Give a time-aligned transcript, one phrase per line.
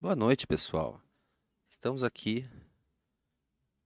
[0.00, 0.98] Boa noite, pessoal.
[1.68, 2.48] Estamos aqui.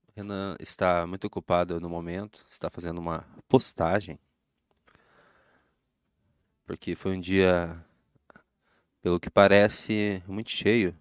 [0.06, 4.18] O Renan está muito ocupado no momento, está fazendo uma postagem.
[6.64, 7.84] Porque foi um dia,
[9.02, 10.96] pelo que parece, muito cheio.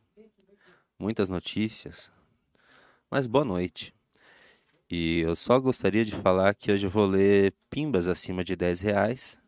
[0.97, 2.11] Muitas notícias.
[3.07, 3.93] Mas boa noite.
[4.89, 8.81] E eu só gostaria de falar que hoje eu vou ler pimbas acima de 10
[8.81, 9.43] reais.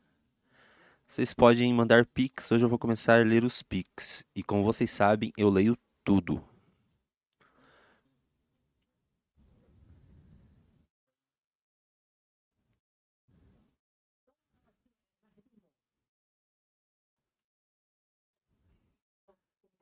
[1.08, 4.26] Vocês podem mandar pix, hoje eu vou começar a ler os pix.
[4.36, 6.44] E como vocês sabem, eu leio tudo.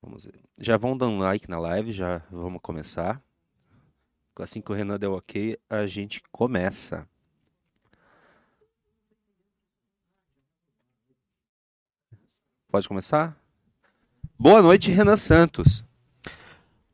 [0.02, 0.44] Vamos ver.
[0.58, 3.24] Já vão dando like na live, já vamos começar.
[4.36, 7.08] Assim que o Renan deu ok, a gente começa.
[12.74, 13.38] Pode começar?
[14.40, 15.86] Boa noite, Renan Santos.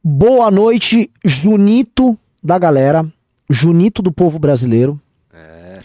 [0.04, 3.10] Boa noite, Junito da galera,
[3.50, 5.02] Junito do povo brasileiro.
[5.32, 5.80] É.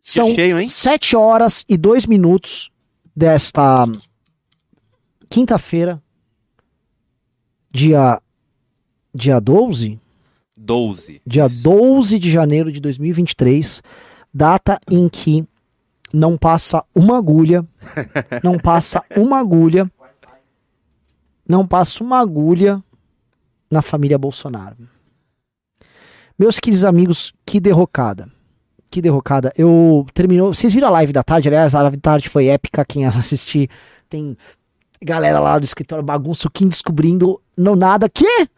[0.00, 0.66] São cheio, hein?
[0.66, 2.70] 7 horas e 2 minutos
[3.14, 3.86] desta
[5.30, 6.02] quinta-feira,
[7.70, 8.18] dia,
[9.14, 10.00] dia 12?
[10.56, 11.20] 12.
[11.26, 13.82] Dia 12 de janeiro de 2023,
[14.32, 15.46] data em que
[16.14, 17.66] não passa uma agulha,
[18.42, 19.90] não passa uma agulha,
[21.48, 22.82] não passa uma agulha
[23.70, 24.76] na família Bolsonaro.
[26.38, 28.28] Meus queridos amigos, que derrocada.
[28.90, 29.52] Que derrocada.
[29.56, 30.52] Eu terminou.
[30.52, 31.48] Vocês viram a live da tarde?
[31.48, 32.84] Aliás, a live da tarde foi épica.
[32.84, 33.68] Quem assistir
[34.08, 34.36] tem
[35.02, 38.08] galera lá do escritório bagunça, o Kim descobrindo não nada.
[38.08, 38.48] Que?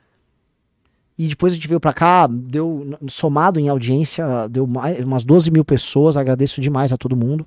[1.18, 5.50] E depois a gente veio pra cá, deu somado em audiência, deu mais, umas 12
[5.50, 6.16] mil pessoas.
[6.16, 7.46] Agradeço demais a todo mundo.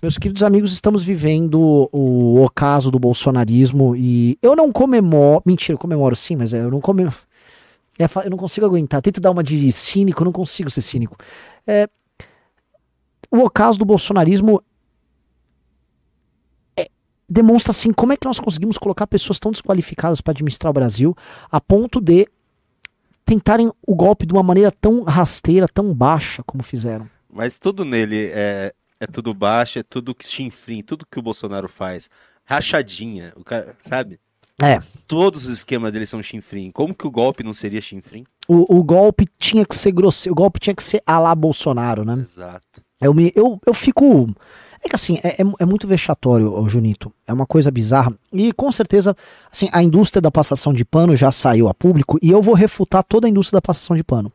[0.00, 5.42] Meus queridos amigos, estamos vivendo o ocaso do bolsonarismo e eu não comemoro.
[5.44, 7.16] Mentira, eu comemoro sim, mas eu não comemoro.
[7.98, 9.02] É, eu não consigo aguentar.
[9.02, 11.16] Tento dar uma de cínico, não consigo ser cínico.
[11.66, 11.88] É,
[13.28, 14.62] o ocaso do bolsonarismo
[16.76, 16.86] é,
[17.28, 21.16] demonstra assim como é que nós conseguimos colocar pessoas tão desqualificadas para administrar o Brasil
[21.50, 22.28] a ponto de
[23.24, 27.10] tentarem o golpe de uma maneira tão rasteira, tão baixa como fizeram.
[27.28, 31.68] Mas tudo nele é, é tudo baixo, é tudo que chinfrim, tudo que o Bolsonaro
[31.68, 32.08] faz.
[32.44, 34.18] Rachadinha, o cara, sabe?
[34.60, 34.80] É.
[35.06, 36.72] Todos os esquemas dele são chinfrim.
[36.72, 38.24] Como que o golpe não seria chinfrim?
[38.48, 42.04] O, o golpe tinha que ser grosseiro, o golpe tinha que ser a lá Bolsonaro,
[42.04, 42.14] né?
[42.18, 42.82] Exato.
[43.00, 44.28] Eu, me, eu, eu fico.
[44.84, 47.12] É que assim, é, é, é muito vexatório, ô, Junito.
[47.26, 48.12] É uma coisa bizarra.
[48.32, 49.16] E com certeza,
[49.50, 53.04] assim, a indústria da passação de pano já saiu a público e eu vou refutar
[53.04, 54.32] toda a indústria da passação de pano.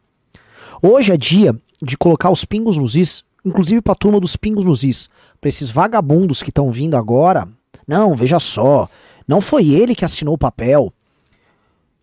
[0.81, 4.83] Hoje é dia de colocar os pingos nos is, inclusive pra turma dos pingos nos
[4.83, 5.09] is.
[5.39, 7.47] Pra esses vagabundos que estão vindo agora.
[7.87, 8.89] Não, veja só.
[9.27, 10.91] Não foi ele que assinou o papel.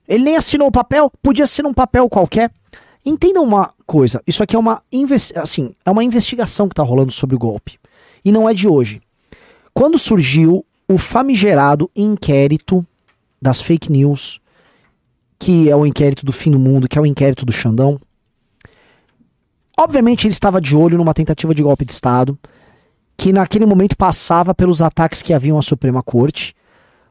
[0.08, 2.50] Ele nem assinou o papel, podia ser um papel qualquer.
[3.06, 4.82] Entendam uma coisa, isso aqui é uma,
[5.36, 7.78] assim, é uma investigação que está rolando sobre o golpe.
[8.24, 9.00] E não é de hoje.
[9.72, 12.84] Quando surgiu o famigerado inquérito
[13.40, 14.40] das fake news,
[15.38, 17.98] que é o inquérito do fim do mundo, que é o inquérito do Xandão,
[19.82, 22.38] obviamente ele estava de olho numa tentativa de golpe de Estado,
[23.16, 26.54] que naquele momento passava pelos ataques que haviam à Suprema Corte,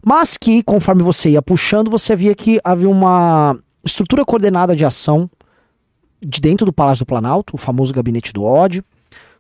[0.06, 5.30] mas que, conforme você ia puxando, você via que havia uma estrutura coordenada de ação
[6.22, 8.84] de dentro do Palácio do Planalto, o famoso gabinete do ódio,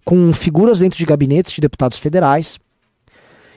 [0.03, 2.57] com figuras dentro de gabinetes de deputados federais.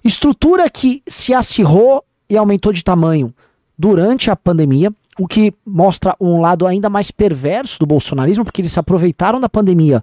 [0.05, 3.32] Estrutura que se acirrou e aumentou de tamanho
[3.78, 8.73] durante a pandemia, o que mostra um lado ainda mais perverso do bolsonarismo, porque eles
[8.73, 10.03] se aproveitaram da pandemia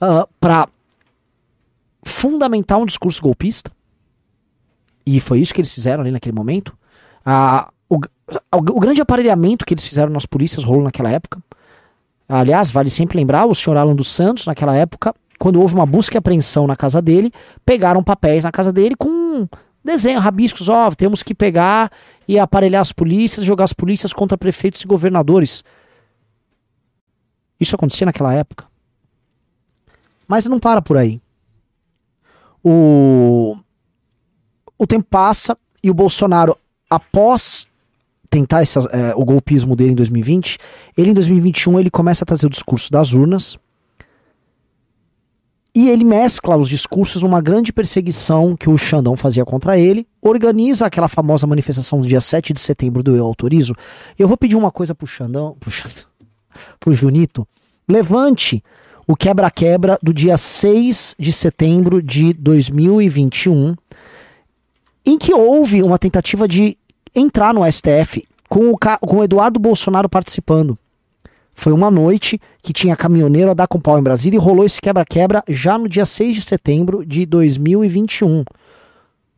[0.00, 0.66] uh, para
[2.04, 3.70] fundamentar um discurso golpista.
[5.06, 6.76] E foi isso que eles fizeram ali naquele momento.
[7.26, 11.40] Uh, o, o, o grande aparelhamento que eles fizeram nas polícias rolou naquela época.
[12.28, 16.16] Aliás, vale sempre lembrar, o senhor Alan dos Santos, naquela época, quando houve uma busca
[16.16, 17.32] e apreensão na casa dele,
[17.64, 19.46] pegaram papéis na casa dele com
[19.84, 21.90] desenho, rabiscos, ó, temos que pegar
[22.26, 25.64] e aparelhar as polícias, jogar as polícias contra prefeitos e governadores.
[27.58, 28.66] Isso acontecia naquela época.
[30.26, 31.20] Mas não para por aí.
[32.62, 33.56] O,
[34.78, 36.56] o tempo passa e o Bolsonaro,
[36.88, 37.66] após
[38.30, 40.58] tentar essa, é, o golpismo dele em 2020,
[40.96, 43.58] ele em 2021 ele começa a trazer o discurso das urnas
[45.74, 50.86] e ele mescla os discursos numa grande perseguição que o Xandão fazia contra ele, organiza
[50.86, 53.74] aquela famosa manifestação do dia 7 de setembro do Eu Autorizo.
[54.18, 56.04] Eu vou pedir uma coisa pro Xandão, pro, Xandão,
[56.78, 57.48] pro Junito,
[57.88, 58.62] levante
[59.06, 63.74] o quebra-quebra do dia 6 de setembro de 2021,
[65.06, 66.76] em que houve uma tentativa de
[67.14, 70.78] entrar no STF com o, com o Eduardo Bolsonaro participando.
[71.54, 74.80] Foi uma noite que tinha caminhoneiro a dar com pau em Brasília e rolou esse
[74.80, 78.44] quebra-quebra já no dia 6 de setembro de 2021.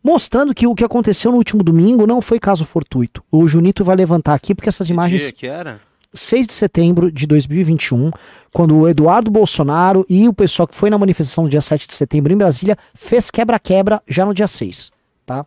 [0.02, 3.22] Mostrando que o que aconteceu no último domingo não foi caso fortuito.
[3.32, 5.22] O Junito vai levantar aqui porque essas Que imagens.
[5.22, 5.80] dia que era?
[6.12, 8.12] 6 de setembro de 2021,
[8.52, 11.94] quando o Eduardo Bolsonaro e o pessoal que foi na manifestação no dia 7 de
[11.94, 14.92] setembro em Brasília fez quebra-quebra já no dia 6,
[15.26, 15.44] tá?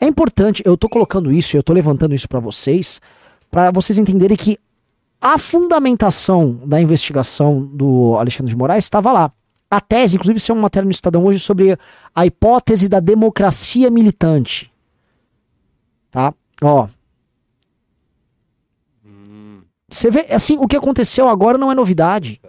[0.00, 3.00] É importante, eu tô colocando isso, eu tô levantando isso para vocês,
[3.48, 4.58] para vocês entenderem que
[5.20, 9.32] a fundamentação da investigação do Alexandre de Moraes estava lá.
[9.70, 11.76] A tese, inclusive, isso é uma matéria no Estadão hoje sobre
[12.14, 14.72] a hipótese da democracia militante.
[16.10, 16.32] Tá?
[16.62, 16.86] Ó,
[19.88, 22.40] você vê, assim, o que aconteceu agora não é novidade.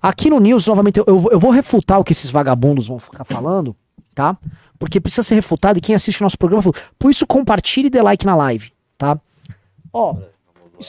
[0.00, 3.74] Aqui no News, novamente, eu, eu, vou- refutar o que esses vagabundos vão ficar falando,
[4.14, 4.36] tá?
[4.78, 6.62] Porque precisa ser refutado e quem assiste o nosso programa,
[6.98, 9.18] por isso compartilhe e dê like na live, tá?
[9.92, 10.14] Ó,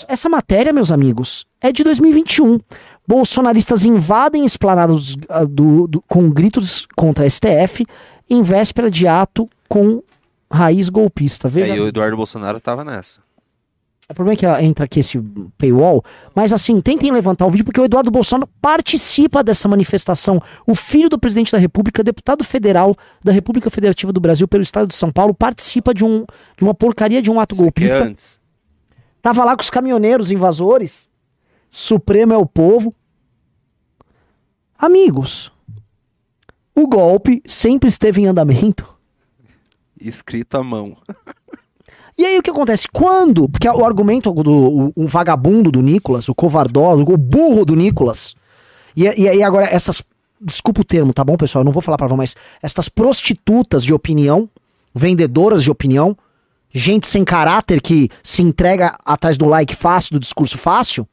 [0.07, 2.59] essa matéria, meus amigos, é de 2021.
[3.07, 7.85] Bolsonaristas invadem esplanadas ah, do, do- com gritos contra a STF
[8.29, 10.01] em véspera de ato com
[10.51, 11.47] raiz golpista.
[11.47, 13.19] Veja Aí o Eduardo Bolsonaro tava nessa.
[14.09, 15.19] o problema é que ah, entra aqui esse
[15.57, 16.03] paywall,
[16.33, 20.41] mas assim, tentem levantar o vídeo, porque o Eduardo Bolsonaro participa dessa manifestação.
[20.65, 24.87] O filho do presidente da República, deputado federal da República Federativa do Brasil pelo estado
[24.87, 26.25] de São Paulo, participa de, um,
[26.57, 28.03] de uma porcaria de um ato Isso é golpista.
[28.03, 28.39] antes.
[29.25, 31.09] Tava lá com os caminhoneiros invasores.
[31.71, 32.93] Supremo é o povo.
[34.77, 35.51] Amigos,
[36.75, 38.87] o golpe sempre esteve em andamento.
[39.99, 40.95] Escrito à mão.
[42.15, 42.87] E aí o que acontece?
[42.87, 43.49] Quando?
[43.49, 48.35] Porque o argumento do o, um vagabundo do Nicolas, o covardola, o burro do Nicolas.
[48.95, 50.03] E, e aí agora essas.
[50.39, 51.61] Desculpa o termo, tá bom, pessoal?
[51.61, 54.47] Eu não vou falar pra mas estas prostitutas de opinião,
[54.93, 56.15] vendedoras de opinião,
[56.77, 61.07] gente sem caráter que se entrega atrás do like fácil, do discurso fácil.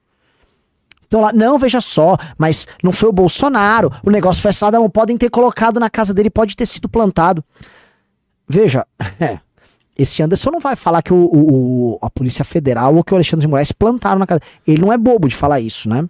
[1.06, 4.90] Então lá, não, veja só, mas não foi o Bolsonaro, o negócio foi assinado, não
[4.90, 7.44] podem ter colocado na casa dele, pode ter sido plantado.
[8.48, 8.84] Veja,
[9.20, 9.38] é,
[9.96, 13.42] esse Anderson não vai falar que o, o- a Polícia Federal ou que o Alexandre
[13.44, 14.40] de Moraes plantaram na casa.
[14.66, 16.04] Ele não é bobo de falar isso, né?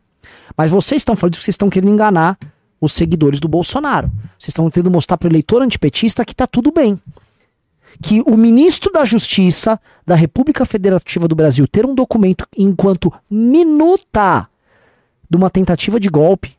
[0.56, 2.38] Mas vocês estão falando porque vocês estão querendo enganar
[2.80, 4.08] os seguidores do Bolsonaro.
[4.38, 6.98] Vocês estão tentando mostrar para o eleitor antipetista que tá tudo bem.
[8.00, 14.48] Que o ministro da Justiça da República Federativa do Brasil ter um documento enquanto minuta
[15.28, 16.56] de uma tentativa de golpe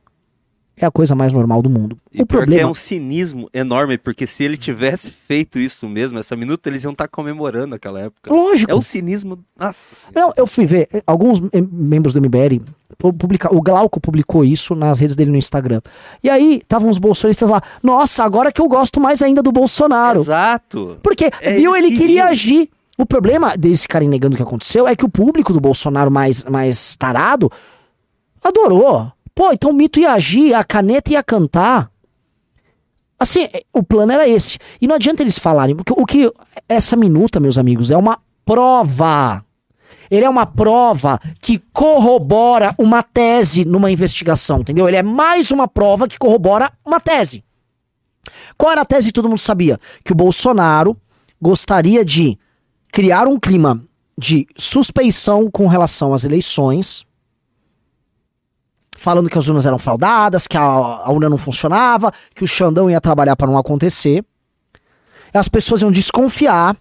[0.76, 1.98] é a coisa mais normal do mundo.
[2.12, 6.36] E o é problema um cinismo enorme, porque se ele tivesse feito isso mesmo, essa
[6.36, 8.34] minuta, eles iam estar comemorando aquela época.
[8.34, 8.72] Lógico.
[8.72, 9.38] É o cinismo.
[9.60, 9.96] Nossa.
[10.16, 12.60] Não, eu fui ver, alguns mem- membros do MBL,
[12.98, 15.80] pu- publica, o Glauco publicou isso nas redes dele no Instagram.
[16.24, 20.20] E aí, estavam os bolsonaristas lá, nossa, agora que eu gosto mais ainda do Bolsonaro.
[20.20, 20.98] Exato.
[21.04, 22.70] Porque, É, viu, ele queria agir.
[22.98, 26.44] O problema deles ficarem negando o que aconteceu é que o público do Bolsonaro mais,
[26.44, 27.52] mais tarado
[28.44, 29.12] adorou.
[29.36, 31.90] Pô, então o mito ia agir, a caneta ia cantar.
[33.20, 34.60] Assim, o plano era esse.
[34.82, 36.32] E não adianta eles falarem, porque o que
[36.68, 39.44] essa minuta, meus amigos, é uma prova.
[40.12, 44.88] Ele é uma prova que corrobora uma tese numa investigação, entendeu?
[44.88, 47.44] Ele é mais uma prova que corrobora uma tese.
[48.58, 49.80] Qual era a tese que todo mundo sabia?
[50.04, 50.96] Que o Bolsonaro
[51.42, 52.38] gostaria de
[52.92, 53.82] criar um clima
[54.18, 57.06] de suspeição com relação às eleições,
[58.98, 62.90] falando que as urnas eram fraudadas, que a, a urna não funcionava, que o Xandão
[62.90, 64.24] ia trabalhar para não acontecer.
[65.34, 66.78] As pessoas iam desconfiar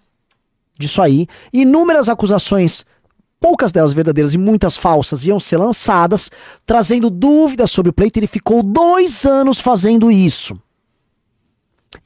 [0.77, 1.27] disso aí.
[1.51, 2.85] Inúmeras acusações,
[3.39, 6.29] poucas delas verdadeiras e muitas falsas, iam ser lançadas,
[6.65, 8.19] trazendo dúvidas sobre o pleito.
[8.19, 10.59] Ele ficou dois anos fazendo isso.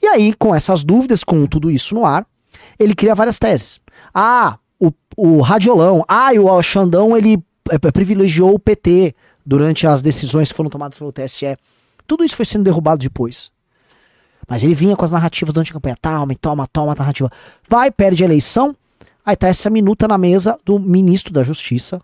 [0.02, 2.26] E aí, com essas dúvidas, com tudo isso no ar,
[2.80, 3.80] ele cria várias teses.
[4.14, 6.04] Ah, o, o Radiolão.
[6.08, 7.38] Ah, o Xandão, ele
[7.70, 9.16] é, privilegiou o PT
[9.48, 11.58] durante as decisões que foram tomadas pelo TSE.
[12.06, 13.50] Tudo isso foi sendo derrubado depois.
[14.46, 15.96] Mas ele vinha com as narrativas durante a campanha.
[16.02, 17.32] Toma, toma, toma a narrativa.
[17.70, 18.76] Vai, perde a eleição.
[19.26, 22.02] Aí tá essa minuta na mesa do ministro da Justiça,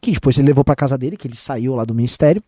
[0.00, 2.42] que depois ele levou pra casa dele, que ele saiu lá do ministério.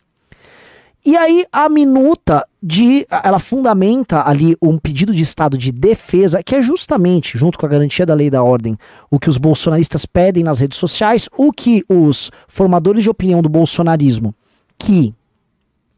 [1.07, 6.57] E aí a minuta de ela fundamenta ali um pedido de estado de defesa, que
[6.57, 8.77] é justamente, junto com a garantia da lei e da ordem,
[9.09, 13.49] o que os bolsonaristas pedem nas redes sociais, o que os formadores de opinião do
[13.49, 14.35] bolsonarismo,
[14.77, 15.15] que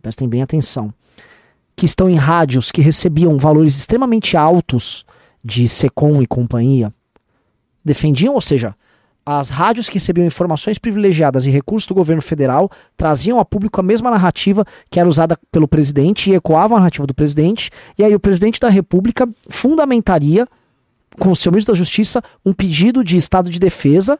[0.03, 0.93] prestem bem atenção,
[1.75, 5.07] que estão em rádios que recebiam valores extremamente altos
[5.43, 6.93] de Secom e companhia,
[7.83, 8.77] defendiam, ou seja,
[9.31, 13.83] As rádios que recebiam informações privilegiadas e recursos do governo federal traziam a público a
[13.83, 17.71] mesma narrativa que era usada pelo presidente e ecoavam a narrativa do presidente.
[17.99, 20.49] E aí o presidente da República fundamentaria,
[21.21, 24.19] com o seu ministro da Justiça, um pedido de estado de defesa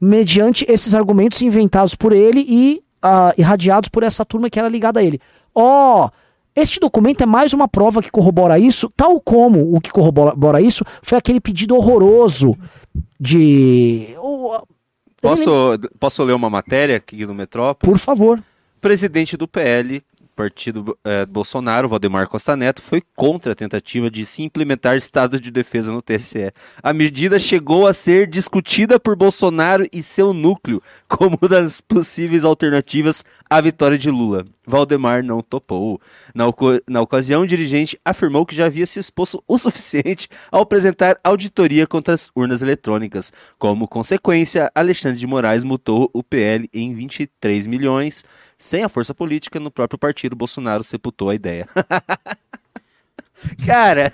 [0.00, 5.00] mediante esses argumentos inventados por ele e uh, irradiados por essa turma que era ligada
[5.00, 5.20] a ele.
[5.52, 6.10] Ó, oh,
[6.54, 10.84] este documento é mais uma prova que corrobora isso, tal como o que corrobora isso
[11.02, 12.56] foi aquele pedido horroroso
[13.18, 14.14] de.
[15.22, 15.50] Posso,
[15.98, 17.92] posso ler uma matéria aqui no Metrópole?
[17.92, 18.42] Por favor.
[18.80, 20.02] Presidente do PL,
[20.40, 25.50] partido é, Bolsonaro, Valdemar Costa Neto, foi contra a tentativa de se implementar estado de
[25.50, 26.50] defesa no TSE.
[26.82, 32.42] A medida chegou a ser discutida por Bolsonaro e seu núcleo como uma das possíveis
[32.42, 34.46] alternativas à vitória de Lula.
[34.66, 36.00] Valdemar não topou.
[36.34, 36.44] Na,
[36.88, 41.86] na ocasião, o dirigente afirmou que já havia se exposto o suficiente ao apresentar auditoria
[41.86, 43.30] contra as urnas eletrônicas.
[43.58, 48.24] Como consequência, Alexandre de Moraes mutou o PL em 23 milhões
[48.60, 51.66] sem a força política no próprio partido, Bolsonaro sepultou a ideia.
[53.66, 54.12] Cara.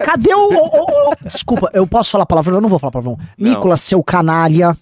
[0.00, 2.56] Cadê o, o, o, Desculpa, eu posso falar palavrão?
[2.56, 3.16] Eu não vou falar palavrão.
[3.38, 3.50] Não.
[3.50, 4.76] Nicolas, seu canalha.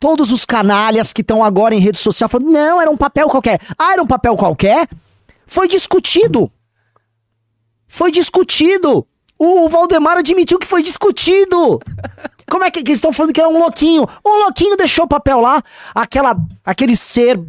[0.00, 3.60] Todos os canalhas que estão agora em rede social falando, não, era um papel qualquer.
[3.78, 4.88] Ah, era um papel qualquer?
[5.46, 6.50] Foi discutido.
[7.86, 9.06] Foi discutido.
[9.38, 11.78] O Valdemar admitiu que foi discutido.
[12.50, 14.06] Como é que, que eles estão falando que era um louquinho?
[14.24, 15.62] Um louquinho deixou o papel lá.
[15.94, 17.40] Aquela, aquele ser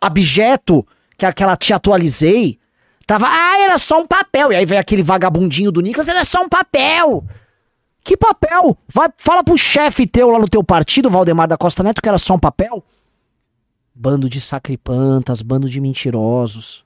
[0.00, 0.86] abjeto
[1.16, 2.58] que aquela te atualizei.
[3.06, 4.52] Tava, ah, era só um papel.
[4.52, 7.24] E aí vem aquele vagabundinho do Nicolas, era só um papel.
[8.04, 8.76] Que papel?
[8.88, 12.18] Vai, fala pro chefe teu lá no teu partido, Valdemar da Costa Neto, que era
[12.18, 12.84] só um papel.
[13.94, 16.84] Bando de sacripantas, bando de mentirosos.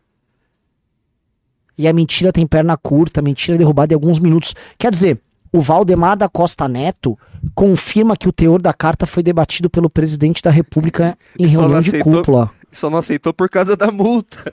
[1.76, 4.55] E a mentira tem perna curta, a mentira é derrubada em alguns minutos.
[4.79, 5.21] Quer dizer,
[5.52, 7.18] o Valdemar da Costa Neto
[7.54, 12.12] confirma que o teor da carta foi debatido pelo presidente da República em reunião aceitou,
[12.12, 12.50] de cúpula.
[12.73, 14.52] Só não aceitou por causa da multa.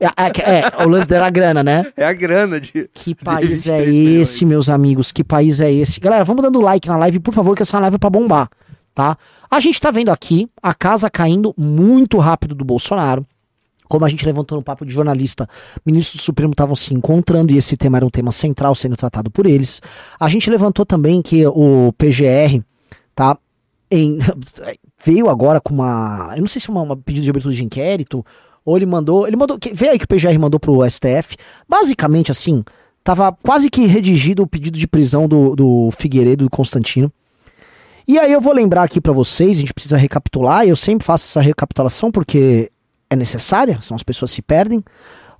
[0.00, 1.86] É, é, é, o lance da grana, né?
[1.96, 2.90] É a grana de.
[2.92, 5.12] Que país de é esse, meus amigos?
[5.12, 6.00] Que país é esse?
[6.00, 8.50] Galera, vamos dando like na live, por favor, que essa live é pra bombar,
[8.94, 9.16] tá?
[9.50, 13.24] A gente tá vendo aqui a casa caindo muito rápido do Bolsonaro
[13.88, 15.48] como a gente levantou no papo de jornalista,
[15.84, 19.30] ministros do Supremo estavam se encontrando e esse tema era um tema central sendo tratado
[19.30, 19.80] por eles.
[20.18, 22.62] A gente levantou também que o PGR
[23.14, 23.38] tá
[23.90, 24.18] em,
[25.04, 28.24] veio agora com uma, eu não sei se uma, uma pedido de abertura de inquérito
[28.64, 31.36] ou ele mandou, ele mandou, veio aí que o PGR mandou pro STF.
[31.68, 32.64] Basicamente assim,
[33.04, 37.12] tava quase que redigido o pedido de prisão do, do Figueiredo do Constantino.
[38.08, 41.24] E aí eu vou lembrar aqui para vocês, a gente precisa recapitular, eu sempre faço
[41.26, 42.70] essa recapitulação porque
[43.08, 44.84] é necessária, senão as pessoas se perdem.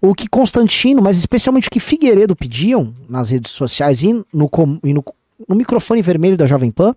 [0.01, 4.51] O que Constantino, mas especialmente o que Figueiredo pediam nas redes sociais e no,
[4.85, 5.05] e no,
[5.49, 6.95] no microfone vermelho da Jovem Pan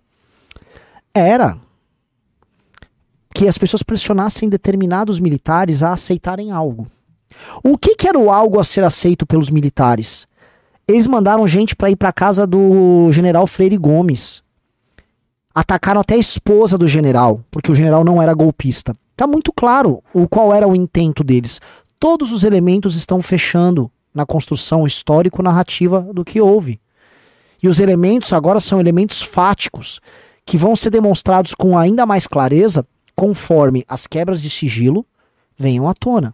[1.14, 1.58] era
[3.34, 6.86] que as pessoas pressionassem determinados militares a aceitarem algo.
[7.62, 10.26] O que, que era o algo a ser aceito pelos militares?
[10.86, 14.42] Eles mandaram gente para ir para casa do general Freire Gomes.
[15.54, 18.94] Atacaram até a esposa do general, porque o general não era golpista.
[19.20, 21.60] Tá muito claro o qual era o intento deles.
[21.98, 26.80] Todos os elementos estão fechando na construção histórico-narrativa do que houve.
[27.62, 30.00] E os elementos agora são elementos fáticos,
[30.46, 32.82] que vão ser demonstrados com ainda mais clareza
[33.14, 35.04] conforme as quebras de sigilo
[35.54, 36.32] venham à tona.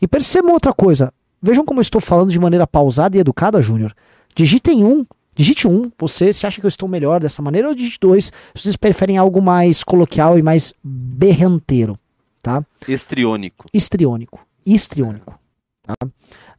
[0.00, 1.14] E percebam outra coisa.
[1.40, 3.94] Vejam como eu estou falando de maneira pausada e educada, Júnior.
[4.34, 7.98] Digitem um Digite um, você se acha que eu estou melhor dessa maneira, ou digite
[8.00, 11.98] dois, se vocês preferem algo mais coloquial e mais berranteiro,
[12.42, 12.64] tá?
[12.86, 13.64] Estriônico.
[13.72, 14.40] Estriônico.
[14.64, 15.38] Histriônico.
[15.82, 15.94] Tá?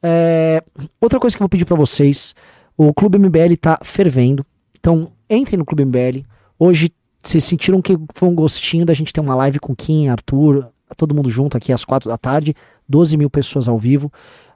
[0.01, 0.63] É,
[1.00, 2.34] outra coisa que eu vou pedir para vocês,
[2.75, 4.46] o Clube MBL tá fervendo,
[4.77, 6.25] então entrem no Clube MBL.
[6.58, 6.89] Hoje
[7.24, 11.15] vocês sentiram que foi um gostinho da gente ter uma live com Kim, Arthur, todo
[11.15, 12.53] mundo junto aqui às quatro da tarde,
[12.89, 14.12] 12 mil pessoas ao vivo.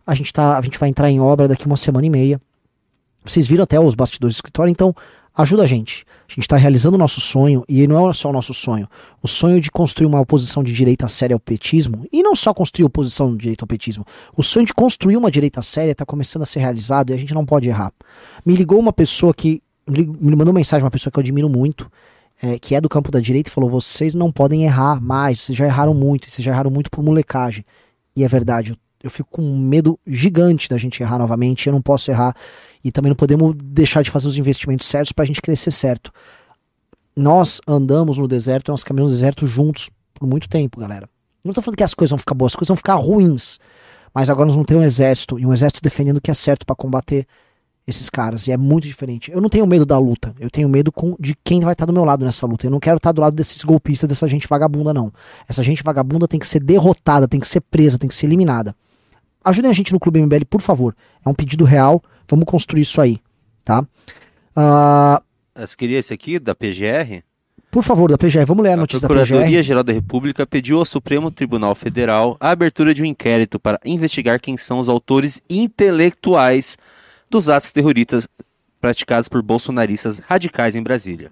[0.05, 2.41] A gente, tá, a gente vai entrar em obra daqui uma semana e meia.
[3.27, 4.95] Vocês viram até os bastidores do escritório, então
[5.35, 6.05] ajuda a gente.
[6.27, 8.87] A gente está realizando o nosso sonho, e não é só o nosso sonho.
[9.21, 12.85] O sonho de construir uma oposição de direita séria ao petismo, e não só construir
[12.85, 14.03] oposição de direita ao petismo,
[14.35, 17.33] o sonho de construir uma direita séria está começando a ser realizado e a gente
[17.33, 17.93] não pode errar.
[18.45, 19.61] Me ligou uma pessoa que.
[19.89, 21.89] Me mandou mensagem, uma pessoa que eu admiro muito,
[22.43, 25.57] é, que é do campo da direita, e falou: vocês não podem errar mais, vocês
[25.57, 27.63] já erraram muito, vocês já erraram muito por molecagem.
[28.13, 31.73] E é verdade, eu, eu fico com um medo gigante da gente errar novamente, eu
[31.73, 32.35] não posso errar.
[32.87, 36.09] E também não podemos deixar de fazer os investimentos certos para a gente crescer certo.
[37.13, 41.09] Nós andamos no deserto, nós caminhamos no deserto juntos por muito tempo, galera.
[41.43, 43.59] Não estou falando que as coisas vão ficar boas, as coisas vão ficar ruins.
[44.13, 46.65] Mas agora nós vamos ter um exército, e um exército defendendo o que é certo
[46.65, 47.27] para combater
[47.85, 49.31] esses caras, e é muito diferente.
[49.31, 51.91] Eu não tenho medo da luta, eu tenho medo com, de quem vai estar do
[51.91, 52.67] meu lado nessa luta.
[52.67, 55.11] Eu não quero estar do lado desses golpistas, dessa gente vagabunda, não.
[55.45, 58.73] Essa gente vagabunda tem que ser derrotada, tem que ser presa, tem que ser eliminada.
[59.43, 60.95] Ajudem a gente no Clube MBL, por favor.
[61.25, 63.19] É um pedido real, vamos construir isso aí,
[63.63, 63.81] tá?
[64.55, 65.21] Uh...
[65.55, 67.23] Você queria esse aqui, da PGR?
[67.71, 69.21] Por favor, da PGR, vamos ler a, a notícia da PGR.
[69.21, 73.79] A Procuradoria-Geral da República pediu ao Supremo Tribunal Federal a abertura de um inquérito para
[73.83, 76.77] investigar quem são os autores intelectuais
[77.29, 78.27] dos atos terroristas
[78.79, 81.31] praticados por bolsonaristas radicais em Brasília.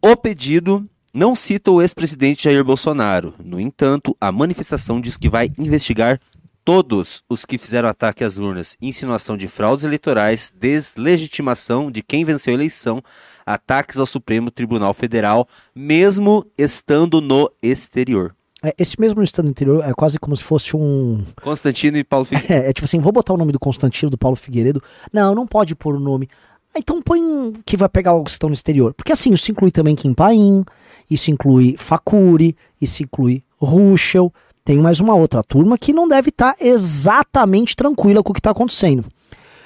[0.00, 3.34] O pedido não cita o ex-presidente Jair Bolsonaro.
[3.44, 6.18] No entanto, a manifestação diz que vai investigar
[6.64, 12.52] todos os que fizeram ataque às urnas, insinuação de fraudes eleitorais, deslegitimação de quem venceu
[12.52, 13.02] a eleição,
[13.44, 18.34] ataques ao Supremo Tribunal Federal, mesmo estando no exterior.
[18.62, 21.24] É, esse mesmo estando no interior é quase como se fosse um.
[21.42, 22.52] Constantino e Paulo Figueiredo.
[22.52, 24.80] É, é, tipo assim, vou botar o nome do Constantino, do Paulo Figueiredo.
[25.12, 26.28] Não, não pode pôr o nome.
[26.74, 27.20] Ah, então põe
[27.66, 28.94] que vai pegar os que estão no exterior.
[28.94, 30.64] Porque assim, isso inclui também Kim Paim,
[31.10, 34.32] isso inclui Facuri, isso inclui Ruschel.
[34.64, 38.40] Tem mais uma outra turma que não deve estar tá exatamente tranquila com o que
[38.40, 39.04] está acontecendo.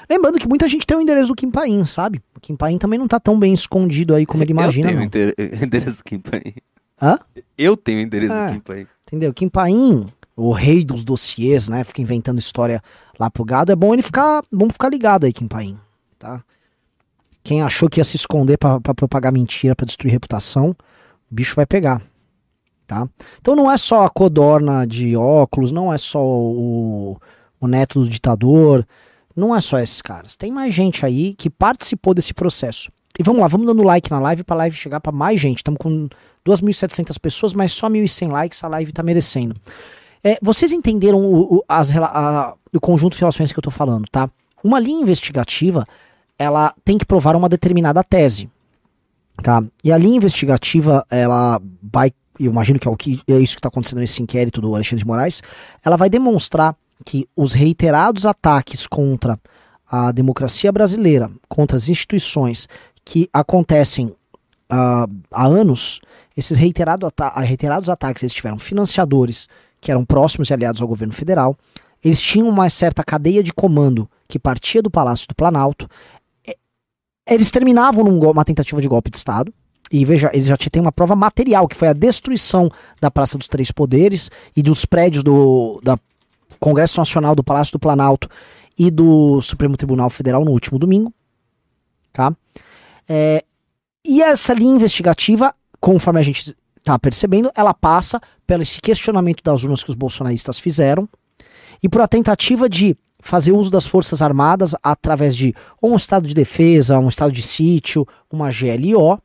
[0.08, 2.22] Lembrando que muita gente tem o endereço do Kim Paim, sabe?
[2.34, 4.90] O Kim Paim também não está tão bem escondido aí como ele imagina.
[4.90, 6.54] Eu tenho o endereço do Kim Paim.
[7.02, 7.18] Hã?
[7.58, 8.86] Eu tenho o endereço é, do Kim Paim.
[9.06, 9.34] Entendeu?
[9.34, 11.82] Kim Paim, o rei dos dossiês, né?
[11.82, 12.80] Fica inventando história
[13.18, 13.72] lá pro gado.
[13.72, 15.76] É bom ele ficar, bom ficar ligado aí, Kim Paim,
[16.18, 16.42] tá?
[17.42, 20.70] Quem achou que ia se esconder para propagar mentira, para destruir reputação,
[21.30, 22.02] o bicho vai pegar.
[22.86, 23.08] Tá?
[23.40, 27.16] Então não é só a codorna de óculos, não é só o,
[27.60, 28.86] o neto do ditador,
[29.34, 30.36] não é só esses caras.
[30.36, 32.90] Tem mais gente aí que participou desse processo.
[33.18, 35.58] E vamos lá, vamos dando like na live para a live chegar para mais gente.
[35.58, 36.08] Estamos com
[36.46, 39.56] 2.700 pessoas, mas só 1.100 likes a live está merecendo.
[40.22, 44.06] É, vocês entenderam o, o, as, a, o conjunto de relações que eu estou falando,
[44.10, 44.30] tá?
[44.62, 45.86] Uma linha investigativa,
[46.38, 48.50] ela tem que provar uma determinada tese,
[49.42, 49.62] tá?
[49.82, 53.60] E a linha investigativa, ela vai, eu imagino que é, o que, é isso que
[53.60, 55.42] está acontecendo nesse inquérito do Alexandre de Moraes,
[55.84, 59.38] ela vai demonstrar que os reiterados ataques contra
[59.88, 62.68] a democracia brasileira, contra as instituições
[63.04, 66.00] que acontecem uh, há anos,
[66.36, 69.48] esses reiterado ata reiterados ataques eles tiveram financiadores
[69.80, 71.56] que eram próximos e aliados ao governo federal,
[72.04, 75.88] eles tinham uma certa cadeia de comando que partia do Palácio do Planalto,
[77.28, 79.52] eles terminavam numa tentativa de golpe de Estado,
[79.90, 82.70] e veja, eles já têm uma prova material, que foi a destruição
[83.00, 85.98] da Praça dos Três Poderes e dos prédios do da
[86.58, 88.28] Congresso Nacional, do Palácio do Planalto
[88.78, 91.12] e do Supremo Tribunal Federal no último domingo.
[92.12, 92.34] Tá?
[93.08, 93.44] É,
[94.04, 99.62] e essa linha investigativa, conforme a gente está percebendo, ela passa pelo esse questionamento das
[99.62, 101.08] urnas que os bolsonaristas fizeram
[101.82, 106.34] e por a tentativa de fazer uso das Forças Armadas através de um estado de
[106.34, 109.20] defesa, um estado de sítio, uma GLO,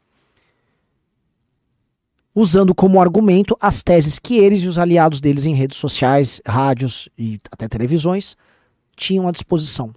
[2.35, 7.09] usando como argumento as teses que eles e os aliados deles em redes sociais, rádios
[7.17, 8.35] e até televisões
[8.95, 9.93] tinham à disposição.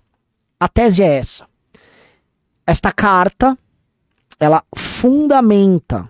[0.58, 1.46] A tese é essa.
[2.66, 3.56] Esta carta
[4.38, 6.08] ela fundamenta.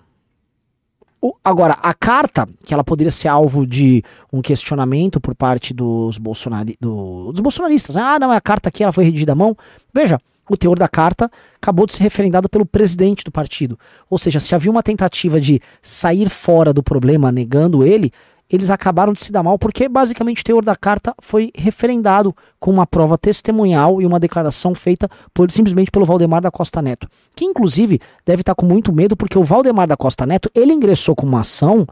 [1.21, 6.19] O, agora, a carta, que ela poderia ser alvo de um questionamento por parte dos,
[6.19, 7.97] bolsonari, do, dos bolsonaristas.
[7.97, 8.03] Né?
[8.03, 9.57] Ah, não, a carta aqui ela foi redigida à mão.
[9.93, 13.79] Veja, o teor da carta acabou de ser referendado pelo presidente do partido.
[14.09, 18.13] Ou seja, se havia uma tentativa de sair fora do problema negando ele,
[18.51, 22.71] eles acabaram de se dar mal porque basicamente o teor da carta foi referendado com
[22.71, 27.45] uma prova testemunhal e uma declaração feita por, simplesmente pelo Valdemar da Costa Neto, que
[27.45, 31.27] inclusive deve estar com muito medo porque o Valdemar da Costa Neto ele ingressou com
[31.27, 31.87] uma ação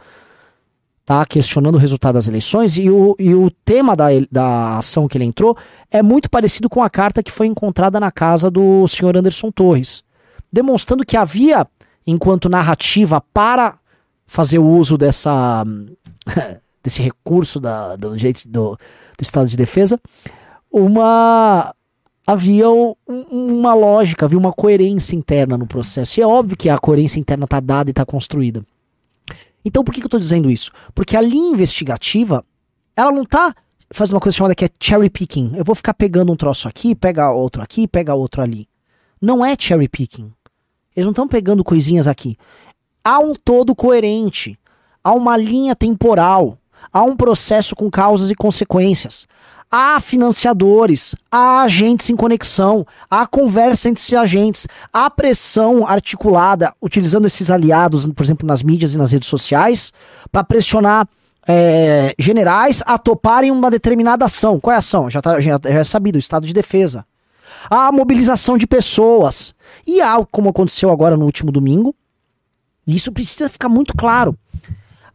[1.05, 5.19] tá questionando o resultado das eleições e o, e o tema da, da ação que
[5.19, 5.57] ele entrou
[5.91, 10.05] é muito parecido com a carta que foi encontrada na casa do senhor Anderson Torres,
[10.53, 11.67] demonstrando que havia,
[12.07, 13.79] enquanto narrativa para
[14.27, 15.65] fazer uso dessa
[16.83, 20.01] desse recurso da, do jeito do, do Estado de Defesa,
[20.71, 21.75] uma
[22.27, 22.95] havia um,
[23.31, 26.19] uma lógica, havia uma coerência interna no processo.
[26.19, 28.65] E é óbvio que a coerência interna está dada e está construída.
[29.65, 30.71] Então por que, que eu estou dizendo isso?
[30.95, 32.45] Porque a linha investigativa,
[32.97, 33.55] ela não está
[33.91, 35.53] fazendo uma coisa chamada que é cherry picking.
[35.55, 38.69] Eu vou ficar pegando um troço aqui, pega outro aqui, pega outro ali.
[39.21, 40.33] Não é cherry picking.
[40.97, 42.37] Eles não estão pegando coisinhas aqui.
[43.05, 44.59] Há um todo coerente
[45.03, 46.59] há uma linha temporal,
[46.93, 49.27] há um processo com causas e consequências.
[49.75, 57.27] Há financiadores, há agentes em conexão, há conversa entre esses agentes, há pressão articulada utilizando
[57.27, 59.91] esses aliados, por exemplo, nas mídias e nas redes sociais,
[60.31, 61.09] para pressionar
[61.49, 64.61] é, generais a toparem uma determinada ação.
[64.61, 65.09] Qual é a ação?
[65.09, 67.07] Já, tá, já, já é sabido, o estado de defesa.
[67.71, 69.55] Há mobilização de pessoas.
[69.87, 71.95] E há, como aconteceu agora no último domingo,
[72.87, 74.37] isso precisa ficar muito claro.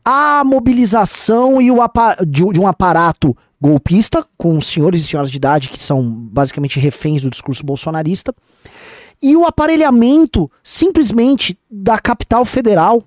[0.04, 1.78] A mobilização e o
[2.26, 7.30] de um aparato golpista, com senhores e senhoras de idade que são basicamente reféns do
[7.30, 8.34] discurso bolsonarista,
[9.22, 13.04] e o aparelhamento simplesmente da capital federal,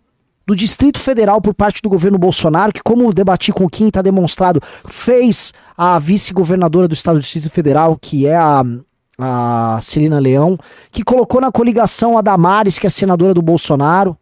[0.46, 4.02] do Distrito Federal por parte do governo Bolsonaro, que, como debati com o Kim, está
[4.02, 8.64] demonstrado, fez a vice-governadora do estado do Distrito Federal, que é a,
[9.16, 10.58] a Celina Leão,
[10.90, 14.18] que colocou na coligação a Damares, que é senadora do Bolsonaro.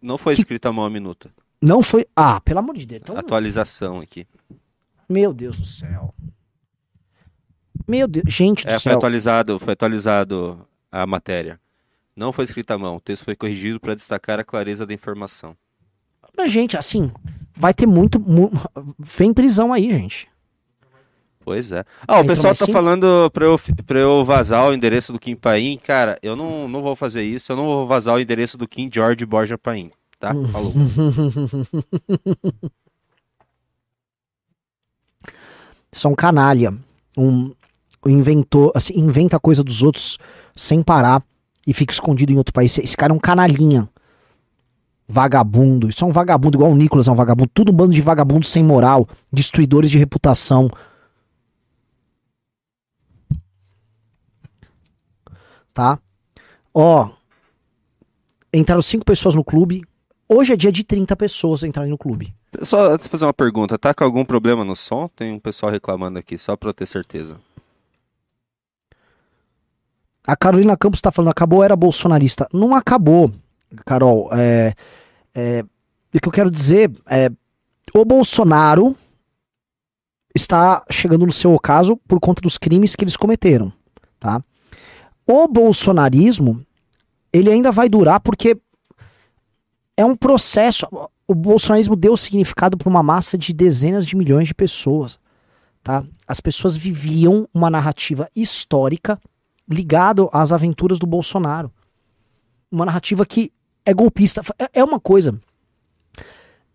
[0.00, 0.42] Não foi que...
[0.42, 1.28] escrita a mão a minuta.
[1.60, 2.06] Não foi.
[2.14, 3.02] Ah, pelo amor de Deus.
[3.02, 3.16] Então...
[3.16, 4.26] Atualização aqui.
[5.10, 6.14] Meu Deus do céu.
[7.88, 8.92] Meu Deus, gente do é, céu.
[8.92, 11.58] Foi atualizado, foi atualizado a matéria.
[12.14, 12.96] Não foi escrita à mão.
[12.96, 15.56] O texto foi corrigido para destacar a clareza da informação.
[16.38, 17.10] Mas, gente, assim,
[17.52, 18.20] vai ter muito.
[18.20, 18.52] Mu...
[19.00, 20.28] Vem prisão aí, gente.
[21.40, 21.84] Pois é.
[22.06, 22.72] Ah, o pessoal tá assim...
[22.72, 25.76] falando pra eu, pra eu vazar o endereço do Kim Paim.
[25.82, 27.50] Cara, eu não, não vou fazer isso.
[27.50, 29.90] Eu não vou vazar o endereço do Kim George Borja Paim.
[30.20, 30.32] Tá?
[30.52, 30.72] Falou.
[35.92, 36.74] São canalha.
[37.16, 37.52] Um,
[38.06, 40.18] inventor, assim, inventa a coisa dos outros
[40.56, 41.22] sem parar
[41.66, 42.76] e fica escondido em outro país.
[42.78, 43.88] Esse cara é um canalhinha.
[45.06, 45.88] Vagabundo.
[45.88, 47.50] Isso é um vagabundo, igual o Nicolas é um vagabundo.
[47.52, 50.70] Tudo um bando de vagabundos sem moral, destruidores de reputação.
[55.72, 55.98] Tá?
[56.72, 57.10] Ó.
[58.52, 59.82] Entraram cinco pessoas no clube.
[60.32, 62.32] Hoje é dia de 30 pessoas entrarem no clube.
[62.62, 65.08] Só fazer uma pergunta, tá com algum problema no som?
[65.08, 67.36] Tem um pessoal reclamando aqui, só pra eu ter certeza.
[70.24, 72.46] A Carolina Campos está falando, acabou, era bolsonarista.
[72.52, 73.32] Não acabou,
[73.84, 74.30] Carol.
[74.32, 74.72] É,
[75.34, 75.64] é,
[76.14, 77.28] o que eu quero dizer é,
[77.92, 78.94] o Bolsonaro
[80.32, 83.72] está chegando no seu ocaso por conta dos crimes que eles cometeram,
[84.20, 84.40] tá?
[85.26, 86.64] O bolsonarismo,
[87.32, 88.56] ele ainda vai durar porque
[90.00, 90.86] é um processo.
[91.28, 95.18] O bolsonarismo deu significado para uma massa de dezenas de milhões de pessoas,
[95.82, 96.02] tá?
[96.26, 99.20] As pessoas viviam uma narrativa histórica
[99.68, 101.70] ligado às aventuras do Bolsonaro.
[102.72, 103.52] Uma narrativa que
[103.84, 104.40] é golpista.
[104.58, 105.38] É, é uma coisa.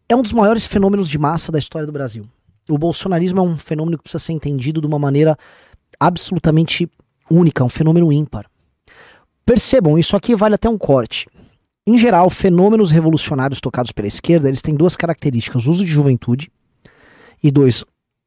[0.07, 2.27] É um dos maiores fenômenos de massa da história do Brasil.
[2.69, 5.35] O bolsonarismo é um fenômeno que precisa ser entendido de uma maneira
[5.99, 6.87] absolutamente
[7.29, 8.45] única, um fenômeno ímpar.
[9.45, 11.27] Percebam, isso aqui vale até um corte.
[11.87, 16.51] Em geral, fenômenos revolucionários tocados pela esquerda, eles têm duas características: uso de juventude
[17.43, 17.83] e dois,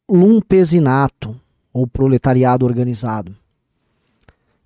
[0.08, 1.38] lumpesinato
[1.72, 3.36] ou proletariado organizado.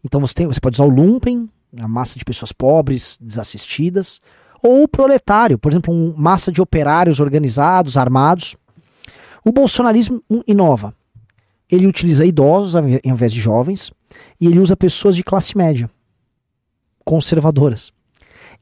[0.05, 4.21] Então você, tem, você pode usar o lumpen, a massa de pessoas pobres, desassistidas,
[4.63, 8.57] ou o proletário, por exemplo, uma massa de operários organizados, armados.
[9.45, 10.95] O bolsonarismo inova.
[11.69, 13.91] Ele utiliza idosos ao invés de jovens
[14.41, 15.91] e ele usa pessoas de classe média,
[17.05, 17.91] conservadoras.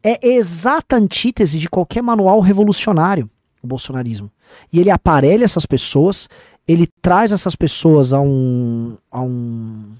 [0.03, 3.29] É exata antítese de qualquer manual revolucionário,
[3.63, 4.31] o bolsonarismo.
[4.73, 6.29] E ele aparelha essas pessoas,
[6.67, 9.97] ele traz essas pessoas a um, a um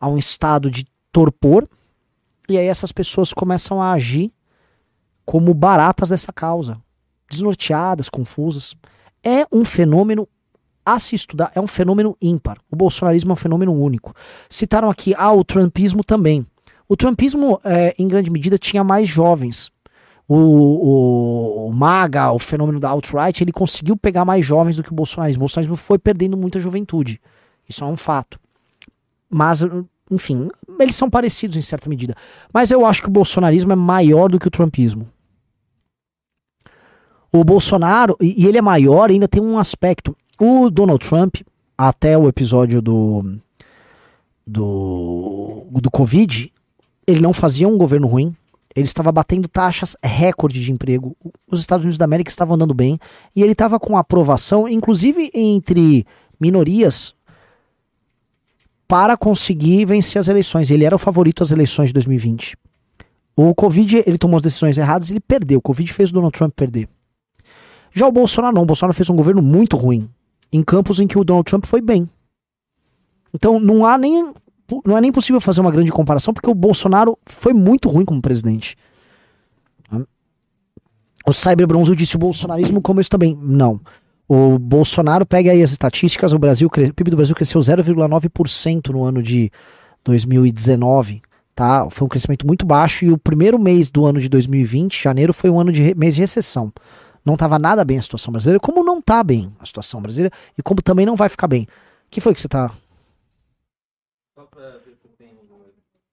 [0.00, 1.66] a um estado de torpor,
[2.48, 4.30] e aí essas pessoas começam a agir
[5.24, 6.76] como baratas dessa causa,
[7.30, 8.76] desnorteadas, confusas.
[9.24, 10.28] É um fenômeno
[10.84, 12.58] a se estudar, é um fenômeno ímpar.
[12.70, 14.12] O bolsonarismo é um fenômeno único.
[14.50, 16.46] Citaram aqui, ah, o trumpismo também.
[16.88, 19.70] O trumpismo, é, em grande medida, tinha mais jovens.
[20.26, 24.92] O, o, o, MAGA, o fenômeno da alt-right, ele conseguiu pegar mais jovens do que
[24.92, 25.40] o bolsonarismo.
[25.40, 27.20] O bolsonarismo foi perdendo muita juventude.
[27.68, 28.38] Isso é um fato.
[29.28, 29.62] Mas
[30.10, 32.14] enfim, eles são parecidos em certa medida.
[32.52, 35.08] Mas eu acho que o bolsonarismo é maior do que o trumpismo.
[37.32, 40.16] O Bolsonaro, e, ele é maior, ainda tem um aspecto.
[40.38, 41.36] O Donald Trump,
[41.76, 43.38] até o episódio do,
[44.46, 46.52] do, do Covid,
[47.06, 48.34] ele não fazia um governo ruim.
[48.74, 51.16] Ele estava batendo taxas recorde de emprego.
[51.50, 52.98] Os Estados Unidos da América estavam andando bem.
[53.34, 56.04] E ele estava com aprovação, inclusive entre
[56.40, 57.14] minorias
[58.88, 60.70] para conseguir vencer as eleições.
[60.70, 62.56] Ele era o favorito às eleições de 2020.
[63.36, 65.58] O Covid, ele tomou as decisões erradas e ele perdeu.
[65.58, 66.88] O Covid fez o Donald Trump perder.
[67.92, 68.62] Já o Bolsonaro não.
[68.62, 70.08] O Bolsonaro fez um governo muito ruim.
[70.52, 72.08] Em campos em que o Donald Trump foi bem.
[73.32, 74.32] Então não há nem.
[74.84, 78.22] Não é nem possível fazer uma grande comparação, porque o Bolsonaro foi muito ruim como
[78.22, 78.76] presidente.
[81.26, 83.36] O Cyber Bronzo disse o bolsonarismo começo também.
[83.40, 83.80] Não.
[84.28, 89.04] O Bolsonaro pega aí as estatísticas, o Brasil, o PIB do Brasil cresceu 0,9% no
[89.04, 89.50] ano de
[90.02, 91.22] 2019,
[91.54, 91.86] tá?
[91.90, 95.50] Foi um crescimento muito baixo e o primeiro mês do ano de 2020, janeiro, foi
[95.50, 96.72] um ano de mês de recessão.
[97.24, 100.62] Não estava nada bem a situação brasileira, como não está bem a situação brasileira e
[100.62, 101.62] como também não vai ficar bem.
[101.62, 101.66] O
[102.10, 102.70] que foi que você está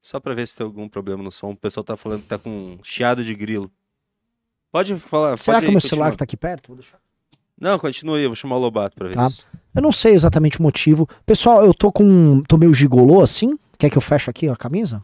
[0.02, 1.52] Só pra ver se tem algum problema no som.
[1.52, 3.72] O pessoal tá falando que tá com um chiado de grilo.
[4.72, 5.38] Pode falar.
[5.38, 6.68] Será pode que é o meu celular que tá aqui perto?
[6.70, 6.98] Vou deixar.
[7.60, 9.28] Não, continue aí, eu vou chamar o Lobato pra ver Tá.
[9.28, 9.46] isso.
[9.76, 11.08] Eu não sei exatamente o motivo.
[11.26, 12.42] Pessoal, eu tô com.
[12.48, 13.58] tô meio gigolô assim.
[13.78, 15.04] Quer que eu feche aqui a camisa?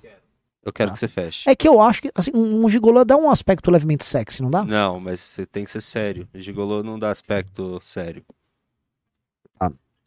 [0.64, 0.94] Eu quero Tá.
[0.96, 1.48] que você feche.
[1.50, 4.64] É que eu acho que assim, um gigolô dá um aspecto levemente sexy, não dá?
[4.66, 6.28] Não, mas você tem que ser sério.
[6.34, 8.24] Gigolô não dá aspecto sério.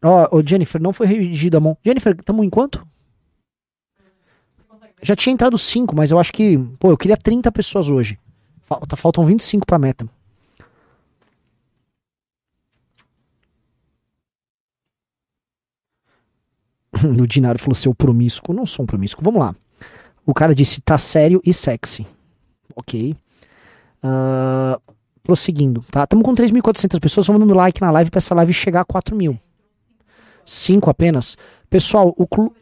[0.03, 1.77] Ó, ô, Jennifer, não foi redigida a mão.
[1.85, 2.83] Jennifer, tamo em quanto?
[5.03, 6.59] Já tinha entrado 5, mas eu acho que.
[6.79, 8.19] Pô, eu queria 30 pessoas hoje.
[8.63, 10.07] Falta, faltam 25 pra meta.
[17.03, 18.55] O Dinário falou seu promíscuo.
[18.55, 19.25] Não sou um promíscuo.
[19.25, 19.55] Vamos lá.
[20.27, 22.07] O cara disse tá sério e sexy.
[22.77, 23.17] Ok.
[24.03, 24.79] Ah,
[25.23, 26.05] prosseguindo, tá?
[26.05, 27.27] Estamos com 3.400 pessoas.
[27.27, 29.39] Vamos dando like na live pra essa live chegar a 4 mil.
[30.45, 31.37] Cinco apenas.
[31.69, 32.55] Pessoal, o clube.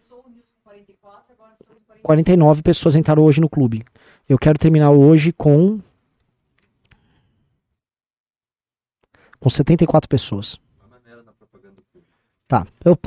[2.08, 3.84] 49 pessoas entraram hoje no clube.
[4.26, 5.78] Eu quero terminar hoje com.
[9.38, 10.58] Com 74 pessoas.
[12.46, 12.66] Tá.
[12.82, 12.98] Eu,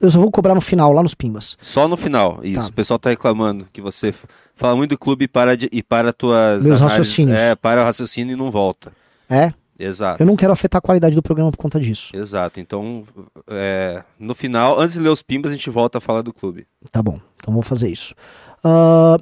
[0.00, 1.56] eu só vou cobrar no final, lá nos Pimbas.
[1.60, 2.62] Só no final, isso.
[2.62, 2.66] Tá.
[2.66, 4.12] O pessoal tá reclamando que você
[4.56, 6.98] fala muito do clube e para, de, e para tuas Meus análises.
[6.98, 7.40] raciocínios.
[7.40, 8.90] É, para o raciocínio e não volta.
[9.28, 9.54] É?
[9.82, 10.22] Exato.
[10.22, 12.14] Eu não quero afetar a qualidade do programa por conta disso.
[12.14, 12.60] Exato.
[12.60, 13.02] Então,
[13.48, 16.66] é, no final, antes de ler os pimbas, a gente volta a falar do clube.
[16.92, 18.14] Tá bom, então vou fazer isso.
[18.62, 19.16] Ah,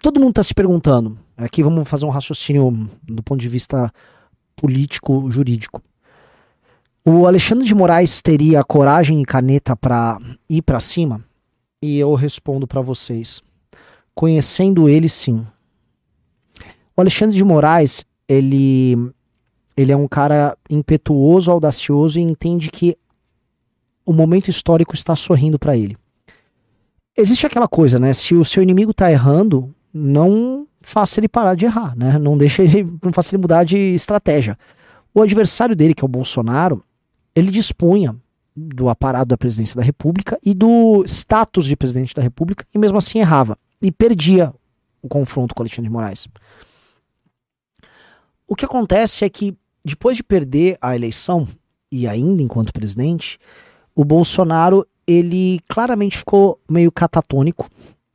[0.00, 1.18] todo mundo está se perguntando.
[1.36, 3.92] Aqui vamos fazer um raciocínio do ponto de vista
[4.56, 5.82] político, jurídico.
[7.04, 11.22] O Alexandre de Moraes teria coragem e caneta para ir para cima?
[11.82, 13.42] E eu respondo para vocês.
[14.14, 15.46] Conhecendo ele, sim.
[16.96, 18.96] O Alexandre de Moraes, ele,
[19.76, 22.96] ele é um cara impetuoso, audacioso e entende que
[24.04, 25.96] o momento histórico está sorrindo para ele.
[27.16, 28.12] Existe aquela coisa, né?
[28.12, 32.18] Se o seu inimigo tá errando, não faça ele parar de errar, né?
[32.18, 34.56] Não deixe ele, não faça ele mudar de estratégia.
[35.12, 36.82] O adversário dele, que é o Bolsonaro,
[37.34, 38.16] ele dispunha
[38.56, 42.96] do aparato da presidência da República e do status de presidente da República e mesmo
[42.96, 44.52] assim errava e perdia
[45.02, 46.26] o confronto com Alexandre de Moraes.
[48.48, 51.46] O que acontece é que depois de perder a eleição
[51.90, 53.38] e ainda enquanto presidente,
[53.94, 57.68] o Bolsonaro ele claramente ficou meio catatônico.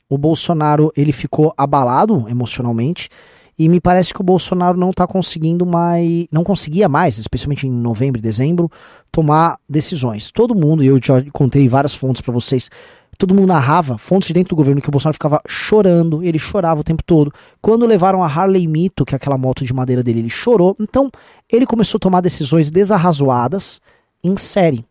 [0.10, 3.10] O Bolsonaro ele ficou abalado emocionalmente
[3.58, 7.72] e me parece que o Bolsonaro não está conseguindo mais, não conseguia mais, especialmente em
[7.72, 8.70] novembro e dezembro,
[9.12, 10.32] tomar decisões.
[10.32, 12.70] Todo mundo, eu já contei várias fontes para vocês,
[13.22, 16.82] todo mundo narrava, fontes de dentro do governo, que o Bolsonaro ficava chorando, ele chorava
[16.82, 17.32] o tempo todo.
[17.62, 20.76] Quando levaram a Harley Mito, que é aquela moto de madeira dele, ele chorou.
[20.80, 21.12] Então,
[21.52, 23.80] ele começou a tomar decisões desarrazoadas
[24.24, 24.84] em série.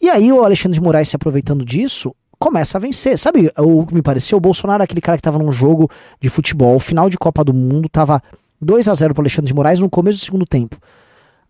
[0.00, 3.18] E aí o Alexandre de Moraes se aproveitando disso, começa a vencer.
[3.18, 4.38] Sabe o que me pareceu?
[4.38, 7.52] O Bolsonaro é aquele cara que tava num jogo de futebol, final de Copa do
[7.52, 8.22] Mundo, tava
[8.60, 10.78] 2 a 0 pro Alexandre de Moraes no começo do segundo tempo.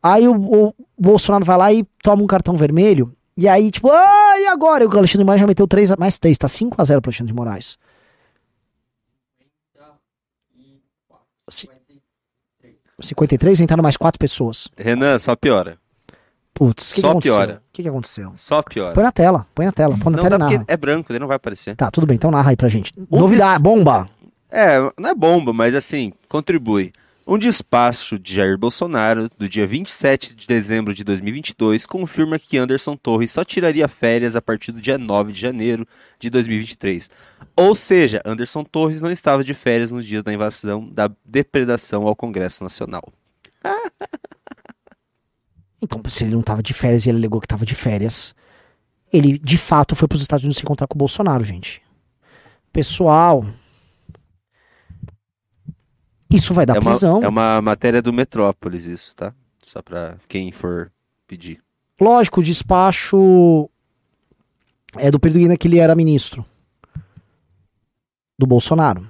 [0.03, 4.35] Aí o, o Bolsonaro vai lá e toma um cartão vermelho, e aí tipo, ah,
[4.41, 4.83] e agora?
[4.85, 7.01] E o Alexandre de Moraes já meteu 3 a, mais 3, tá 5 a 0
[7.01, 7.79] pro Alexandre de Moraes.
[11.51, 11.69] Ci-
[13.01, 14.69] 53, entraram mais 4 pessoas.
[14.77, 15.79] Renan, só piora.
[16.53, 17.35] Putz, que, que Só aconteceu?
[17.37, 17.63] piora.
[17.69, 18.33] O que, que aconteceu?
[18.37, 18.93] Só piora.
[18.93, 20.59] Põe na tela, põe na tela, põe na Não tela dá e narra.
[20.59, 21.77] porque é branco, ele não vai aparecer.
[21.77, 22.93] Tá, tudo bem, então narra aí pra gente.
[23.09, 24.09] Novidade, bomba!
[24.51, 26.93] É, não é bomba, mas assim, contribui.
[27.31, 32.97] Um despacho de Jair Bolsonaro, do dia 27 de dezembro de 2022, confirma que Anderson
[32.97, 35.87] Torres só tiraria férias a partir do dia 9 de janeiro
[36.19, 37.11] de 2023.
[37.55, 42.17] Ou seja, Anderson Torres não estava de férias nos dias da invasão da depredação ao
[42.17, 43.05] Congresso Nacional.
[45.81, 48.35] Então, se ele não tava de férias e ele alegou que tava de férias,
[49.13, 51.81] ele de fato foi pros Estados Unidos se encontrar com o Bolsonaro, gente.
[52.73, 53.45] Pessoal.
[56.31, 57.23] Isso vai dar é, uma, prisão.
[57.23, 59.33] é uma matéria do Metrópolis, isso, tá?
[59.65, 60.93] Só pra quem for
[61.27, 61.63] pedir.
[62.01, 63.69] Lógico, o despacho
[64.97, 66.45] é do período ainda que ele era ministro
[68.39, 69.09] do Bolsonaro.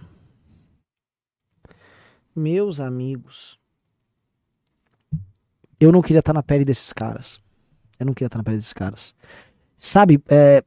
[2.34, 3.56] Meus amigos,
[5.78, 7.40] eu não queria estar na pele desses caras.
[7.98, 9.14] Eu não queria estar na pele desses caras.
[9.76, 10.64] Sabe, é,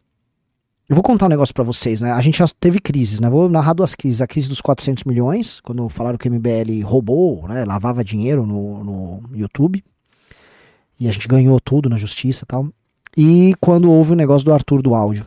[0.92, 2.12] eu vou contar um negócio pra vocês, né?
[2.12, 3.30] A gente já teve crises, né?
[3.30, 4.22] Vou narrar duas crises.
[4.22, 7.64] A crise dos 400 milhões, quando falaram que o MBL roubou, né?
[7.64, 9.82] Lavava dinheiro no, no YouTube.
[11.00, 12.68] E a gente ganhou tudo na justiça e tal.
[13.16, 15.26] E quando houve o negócio do Arthur do áudio.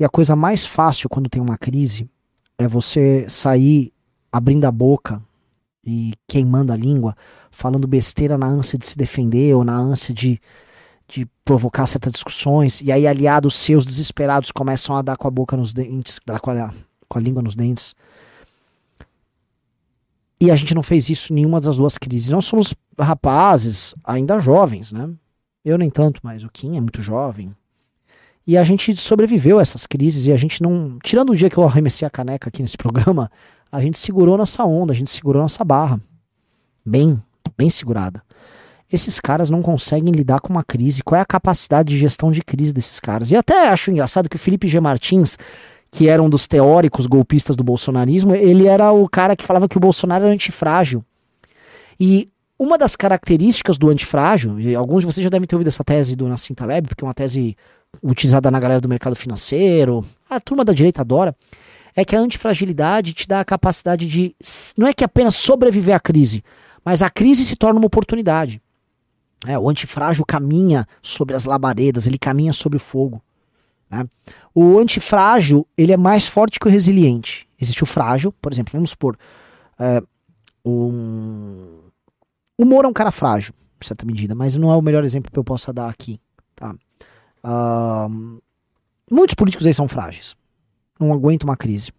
[0.00, 2.08] E a coisa mais fácil quando tem uma crise
[2.56, 3.92] é você sair
[4.32, 5.22] abrindo a boca
[5.84, 7.14] e queimando a língua,
[7.50, 10.40] falando besteira na ânsia de se defender ou na ânsia de,
[11.08, 15.56] de provocar certas discussões, e aí aliados seus desesperados começam a dar com a boca
[15.56, 16.72] nos dentes, dar com a,
[17.08, 17.94] com a língua nos dentes.
[20.40, 22.30] E a gente não fez isso em nenhuma das duas crises.
[22.30, 25.08] Nós somos rapazes, ainda jovens, né?
[25.64, 27.54] Eu nem tanto, mas o Kim é muito jovem.
[28.46, 30.98] E a gente sobreviveu a essas crises e a gente não.
[31.02, 33.30] Tirando o dia que eu arremessei a caneca aqui nesse programa,
[33.72, 36.00] a gente segurou nossa onda, a gente segurou nossa barra.
[36.84, 37.20] Bem,
[37.56, 38.22] bem segurada.
[38.92, 41.02] Esses caras não conseguem lidar com uma crise.
[41.02, 43.30] Qual é a capacidade de gestão de crise desses caras?
[43.30, 44.78] E até acho engraçado que o Felipe G.
[44.80, 45.36] Martins,
[45.90, 49.76] que era um dos teóricos golpistas do bolsonarismo, ele era o cara que falava que
[49.76, 51.04] o Bolsonaro era antifrágil.
[51.98, 55.84] E uma das características do antifrágil, e alguns de vocês já devem ter ouvido essa
[55.84, 57.56] tese do Nassim Taleb, porque é uma tese
[58.02, 61.34] utilizada na galera do mercado financeiro, a turma da direita adora,
[61.94, 64.34] é que a antifragilidade te dá a capacidade de,
[64.76, 66.42] não é que apenas sobreviver à crise,
[66.84, 68.60] mas a crise se torna uma oportunidade.
[69.46, 73.22] É, o antifrágil caminha sobre as labaredas, ele caminha sobre o fogo.
[73.88, 74.06] Né?
[74.54, 77.48] O antifrágil ele é mais forte que o resiliente.
[77.60, 79.16] Existe o frágil, por exemplo, vamos supor,
[79.78, 80.02] é,
[80.64, 81.80] um...
[82.58, 85.30] o Moro é um cara frágil, em certa medida, mas não é o melhor exemplo
[85.30, 86.20] que eu possa dar aqui.
[86.54, 86.74] Tá?
[87.44, 88.40] Uh,
[89.10, 90.34] muitos políticos aí são frágeis,
[90.98, 91.92] não aguentam uma crise.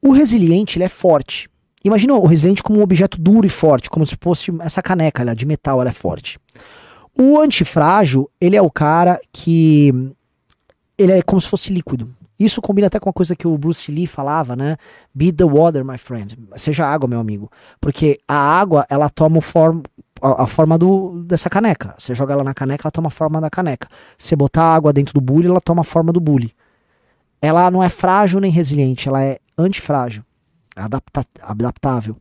[0.00, 1.50] O resiliente ele é forte.
[1.84, 5.34] Imagina o resiliente como um objeto duro e forte, como se fosse essa caneca ela,
[5.34, 6.38] de metal, ela é forte.
[7.16, 9.92] O antifrágil, ele é o cara que
[10.96, 12.14] ele é como se fosse líquido.
[12.38, 14.76] Isso combina até com uma coisa que o Bruce Lee falava, né?
[15.14, 16.38] Be the water, my friend.
[16.56, 17.50] Seja água, meu amigo.
[17.78, 19.82] Porque a água, ela toma form,
[20.22, 21.94] a, a, forma do, dessa caneca.
[21.98, 23.88] Você joga ela na caneca, ela toma a forma da caneca.
[24.16, 26.54] Você botar a água dentro do bule, ela toma a forma do bule.
[27.42, 30.24] Ela não é frágil nem resiliente, ela é antifrágil
[30.76, 32.16] adapta adaptável.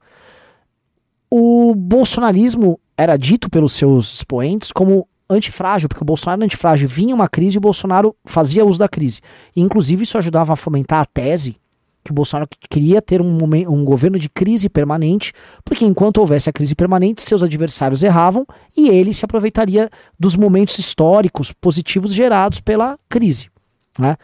[1.30, 7.16] O bolsonarismo era dito pelos seus expoentes como antifrágil, porque o Bolsonaro era antifrágil, vinha
[7.16, 9.22] uma crise e o Bolsonaro fazia uso da crise.
[9.56, 11.56] E, inclusive, isso ajudava a fomentar a tese
[12.04, 15.32] que o Bolsonaro queria ter um, momento, um governo de crise permanente,
[15.64, 20.78] porque enquanto houvesse a crise permanente, seus adversários erravam e ele se aproveitaria dos momentos
[20.78, 23.50] históricos positivos gerados pela crise.
[23.98, 24.18] Né?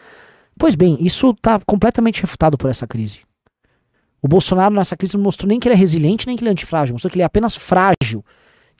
[0.58, 3.20] Pois bem, isso está completamente refutado por essa crise.
[4.20, 6.52] O Bolsonaro nessa crise não mostrou nem que ele é resiliente, nem que ele é
[6.52, 8.24] antifrágil, mostrou que ele é apenas frágil,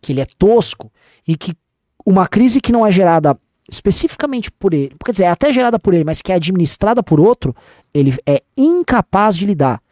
[0.00, 0.92] que ele é tosco
[1.26, 1.52] e que
[2.04, 3.36] uma crise que não é gerada
[3.68, 7.18] especificamente por ele, quer dizer, é até gerada por ele, mas que é administrada por
[7.18, 7.54] outro,
[7.92, 9.82] ele é incapaz de lidar.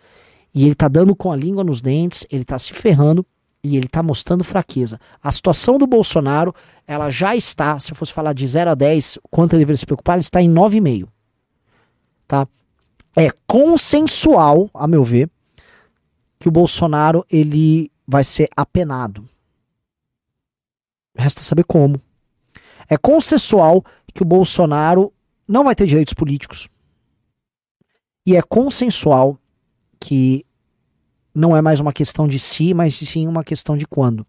[0.55, 3.27] E ele tá dando com a língua nos dentes, ele tá se ferrando
[3.63, 5.01] e ele tá mostrando fraqueza.
[5.21, 6.55] A situação do Bolsonaro,
[6.87, 9.87] ela já está, se eu fosse falar de 0 a 10, quanto ele deveria se
[9.87, 11.09] preocupar, ele está em 9,5.
[12.29, 12.47] Tá?
[13.17, 15.29] É consensual, a meu ver,
[16.39, 19.25] que o Bolsonaro ele vai ser apenado.
[21.17, 22.01] Resta saber como.
[22.89, 25.13] É consensual que o Bolsonaro
[25.49, 26.69] não vai ter direitos políticos.
[28.27, 29.39] E é consensual
[30.01, 30.45] que
[31.35, 34.27] não é mais uma questão de si, mas sim uma questão de quando.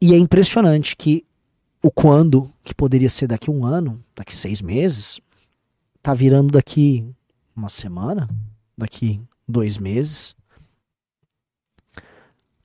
[0.00, 1.24] E é impressionante que
[1.82, 5.20] o quando, que poderia ser daqui um ano, daqui seis meses,
[6.02, 7.08] tá virando daqui
[7.56, 8.28] uma semana,
[8.76, 10.34] daqui dois meses.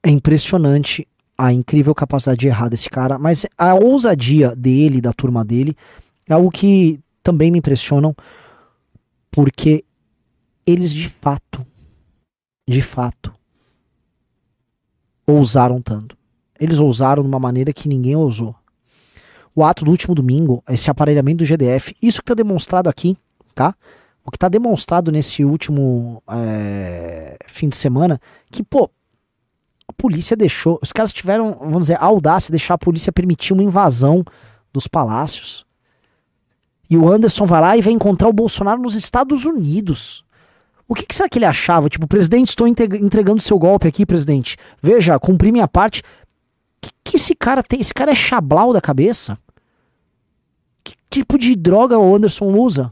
[0.04, 5.44] É impressionante a incrível capacidade de errar desse cara, mas a ousadia dele, da turma
[5.44, 5.76] dele,
[6.28, 8.16] é algo que também me impressionam,
[9.32, 9.84] porque
[10.66, 11.66] eles de fato,
[12.68, 13.34] de fato,
[15.26, 16.18] ousaram tanto.
[16.60, 18.56] Eles ousaram de uma maneira que ninguém ousou.
[19.56, 23.18] O ato do último domingo, esse aparelhamento do GDF, isso que está demonstrado aqui,
[23.54, 23.76] tá?
[24.26, 28.20] o que está demonstrado nesse último é, fim de semana,
[28.50, 28.90] que, pô,
[29.88, 33.54] a polícia deixou, os caras tiveram, vamos dizer, a audácia de deixar a polícia permitir
[33.54, 34.24] uma invasão
[34.72, 35.66] dos palácios.
[36.90, 40.24] E o Anderson vai lá e vai encontrar o Bolsonaro nos Estados Unidos.
[40.88, 41.90] O que, que será que ele achava?
[41.90, 44.58] Tipo, presidente, estou entregando seu golpe aqui, presidente.
[44.82, 46.04] Veja, cumpri minha parte.
[46.82, 47.80] Que, que esse cara tem?
[47.80, 49.38] Esse cara é chablau da cabeça?
[50.84, 52.92] Que tipo de droga o Anderson usa?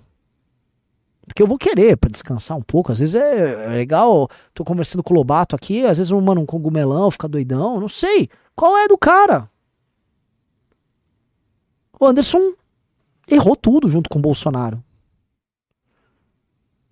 [1.31, 2.91] Porque eu vou querer para descansar um pouco.
[2.91, 6.45] Às vezes é, é, legal, tô conversando com o Lobato aqui, às vezes mano um
[6.45, 8.29] cogumelão, fica doidão, não sei.
[8.53, 9.49] Qual é do cara?
[11.97, 12.53] O Anderson
[13.29, 14.83] errou tudo junto com o Bolsonaro.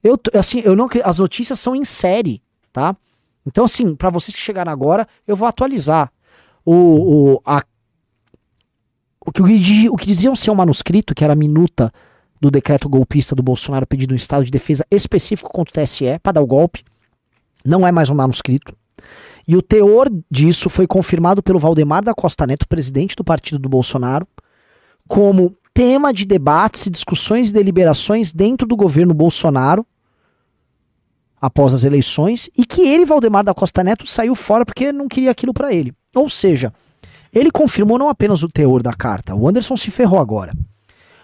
[0.02, 2.96] Eu, assim, eu não as notícias são em série, tá?
[3.46, 6.10] Então, assim, para vocês que chegaram agora, eu vou atualizar.
[6.64, 6.74] O,
[7.36, 7.62] o, a,
[9.20, 11.92] o, que, o que diziam ser um manuscrito, que era a minuta
[12.40, 16.34] do decreto golpista do Bolsonaro pedindo um estado de defesa específico contra o TSE para
[16.34, 16.84] dar o golpe.
[17.66, 18.74] Não é mais um manuscrito.
[19.48, 23.68] E o teor disso foi confirmado pelo Valdemar da Costa Neto, presidente do partido do
[23.70, 24.28] Bolsonaro,
[25.08, 29.86] como tema de debates e discussões e deliberações dentro do governo Bolsonaro
[31.42, 35.32] após as eleições e que ele, Valdemar da Costa Neto, saiu fora porque não queria
[35.32, 35.94] aquilo para ele.
[36.14, 36.74] Ou seja,
[37.34, 40.54] ele confirmou não apenas o teor da carta, o Anderson se ferrou agora,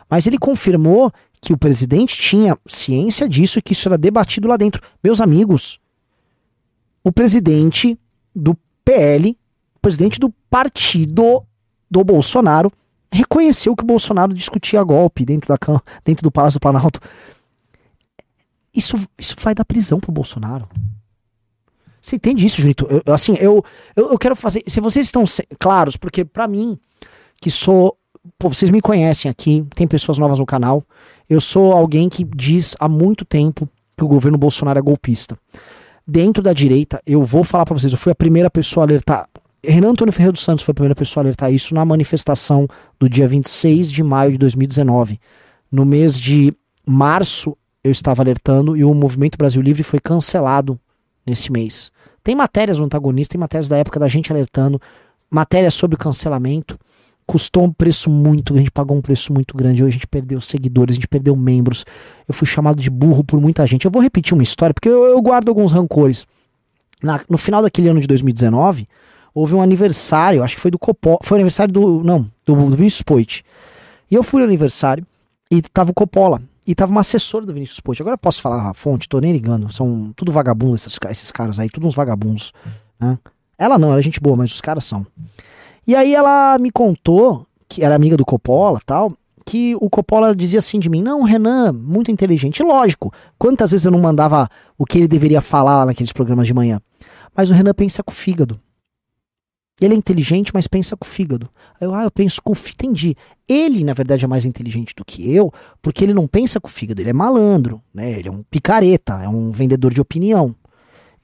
[0.09, 4.57] mas ele confirmou que o presidente tinha ciência disso e que isso era debatido lá
[4.57, 4.81] dentro.
[5.03, 5.79] Meus amigos,
[7.03, 7.99] o presidente
[8.35, 9.37] do PL,
[9.75, 11.45] o presidente do partido
[11.89, 12.71] do Bolsonaro,
[13.11, 15.57] reconheceu que o Bolsonaro discutia golpe dentro, da,
[16.03, 16.99] dentro do Palácio do Planalto.
[18.73, 20.67] Isso, isso vai dar prisão pro Bolsonaro.
[22.01, 22.85] Você entende isso, Junito?
[23.05, 23.63] Eu, assim, eu,
[23.95, 24.63] eu, eu, quero fazer.
[24.67, 25.23] Se vocês estão
[25.57, 26.77] claros, porque para mim,
[27.41, 27.97] que sou.
[28.39, 30.83] Pô, vocês me conhecem aqui, tem pessoas novas no canal.
[31.29, 35.37] Eu sou alguém que diz há muito tempo que o governo Bolsonaro é golpista.
[36.07, 39.29] Dentro da direita, eu vou falar para vocês, eu fui a primeira pessoa a alertar.
[39.63, 42.67] Renan Antônio Ferreira dos Santos foi a primeira pessoa a alertar isso na manifestação
[42.99, 45.19] do dia 26 de maio de 2019.
[45.71, 46.53] No mês de
[46.85, 50.79] março, eu estava alertando e o Movimento Brasil Livre foi cancelado
[51.25, 51.91] nesse mês.
[52.23, 54.79] Tem matérias no antagonista, tem matérias da época da gente alertando,
[55.29, 56.77] matérias sobre cancelamento.
[57.27, 59.83] Custou um preço muito, a gente pagou um preço muito grande.
[59.83, 61.85] Hoje a gente perdeu seguidores, a gente perdeu membros.
[62.27, 63.85] Eu fui chamado de burro por muita gente.
[63.85, 66.27] Eu vou repetir uma história, porque eu, eu guardo alguns rancores.
[67.01, 68.87] Na, no final daquele ano de 2019,
[69.33, 73.01] houve um aniversário, acho que foi do Copó, foi aniversário do, não, do, do Vinícius
[73.01, 73.43] Poit.
[74.09, 75.05] E eu fui no aniversário
[75.51, 78.01] e tava o Coppola, e tava uma assessora do Vinícius Poit.
[78.01, 81.59] Agora eu posso falar a fonte, tô nem ligando, são tudo vagabundos esses, esses caras
[81.59, 82.53] aí, todos uns vagabundos,
[82.99, 83.19] né?
[83.57, 85.05] Ela não, ela é gente boa, mas os caras são.
[85.87, 89.13] E aí ela me contou, que era amiga do Coppola tal,
[89.45, 92.63] que o Coppola dizia assim de mim: Não, Renan, muito inteligente.
[92.63, 96.53] Lógico, quantas vezes eu não mandava o que ele deveria falar lá naqueles programas de
[96.53, 96.81] manhã.
[97.35, 98.59] Mas o Renan pensa com o fígado.
[99.79, 101.49] Ele é inteligente, mas pensa com o fígado.
[101.79, 102.85] Aí eu, ah, eu penso com o fígado.
[102.85, 103.15] Entendi.
[103.47, 106.71] Ele, na verdade, é mais inteligente do que eu, porque ele não pensa com o
[106.71, 108.17] fígado, ele é malandro, né?
[108.17, 110.55] Ele é um picareta, é um vendedor de opinião.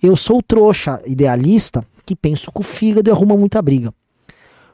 [0.03, 3.93] Eu sou o trouxa idealista que penso com o fígado e arruma muita briga.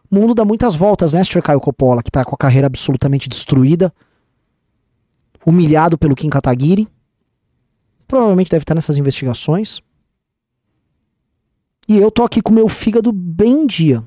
[0.10, 1.42] O mundo dá muitas voltas, né, Sr.
[1.42, 3.94] Caio Coppola, que tá com a carreira absolutamente destruída,
[5.46, 6.88] humilhado pelo Kim Kataguiri.
[8.08, 9.82] Provavelmente deve estar nessas investigações.
[11.90, 14.04] E eu tô aqui com meu fígado bem em dia.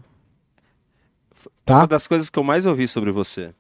[1.65, 1.79] Tá?
[1.79, 3.55] Uma das coisas que eu mais ouvi sobre você,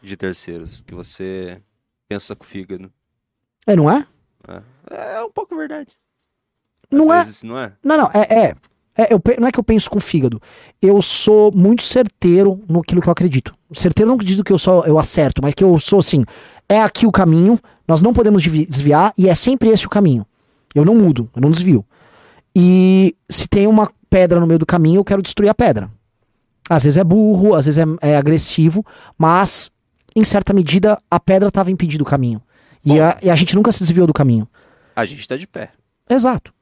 [0.00, 1.60] de terceiros, que você
[2.08, 2.92] pensa com o fígado.
[3.66, 4.06] É, não é?
[4.90, 5.90] É, é um pouco verdade.
[6.90, 7.18] Às não é?
[7.18, 7.46] vezes, é?
[7.46, 7.72] Não é?
[7.84, 8.46] Não, não, é.
[8.46, 8.54] é.
[9.00, 10.42] É, eu, não é que eu penso com o fígado.
[10.82, 13.54] Eu sou muito certeiro no que eu acredito.
[13.72, 16.22] Certeiro não acredito que eu só eu acerto, mas que eu sou assim.
[16.68, 20.26] É aqui o caminho, nós não podemos desviar e é sempre esse o caminho.
[20.74, 21.82] Eu não mudo, eu não desvio.
[22.54, 25.90] E se tem uma pedra no meio do caminho, eu quero destruir a pedra.
[26.68, 28.84] Às vezes é burro, às vezes é, é agressivo,
[29.16, 29.70] mas
[30.14, 32.42] em certa medida a pedra estava impedindo o caminho.
[32.84, 34.46] E a, e a, gente nunca se desviou do caminho.
[34.94, 35.70] A gente está de pé.
[36.08, 36.52] Exato.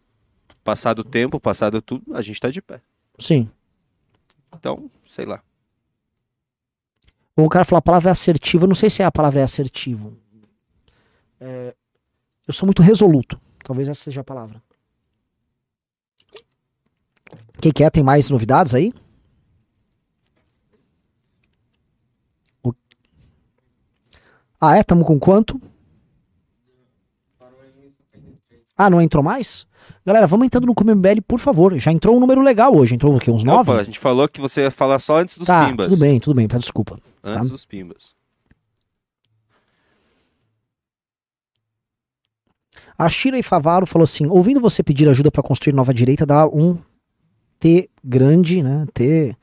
[0.68, 2.82] Passado o tempo, passado tudo, a gente está de pé.
[3.18, 3.50] Sim.
[4.54, 5.42] Então, sei lá.
[7.34, 9.44] O cara falou a palavra é assertiva, eu não sei se é a palavra é
[9.44, 10.14] assertivo.
[11.40, 11.74] É,
[12.46, 13.40] eu sou muito resoluto.
[13.64, 14.62] Talvez essa seja a palavra.
[17.62, 17.90] Quem quer?
[17.90, 18.92] Tem mais novidades aí?
[22.62, 22.74] O...
[24.60, 24.82] Ah, é?
[24.82, 25.58] Tamo com quanto?
[28.76, 29.66] Ah, não entrou mais?
[30.08, 31.78] Galera, vamos entrando no ComeMBL, por favor.
[31.78, 32.94] Já entrou um número legal hoje.
[32.94, 33.30] Entrou o quê?
[33.30, 33.70] Uns nove?
[33.70, 35.86] Opa, a gente falou que você ia falar só antes dos tá, pimbas.
[35.86, 36.48] Tudo bem, tudo bem.
[36.48, 36.98] Tá, desculpa.
[37.22, 37.52] Antes tá?
[37.52, 38.14] dos pimbas.
[42.96, 46.46] A Shira e Favaro falou assim: ouvindo você pedir ajuda para construir nova direita, dá
[46.46, 46.78] um
[47.60, 48.86] T grande, né?
[48.94, 49.36] T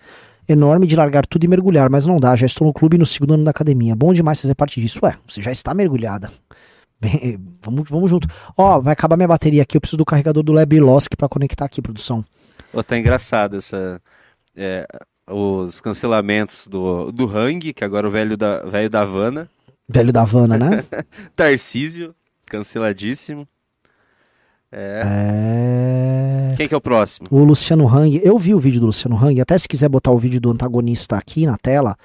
[0.49, 2.36] enorme de largar tudo e mergulhar, mas não dá.
[2.36, 3.95] Já estou no clube no segundo ano da academia.
[3.95, 4.99] Bom demais fazer parte disso.
[5.03, 6.32] Ué, você já está mergulhada.
[7.62, 8.28] Vamos, vamos junto.
[8.58, 9.78] Ó, vai acabar minha bateria aqui.
[9.78, 12.24] Eu preciso do carregador do Lab Losk para conectar aqui, produção.
[12.74, 14.01] Oh, tá engraçado essa.
[14.56, 14.88] É,
[15.30, 19.49] os cancelamentos do, do Hang, que agora é o velho da, velho da Havana.
[19.88, 20.84] Velho da Havana, né?
[21.36, 22.14] Tarcísio,
[22.45, 23.47] canceladíssimo.
[24.72, 25.03] É...
[25.06, 26.56] é...
[26.58, 27.28] Quem que é o próximo?
[27.32, 28.20] O Luciano Hang.
[28.24, 29.39] Eu vi o vídeo do Luciano Hang.
[29.41, 31.95] Até se quiser botar o vídeo do antagonista aqui na tela,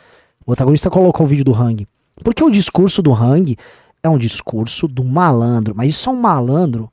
[0.47, 1.87] o antagonista colocou o vídeo do Hang.
[2.23, 3.57] Porque o discurso do Hang
[4.03, 5.75] é um discurso do malandro.
[5.75, 6.93] Mas isso é um malandro.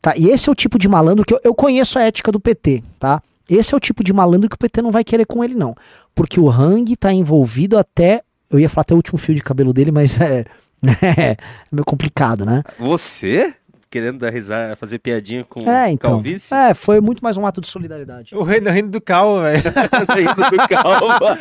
[0.00, 0.14] Tá?
[0.16, 2.82] E esse é o tipo de malandro que eu, eu conheço a ética do PT,
[2.98, 3.22] tá?
[3.48, 5.74] Esse é o tipo de malandro que o PT não vai querer com ele, não.
[6.14, 8.22] Porque o Hang tá envolvido até.
[8.50, 10.44] Eu ia falar até o último fio de cabelo dele, mas é.
[10.84, 11.36] É
[11.70, 12.62] meio complicado, né?
[12.78, 13.54] Você?
[13.92, 16.12] querendo dar risada, fazer piadinha com É, então.
[16.12, 16.54] calvície.
[16.54, 18.34] É, foi muito mais um ato de solidariedade.
[18.34, 19.62] O reino, o reino do cal, velho.
[20.18, 21.26] Indo do calvo.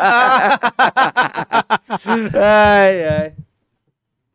[2.36, 3.34] ai, ai.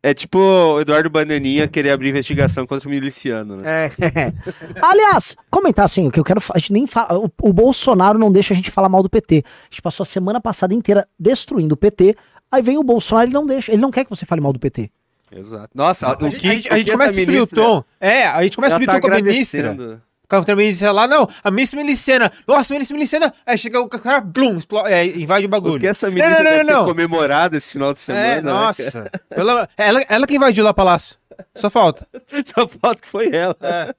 [0.03, 3.63] É tipo o Eduardo Bananinha querer abrir investigação contra o miliciano, né?
[3.87, 3.91] É.
[4.81, 6.39] Aliás, comentar assim, o que eu quero.
[6.53, 7.17] A gente nem fala.
[7.19, 9.43] O, o Bolsonaro não deixa a gente falar mal do PT.
[9.45, 12.15] A gente passou a semana passada inteira destruindo o PT.
[12.51, 13.71] Aí vem o Bolsonaro, ele não deixa.
[13.71, 14.89] Ele não quer que você fale mal do PT.
[15.35, 15.69] Exato.
[15.75, 17.83] Nossa, A, o gente- que a gente, a o gente começa a subir o tom.
[17.99, 20.01] É, a gente começa a subir o tá tom com a ministra.
[20.29, 20.45] Agradecendo.
[20.45, 22.31] Com a ministra lá, não, a ministra miliciana.
[22.47, 23.33] Nossa, ministra miliciana.
[23.45, 25.75] Aí chega o cara, blum, explo- é, invade o bagulho.
[25.75, 26.85] O que essa Não, ministra não, não, deve ter não.
[26.85, 29.09] comemorado esse final de semana, É, né, nossa.
[29.29, 31.17] Pela- ela, ela que invadiu lá o palácio.
[31.55, 32.07] Só falta.
[32.11, 32.43] cara?
[32.45, 33.55] Só falta que foi ela.
[33.61, 33.95] É.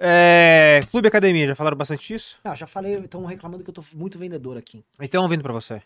[0.00, 2.36] É, Clube Academia, já falaram bastante disso?
[2.44, 4.84] Ah, já falei, estão reclamando que eu tô muito vendedor aqui.
[5.00, 5.80] Então, vindo pra você.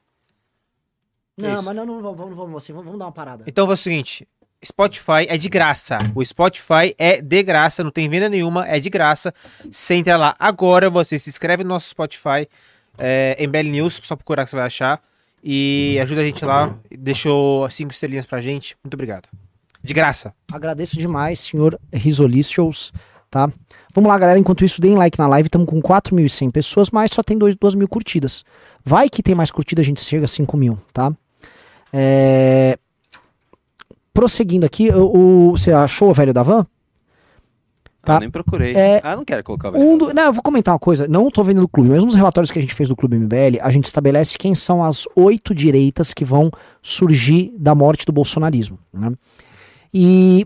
[1.37, 1.63] Não, Isso.
[1.63, 3.45] mas não, não, vamos, vamos, vamos, assim, vamos, vamos dar uma parada.
[3.47, 4.27] Então, é o seguinte:
[4.65, 5.99] Spotify é de graça.
[6.15, 9.33] O Spotify é de graça, não tem venda nenhuma, é de graça.
[9.71, 12.49] Você entra lá agora, você se inscreve no nosso Spotify,
[12.97, 15.01] é, MBL News, só procurar que você vai achar.
[15.43, 16.75] E ajuda a gente lá.
[16.91, 18.77] Deixou cinco estrelinhas pra gente.
[18.83, 19.29] Muito obrigado.
[19.83, 20.35] De graça.
[20.53, 22.93] Agradeço demais, senhor Risolicious,
[23.31, 23.49] tá?
[23.95, 24.39] Vamos lá, galera.
[24.39, 25.47] Enquanto isso, deem like na live.
[25.47, 28.45] Estamos com 4.100 pessoas, mas só tem 2 mil curtidas.
[28.85, 31.13] Vai que tem mais curtida, a gente chega a 5 mil, tá?
[31.93, 32.77] É...
[34.19, 36.67] Prosseguindo aqui, o, o- você achou o velho da van?
[38.03, 38.17] Tá.
[38.17, 38.75] Ah, nem procurei.
[38.75, 41.07] É, Ah, não quero colocar o Um do- não, eu vou comentar uma coisa.
[41.07, 43.59] Não tô vendo do clube, mas dos relatórios que a gente fez do Clube MBL,
[43.61, 46.51] a gente estabelece quem são as oito direitas que vão
[46.83, 48.77] surgir da morte do bolsonarismo.
[48.93, 49.13] Né?
[49.95, 50.45] E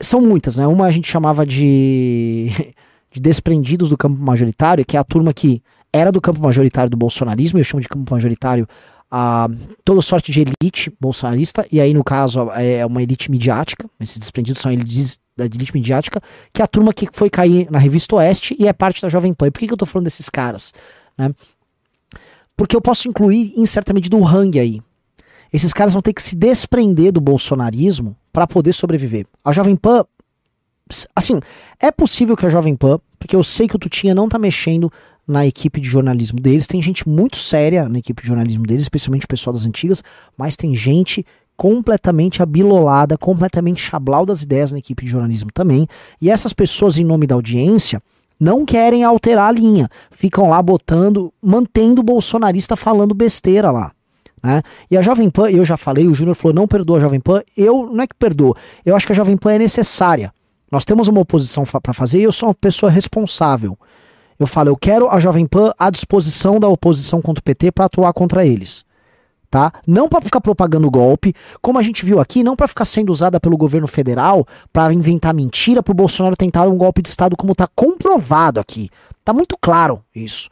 [0.00, 0.66] são muitas, né?
[0.66, 2.48] Uma a gente chamava de,
[3.12, 6.96] de desprendidos do campo majoritário, que é a turma que era do campo majoritário do
[6.96, 8.66] bolsonarismo, eu chamo de campo majoritário
[9.10, 9.48] a
[9.84, 14.60] toda sorte de elite bolsonarista, e aí no caso é uma elite midiática, esses desprendidos
[14.60, 16.20] são elites da elite midiática,
[16.52, 19.32] que é a turma que foi cair na revista Oeste e é parte da Jovem
[19.32, 19.46] Pan.
[19.46, 20.72] E por que, que eu tô falando desses caras?
[21.16, 21.32] Né?
[22.56, 24.82] Porque eu posso incluir, em certa medida, o Hang aí.
[25.52, 29.26] Esses caras vão ter que se desprender do bolsonarismo para poder sobreviver.
[29.44, 30.04] A Jovem Pan,
[31.14, 31.40] assim,
[31.80, 34.92] é possível que a Jovem Pan, porque eu sei que o Tutinha não tá mexendo
[35.28, 39.26] na equipe de jornalismo deles, tem gente muito séria na equipe de jornalismo deles, especialmente
[39.26, 40.02] o pessoal das antigas,
[40.36, 41.24] mas tem gente
[41.54, 45.86] completamente abilolada, completamente chablau das ideias na equipe de jornalismo também.
[46.22, 48.00] E essas pessoas, em nome da audiência,
[48.40, 49.88] não querem alterar a linha.
[50.10, 53.92] Ficam lá botando, mantendo o bolsonarista falando besteira lá.
[54.42, 54.62] Né?
[54.90, 57.42] E a Jovem Pan, eu já falei, o Júnior falou, não perdoa a Jovem Pan.
[57.56, 58.56] Eu não é que perdoa,
[58.86, 60.32] eu acho que a Jovem Pan é necessária.
[60.70, 63.76] Nós temos uma oposição para fazer e eu sou uma pessoa responsável.
[64.38, 67.86] Eu falo, eu quero a Jovem Pan à disposição da oposição contra o PT para
[67.86, 68.86] atuar contra eles
[69.50, 69.72] tá?
[69.86, 73.40] Não para ficar propagando golpe, como a gente viu aqui, não para ficar sendo usada
[73.40, 77.68] pelo governo federal para inventar mentira pro Bolsonaro tentar um golpe de estado como tá
[77.74, 78.90] comprovado aqui.
[79.24, 80.48] Tá muito claro isso.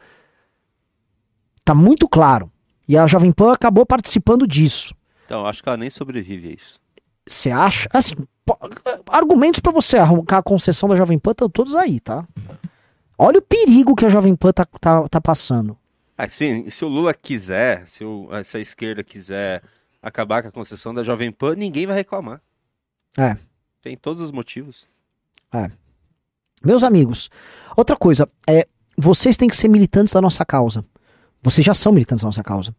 [1.63, 2.51] Tá muito claro.
[2.87, 4.95] E a Jovem Pan acabou participando disso.
[5.25, 6.79] Então, acho que ela nem sobrevive a isso.
[7.27, 7.89] Você acha?
[7.93, 8.15] Assim,
[9.09, 12.25] argumentos para você arrancar a concessão da Jovem Pan estão todos aí, tá?
[13.17, 15.77] Olha o perigo que a Jovem Pan tá, tá, tá passando.
[16.17, 19.63] Assim, se o Lula quiser, se, o, se a esquerda quiser
[20.01, 22.41] acabar com a concessão da Jovem Pan, ninguém vai reclamar.
[23.17, 23.35] É.
[23.81, 24.87] Tem todos os motivos.
[26.63, 27.29] Meus amigos,
[27.75, 30.83] outra coisa, é, vocês têm que ser militantes da nossa causa.
[31.41, 32.75] Vocês já são militantes da nossa causa.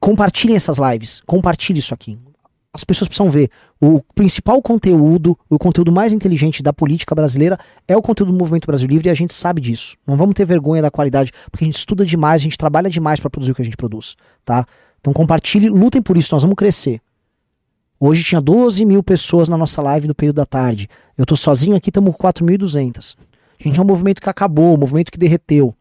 [0.00, 2.18] Compartilhem essas lives, compartilhem isso aqui.
[2.74, 3.48] As pessoas precisam ver.
[3.80, 7.56] O principal conteúdo, o conteúdo mais inteligente da política brasileira
[7.86, 9.96] é o conteúdo do Movimento Brasil Livre e a gente sabe disso.
[10.04, 13.20] Não vamos ter vergonha da qualidade, porque a gente estuda demais, a gente trabalha demais
[13.20, 14.66] para produzir o que a gente produz, tá?
[15.00, 17.00] Então compartilhe, lutem por isso, nós vamos crescer.
[18.00, 20.88] Hoje tinha 12 mil pessoas na nossa live no período da tarde.
[21.16, 23.14] Eu tô sozinho aqui, estamos com 4.200.
[23.60, 25.72] A gente é um movimento que acabou, um movimento que derreteu.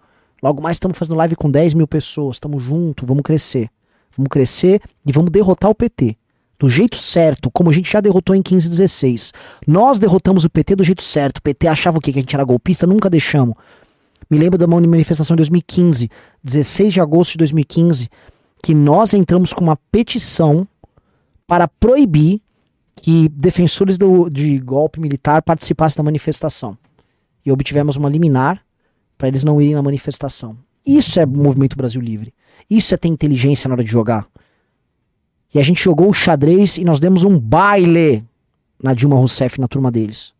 [0.43, 2.35] Logo mais estamos fazendo live com 10 mil pessoas.
[2.35, 3.67] Estamos juntos, vamos crescer.
[4.15, 6.15] Vamos crescer e vamos derrotar o PT.
[6.63, 9.33] Do jeito certo, como a gente já derrotou em 15 e 16.
[9.67, 11.39] Nós derrotamos o PT do jeito certo.
[11.39, 12.13] O PT achava o quê?
[12.13, 12.87] Que a gente era golpista?
[12.87, 13.55] Nunca deixamos.
[14.29, 16.09] Me lembro da manifestação de 2015,
[16.41, 18.09] 16 de agosto de 2015,
[18.63, 20.65] que nós entramos com uma petição
[21.45, 22.41] para proibir
[22.95, 26.77] que defensores do, de golpe militar participassem da manifestação.
[27.45, 28.61] E obtivemos uma liminar
[29.17, 30.57] para eles não irem na manifestação.
[30.87, 32.33] Isso é movimento Brasil Livre.
[32.69, 34.25] Isso é ter inteligência na hora de jogar.
[35.53, 38.23] E a gente jogou o xadrez e nós demos um baile
[38.81, 40.33] na Dilma Rousseff na turma deles.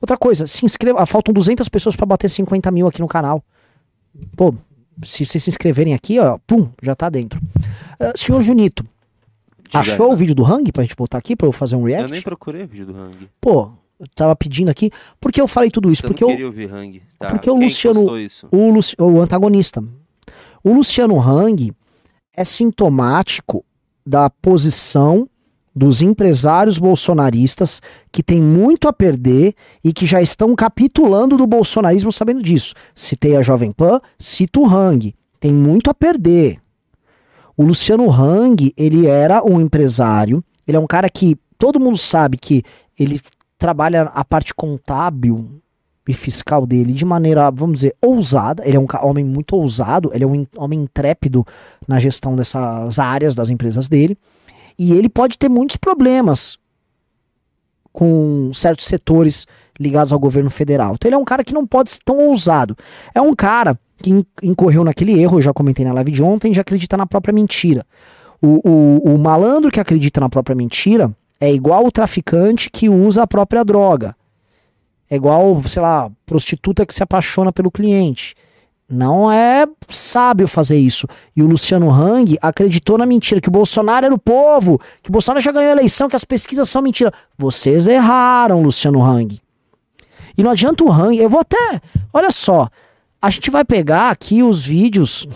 [0.00, 1.00] Outra coisa, se inscreva.
[1.00, 3.42] ah, Faltam 200 pessoas para bater 50 mil aqui no canal.
[4.36, 4.54] Pô,
[5.04, 7.40] se vocês se inscreverem aqui, ó, pum, já tá dentro.
[7.98, 8.84] Ah, senhor Junito,
[9.72, 12.12] achou o vídeo do Hang pra gente botar aqui pra eu fazer um Eu react?
[12.12, 13.28] nem procurei o vídeo do Hang.
[13.40, 16.04] Pô, eu tava pedindo aqui, porque eu falei tudo isso?
[16.04, 17.02] Eu porque eu, queria ouvir Hang.
[17.18, 18.46] Tá, porque o quem Luciano- postou isso?
[18.52, 19.82] o, Luci- o antagonista.
[20.62, 21.72] O Luciano Hang
[22.36, 23.64] é sintomático
[24.04, 25.28] da posição
[25.74, 32.10] dos empresários bolsonaristas que têm muito a perder e que já estão capitulando do bolsonarismo
[32.10, 32.74] sabendo disso.
[32.94, 35.14] Citei a Jovem Pan, cito o Hang.
[35.38, 36.58] Tem muito a perder.
[37.54, 42.36] O Luciano Hang, ele era um empresário, ele é um cara que todo mundo sabe
[42.38, 42.62] que
[42.98, 43.20] ele
[43.58, 45.60] trabalha a parte contábil
[46.08, 48.62] e fiscal dele de maneira, vamos dizer, ousada.
[48.66, 51.44] Ele é um homem muito ousado, ele é um homem intrépido
[51.86, 54.16] na gestão dessas áreas das empresas dele.
[54.78, 56.58] E ele pode ter muitos problemas
[57.92, 59.46] com certos setores
[59.80, 60.94] ligados ao governo federal.
[60.94, 62.76] Então ele é um cara que não pode ser tão ousado.
[63.14, 66.52] É um cara que in- incorreu naquele erro, eu já comentei na live de ontem,
[66.52, 67.84] de acreditar na própria mentira.
[68.40, 73.22] O, o, o malandro que acredita na própria mentira é igual o traficante que usa
[73.22, 74.14] a própria droga.
[75.10, 78.34] É igual, sei lá, prostituta que se apaixona pelo cliente.
[78.88, 81.06] Não é sábio fazer isso.
[81.36, 85.12] E o Luciano Hang acreditou na mentira, que o Bolsonaro era o povo, que o
[85.12, 87.12] Bolsonaro já ganhou a eleição, que as pesquisas são mentira.
[87.36, 89.40] Vocês erraram, Luciano Hang.
[90.38, 91.80] E não adianta o Hang, eu vou até.
[92.12, 92.68] Olha só,
[93.20, 95.26] a gente vai pegar aqui os vídeos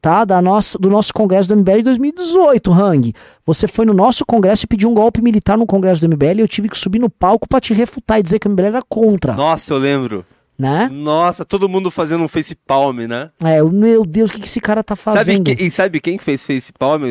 [0.00, 3.12] tá, da nossa, do nosso congresso do MBL de 2018, Hang.
[3.44, 6.40] Você foi no nosso congresso e pediu um golpe militar no congresso do MBL e
[6.40, 8.82] eu tive que subir no palco pra te refutar e dizer que o MBL era
[8.88, 10.24] contra, Nossa, eu lembro.
[10.58, 10.88] né?
[10.90, 13.30] Nossa, todo mundo fazendo um face palm, né?
[13.44, 15.44] É, eu- meu Deus, o que, que esse cara tá Sabe fazendo?
[15.54, 17.02] que- e sabe quem que fez face palm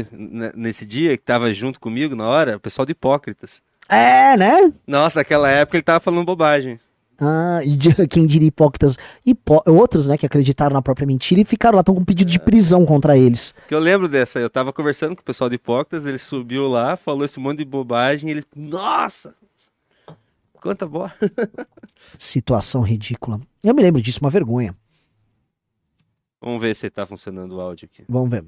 [0.56, 2.58] nesse dia, que tava junto comigo na hora?
[2.58, 3.62] O pessoal do Hipócritas.
[3.88, 4.74] É, né?
[4.88, 6.80] Nossa, naquela época ele tava falando bobagem.
[7.20, 11.46] Ah, e de- quem diria hipócritas, hipó outros, né, que acreditaram na própria mentira e
[11.46, 13.54] ficaram lá, estão com pedido de prisão contra eles.
[13.70, 17.24] Eu lembro dessa, eu tava conversando com o pessoal do Hipócritas, ele subiu lá, falou
[17.24, 19.34] esse monte de bobagem, e eles, nossa!
[20.56, 21.14] Quanta boa.
[22.18, 23.40] Situação ridícula.
[23.64, 24.76] Eu me lembro disso, uma vergonha.
[26.42, 28.04] Vamos ver se tá funcionando o áudio aqui.
[28.10, 28.44] Vamos ver.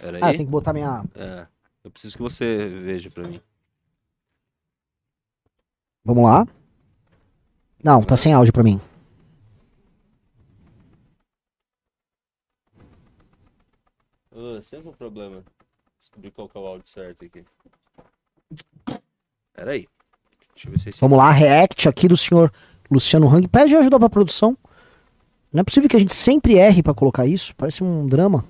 [0.00, 1.04] Pera Ah, tenho que botar minha.
[1.14, 1.46] É,
[1.84, 3.40] eu preciso que você veja pra mim.
[6.04, 6.46] Vamos lá.
[7.84, 8.80] Não, tá sem áudio pra mim.
[14.34, 15.44] Ah, sempre um problema.
[15.98, 17.44] Descobrir qual que é o áudio certo aqui.
[19.54, 19.86] Pera aí.
[20.54, 22.50] Deixa eu ver se é Vamos lá, react aqui do senhor
[22.90, 23.46] Luciano Hang.
[23.46, 24.56] Pede ajuda pra produção.
[25.52, 27.54] Não é possível que a gente sempre erre pra colocar isso.
[27.54, 28.46] Parece um drama.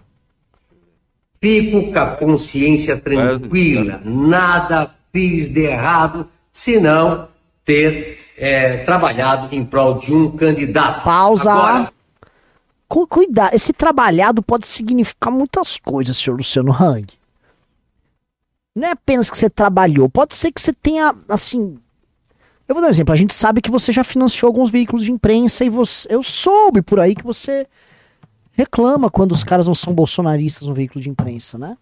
[1.41, 7.28] Fico com a consciência tranquila, nada fiz de errado, senão
[7.62, 11.05] ter eh, trabalhado em prol de um candidato.
[11.05, 11.53] Pausa.
[11.53, 11.93] Agora,
[12.89, 17.07] Cu- Cuidado, esse trabalhado pode significar muitas coisas, senhor Luciano Hang.
[18.76, 21.78] Não é apenas que você trabalhou, pode ser que você tenha, assim.
[22.66, 23.12] Eu vou dar um exemplo.
[23.12, 26.09] A gente sabe que você já financiou alguns veículos de imprensa e você.
[26.11, 27.66] Eu soube por aí que você
[28.53, 31.76] reclama quando os caras não são bolsonaristas no veículo de imprensa, né?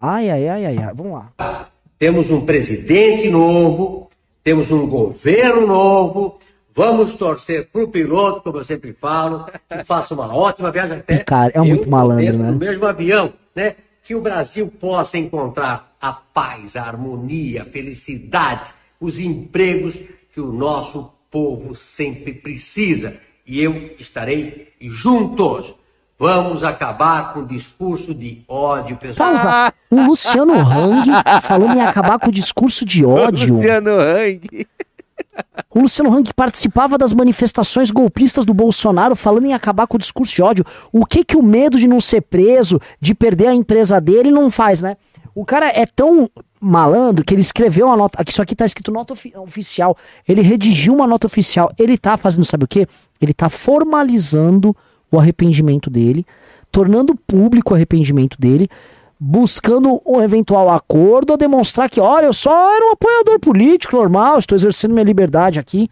[0.00, 0.94] Ai, ai, ai, ai, ai.
[0.94, 1.68] Vamos lá.
[1.98, 4.08] temos um presidente novo,
[4.42, 6.38] temos um governo novo.
[6.74, 11.18] Vamos torcer pro piloto, como eu sempre falo, que faça uma ótima viagem até.
[11.18, 12.50] Cara, é muito malandro, né?
[12.50, 13.76] No mesmo avião, né?
[14.02, 19.98] Que o Brasil possa encontrar a paz, a harmonia, a felicidade, os empregos
[20.32, 23.18] que o nosso povo sempre precisa.
[23.46, 25.74] E eu estarei juntos.
[26.22, 29.32] Vamos acabar com o discurso de ódio, pessoal.
[29.34, 29.74] Pausa.
[29.90, 31.10] O Luciano Hang
[31.42, 33.56] falando em acabar com o discurso de ódio.
[33.56, 34.66] Luciano Hang.
[35.74, 40.32] O Luciano Hang participava das manifestações golpistas do Bolsonaro falando em acabar com o discurso
[40.32, 40.64] de ódio.
[40.92, 44.48] O que que o medo de não ser preso, de perder a empresa dele não
[44.48, 44.96] faz, né?
[45.34, 48.92] O cara é tão malandro que ele escreveu uma nota, aqui isso aqui tá escrito
[48.92, 49.96] nota ofi- oficial.
[50.28, 51.72] Ele redigiu uma nota oficial.
[51.76, 52.86] Ele tá fazendo, sabe o quê?
[53.20, 54.76] Ele tá formalizando
[55.12, 56.26] o arrependimento dele,
[56.72, 58.68] tornando público o arrependimento dele,
[59.20, 64.38] buscando um eventual acordo ou demonstrar que, olha, eu só era um apoiador político normal,
[64.38, 65.88] estou exercendo minha liberdade aqui.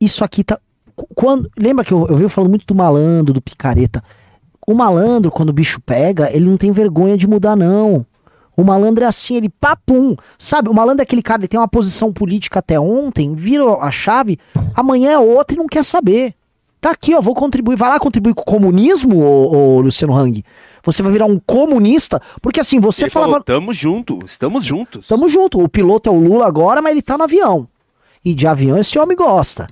[0.00, 0.58] Isso aqui tá.
[0.94, 4.02] qu- Quando, lembra que eu, eu venho falando muito do malandro, do picareta.
[4.66, 8.04] O malandro, quando o bicho pega, ele não tem vergonha de mudar, não.
[8.56, 10.16] O malandro é assim, ele papum.
[10.38, 13.90] Sabe, o malandro é aquele cara, ele tem uma posição política até ontem, vira a
[13.90, 14.38] chave,
[14.74, 16.34] amanhã é outra e não quer saber.
[16.80, 17.76] Tá aqui, ó, vou contribuir.
[17.76, 20.44] Vai lá contribuir com o comunismo, ô, ô, Luciano Hang.
[20.84, 23.32] Você vai virar um comunista, porque assim, você Ele falava.
[23.32, 25.06] falou, tamo junto, estamos juntos.
[25.08, 25.60] Tamo junto.
[25.62, 27.68] O piloto é o Lula agora, mas ele tá no avião.
[28.24, 29.66] E de avião esse homem gosta.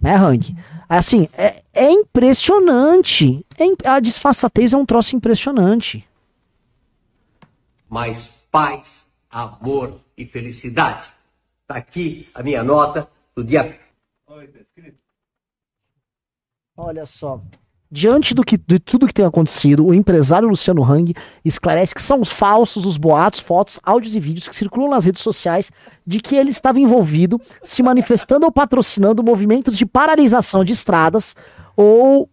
[0.00, 0.54] Né, Hank?
[0.88, 3.44] Assim, é, é impressionante.
[3.58, 6.06] É a disfarçatez é um troço impressionante.
[7.88, 11.04] mais paz, amor e felicidade.
[11.62, 13.78] Está aqui a minha nota do dia
[16.76, 17.40] Olha só.
[17.90, 21.12] Diante do que, de tudo que tem acontecido, o empresário Luciano Hang
[21.44, 25.70] esclarece que são falsos os boatos, fotos, áudios e vídeos que circulam nas redes sociais
[26.06, 31.36] de que ele estava envolvido, se manifestando ou patrocinando movimentos de paralisação de estradas
[31.76, 32.30] ou.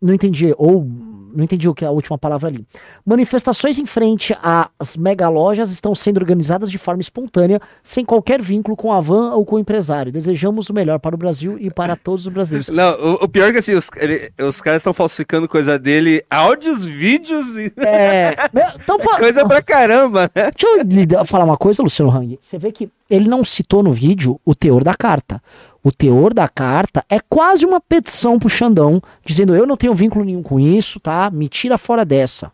[0.00, 0.54] Não entendi.
[0.56, 0.88] Ou
[1.34, 2.66] não entendi o que é a última palavra ali.
[3.04, 8.92] Manifestações em frente às megalojas estão sendo organizadas de forma espontânea, sem qualquer vínculo com
[8.92, 10.12] a van ou com o empresário.
[10.12, 12.68] Desejamos o melhor para o Brasil e para todos os brasileiros.
[12.74, 16.22] Não, o, o pior é que assim, os, ele- os caras estão falsificando coisa dele,
[16.30, 18.36] áudios, vídeos e É.
[18.82, 20.50] Então, fa- coisa pra caramba, né?
[20.84, 22.38] Deixa eu falar uma coisa, Luciano Hang.
[22.40, 25.42] Você vê que ele não citou no vídeo o teor da carta.
[25.82, 30.24] O teor da carta é quase uma petição pro Xandão, dizendo eu não tenho vínculo
[30.24, 31.30] nenhum com isso, tá?
[31.30, 32.52] Me tira fora dessa.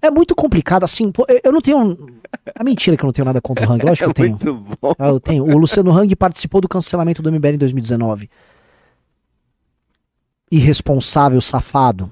[0.00, 2.20] É muito complicado, assim, pô, eu- eu não tenho...
[2.54, 4.54] É mentira que eu não tenho nada contra o Hang, lógico que eu É tenho.
[4.54, 4.92] muito bom.
[4.98, 5.44] Ah, eu tenho.
[5.44, 8.28] O Luciano Hang participou do cancelamento do MBL em 2019.
[10.50, 12.10] Irresponsável, safado.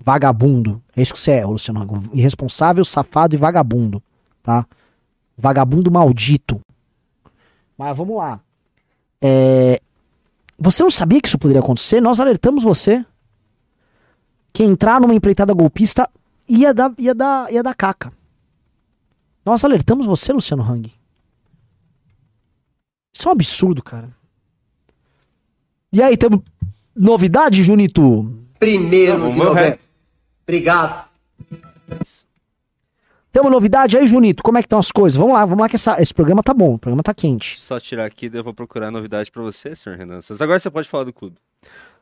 [0.00, 0.82] Vagabundo.
[0.96, 2.10] É isso que você é, Luciano Hang.
[2.12, 4.02] Irresponsável, safado e vagabundo.
[4.42, 4.66] Tá?
[5.36, 6.60] Vagabundo maldito.
[7.78, 8.40] Mas vamos lá.
[9.20, 9.80] É,
[10.58, 12.00] Você não sabia que isso poderia acontecer?
[12.00, 13.04] Nós alertamos você
[14.52, 16.08] que entrar numa empreitada golpista
[16.48, 18.12] ia dar, ia dar, ia dar caca.
[19.44, 20.92] Nós alertamos você, Luciano Hang.
[23.14, 24.10] Isso é um absurdo, cara.
[25.92, 26.40] E aí, temos
[26.94, 28.46] novidade, Junito?
[28.58, 29.80] primeiro Vamos de morrer.
[33.36, 33.42] Obrigado.
[33.42, 34.42] Temos novidade aí, Junito?
[34.42, 35.16] Como é que estão as coisas?
[35.16, 37.58] Vamos lá, vamos lá que essa- esse programa tá bom, o programa tá quente.
[37.60, 40.20] Só tirar aqui, eu vou procurar novidade pra você, senhor Renan.
[40.40, 41.36] Agora você pode falar do clube.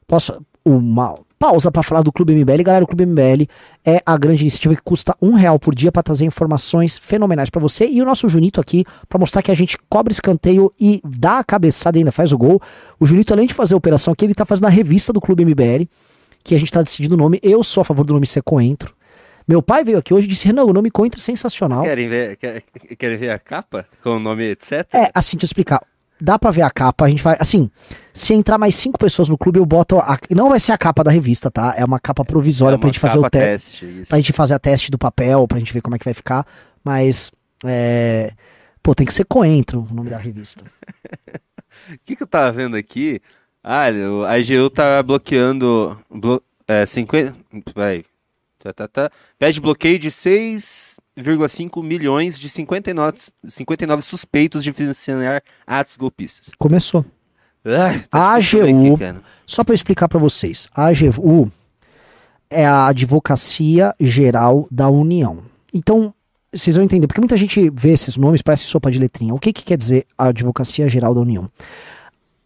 [0.07, 0.41] Posso.
[0.67, 2.63] Uma pausa para falar do Clube MBL.
[2.63, 3.47] Galera, o Clube MBL
[3.85, 7.61] é a grande iniciativa que custa um real por dia para trazer informações fenomenais para
[7.61, 7.87] você.
[7.87, 11.45] E o nosso Junito aqui, para mostrar que a gente cobre escanteio e dá a
[11.45, 12.61] cabeçada e ainda faz o gol.
[12.99, 15.45] O Junito, além de fazer a operação aqui, ele tá fazendo a revista do Clube
[15.45, 15.87] MBL,
[16.43, 17.39] que a gente tá decidindo o nome.
[17.43, 18.95] Eu sou a favor do nome ser Coentro.
[19.47, 21.83] Meu pai veio aqui hoje e disse: Renan, o nome Coentro é sensacional.
[21.83, 22.63] Querem ver, quer-
[22.99, 23.87] querem ver a capa?
[24.03, 24.87] Com o nome etc?
[24.93, 25.81] É, assim, deixa eu explicar.
[26.21, 27.37] Dá pra ver a capa, a gente vai.
[27.41, 27.69] Assim,
[28.13, 29.99] se entrar mais cinco pessoas no clube, eu boto.
[29.99, 31.75] A, não vai ser a capa da revista, tá?
[31.77, 33.85] É uma capa provisória É pra uma gente fazer o capa teste.
[33.85, 34.09] isso.
[34.09, 36.47] Pra gente fazer a teste do papel, pra gente ver como é que vai ficar.
[36.83, 37.31] Mas.
[37.65, 38.33] É.
[38.83, 40.65] Pô, tem que ser coentro o nome da revista.
[40.65, 43.21] O que, que eu tava vendo aqui?
[43.63, 45.99] Ah, a AGU tá bloqueando.
[46.11, 47.35] Blo, é, 50.
[47.75, 48.05] Vai.
[48.65, 49.11] Tá, tá, tá.
[49.39, 56.51] Pede bloqueio de 6,5 milhões de 59, 59 suspeitos de financiar atos golpistas.
[56.57, 57.05] Começou.
[57.63, 59.21] Ai, A tá ver AGU aqui.
[59.47, 60.67] Só pra explicar pra vocês.
[60.75, 61.53] A AGU
[62.49, 65.43] é a Advocacia Geral da União.
[65.73, 66.15] Então,
[66.51, 69.35] vocês vão entender, porque muita gente vê esses nomes, parece sopa de letrinha.
[69.35, 71.51] O que, que quer dizer a Advocacia Geral da União?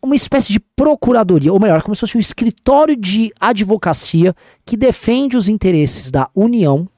[0.00, 4.34] Uma espécie de procuradoria, ou melhor, como se fosse um escritório de advocacia
[4.64, 6.88] que defende os interesses da União,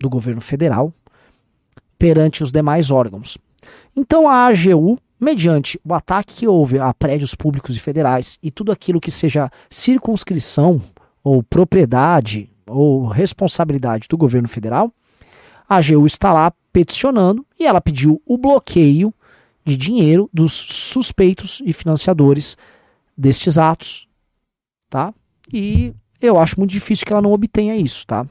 [0.00, 0.92] do governo federal,
[1.98, 3.38] perante os demais órgãos.
[3.96, 8.72] Então a AGU, mediante o ataque que houve a prédios públicos e federais e tudo
[8.72, 10.80] aquilo que seja circunscrição
[11.22, 14.92] ou propriedade ou responsabilidade do governo federal,
[15.68, 19.14] a AGU está lá peticionando e ela pediu o bloqueio
[19.64, 22.56] de dinheiro dos suspeitos e financiadores
[23.16, 24.08] destes atos,
[24.90, 25.12] tá?
[25.52, 28.26] E eu acho muito difícil que ela não obtenha isso, tá?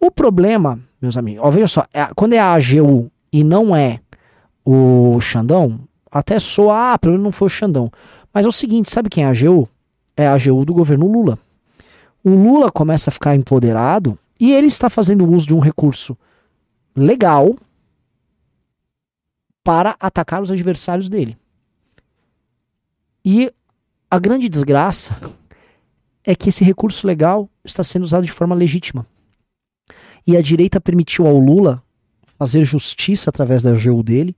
[0.00, 4.00] O problema, meus amigos, ó, veja só, é- quando é a AGU e não é
[4.64, 7.90] o Xandão, até soa, ah, pelo menos não foi o Xandão.
[8.32, 9.68] Mas é o seguinte, sabe quem é a AGU?
[10.16, 11.38] É a AGU do governo Lula.
[12.24, 16.16] O Lula começa a ficar empoderado e ele está fazendo uso de um recurso
[16.94, 17.56] legal
[19.64, 21.36] para atacar os adversários dele.
[23.24, 23.52] E
[24.10, 25.16] a grande desgraça
[26.24, 29.06] é que esse recurso legal está sendo usado de forma legítima.
[30.26, 31.82] E a direita permitiu ao Lula
[32.38, 34.36] fazer justiça através da AGU dele.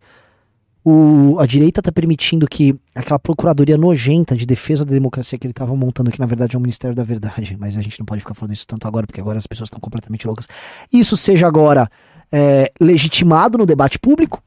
[0.85, 5.53] O, a direita está permitindo que aquela procuradoria nojenta de defesa da democracia que ele
[5.53, 8.20] estava montando, que na verdade é o Ministério da Verdade, mas a gente não pode
[8.20, 10.47] ficar falando isso tanto agora, porque agora as pessoas estão completamente loucas.
[10.93, 11.91] Isso seja agora
[12.31, 14.43] é, legitimado no debate público.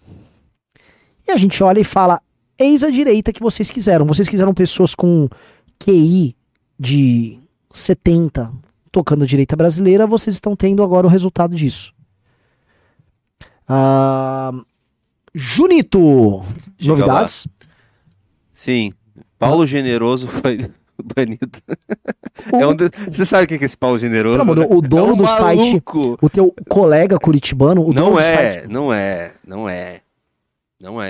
[1.28, 2.22] E a gente olha e fala:
[2.58, 4.06] eis a direita que vocês quiseram.
[4.06, 5.28] Vocês quiseram pessoas com
[5.80, 6.36] QI
[6.80, 7.40] de
[7.74, 8.52] 70
[8.92, 11.94] tocando a direita brasileira, vocês estão tendo agora o resultado disso.
[13.68, 14.52] Ah,
[15.34, 16.42] Junito,
[16.78, 17.48] Diga novidades?
[18.52, 18.94] Sim.
[19.38, 20.58] Paulo Generoso foi,
[21.16, 21.60] banido.
[22.54, 24.44] É um de- Você sabe o que é esse Paulo Generoso?
[24.44, 24.68] De né?
[24.70, 26.18] O dono é um do site- maluco.
[26.22, 28.68] O teu colega curitibano, o dono Não do é, site.
[28.68, 29.70] não é, não é.
[29.70, 30.02] Não é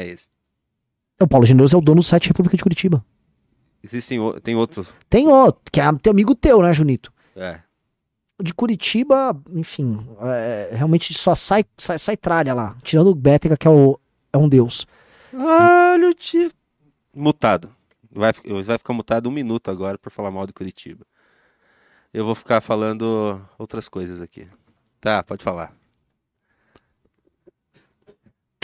[0.03, 0.27] esse.
[1.19, 3.03] O Paulo Generoso é o dono do site República de Curitiba.
[3.83, 4.85] Existem, o- tem outro.
[5.09, 7.11] Tem outro, que é teu amigo teu, né, Junito?
[7.35, 7.61] É.
[8.41, 12.75] De Curitiba, enfim, é, realmente só sai, sai, sai tralha lá.
[12.83, 13.99] Tirando o Bétega, que é, o,
[14.31, 14.85] é um deus.
[15.33, 16.53] Olha o tipo.
[17.13, 17.73] Mutado.
[18.11, 18.31] Vai,
[18.63, 21.05] vai ficar mutado um minuto agora por falar mal de Curitiba.
[22.13, 24.47] Eu vou ficar falando outras coisas aqui.
[25.01, 25.73] Tá, pode falar.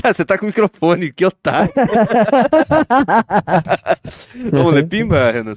[0.03, 1.71] Tá, você tá com o microfone, que otário.
[4.51, 5.53] Vamos ler pimba, Renan?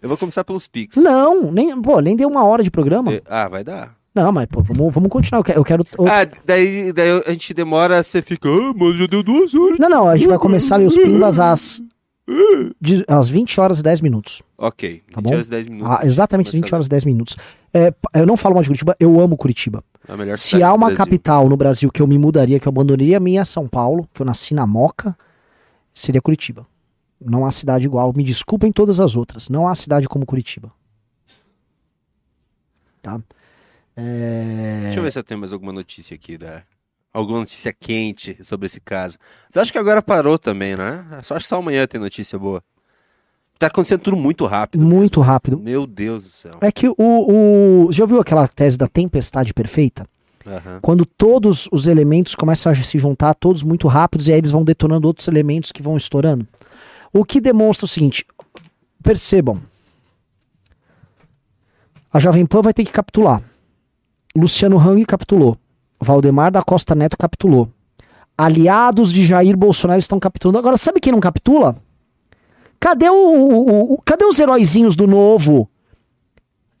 [0.00, 0.96] Eu vou começar pelos Pix.
[0.96, 3.20] Não, nem, pô, nem deu uma hora de programa.
[3.26, 3.92] Ah, vai dar.
[4.14, 5.40] Não, mas pô, vamos, vamos continuar.
[5.40, 5.58] Eu quero.
[5.60, 9.52] eu quero- Ah, daí, daí a gente demora, você fica, ah, mas já deu duas
[9.54, 9.78] horas.
[9.80, 11.82] Não, não, a gente vai começar ali os pimbas às,
[12.80, 14.42] de- às 20 horas e 10 minutos.
[14.56, 15.32] Ok, Tá 20 bom?
[15.34, 15.92] horas e 10 minutos.
[16.00, 16.62] Ah, exatamente Começando.
[16.64, 17.36] 20 horas e 10 minutos.
[17.72, 19.82] É, eu não falo mal de Curitiba, eu amo Curitiba.
[20.16, 23.20] Melhor Se há uma capital no Brasil que eu me mudaria, que eu abandonaria a
[23.20, 25.16] minha é São Paulo, que eu nasci na Moca,
[25.94, 26.66] seria Curitiba.
[27.20, 28.12] Não há cidade igual.
[28.14, 29.48] Me desculpem todas as outras.
[29.48, 30.70] Não há cidade como Curitiba.
[33.00, 33.18] Tá?
[33.96, 34.80] É...
[34.84, 36.62] Deixa eu ver se eu tenho mais alguma notícia aqui, da...
[37.14, 39.16] alguma notícia quente sobre esse caso.
[39.48, 41.06] Mas acho que agora parou também, né?
[41.22, 42.62] Só acho que só amanhã tem notícia boa.
[43.56, 44.84] Tá acontecendo tudo muito rápido.
[44.84, 45.58] Muito rápido.
[45.58, 46.58] Meu Deus do céu.
[46.60, 47.92] É que o, o.
[47.92, 50.04] Já ouviu aquela tese da tempestade perfeita?
[50.44, 50.80] Aham.
[50.82, 54.64] Quando todos os elementos começam a se juntar, todos muito rápidos, e aí eles vão
[54.64, 56.46] detonando outros elementos que vão estourando.
[57.12, 58.26] O que demonstra o seguinte:
[59.02, 59.62] percebam.
[62.12, 63.42] A Jovem Pan vai ter que capitular.
[64.36, 65.56] Luciano Hang capitulou.
[66.04, 67.68] Valdemar da Costa Neto capitulou.
[68.38, 70.58] Aliados de Jair Bolsonaro estão capitulando.
[70.58, 71.76] Agora, sabe quem não capitula?
[72.80, 75.68] Cadê, o, o- o- cadê os heróizinhos do novo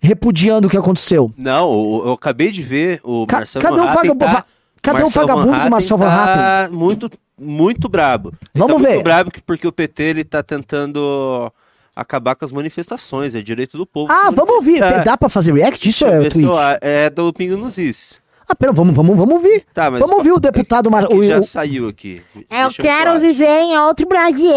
[0.00, 1.30] repudiando o que aconteceu?
[1.36, 4.44] Não, eu, eu acabei de ver o Ca- Marcel cadê Van o Hatten vagabu- tá-
[4.82, 7.10] cadê o vagabundo do Hatten Marcel Van tá muito,
[7.40, 8.28] muito brabo.
[8.54, 8.94] Ele Vamos tá ver.
[8.94, 11.50] muito brabo que- porque o PT ele tá tentando
[11.96, 14.12] acabar com as manifestações, é direito do povo.
[14.12, 14.80] Ah, vamos ouvir.
[14.80, 15.04] manifestar.
[15.04, 15.88] Dá pra fazer react?
[15.88, 16.48] Isso é tweet.
[16.82, 18.20] É do Pingo nos Is.
[18.48, 19.64] Ah, pera, vamos, vamos, vamos ouvir.
[19.72, 21.04] Tá, mas Vamos ouvir o deputado Mar...
[21.04, 22.22] Aqui o- já o- saiu aqui.
[22.34, 23.18] Eu Deixa quero falar.
[23.18, 24.52] viver em outro Brasil.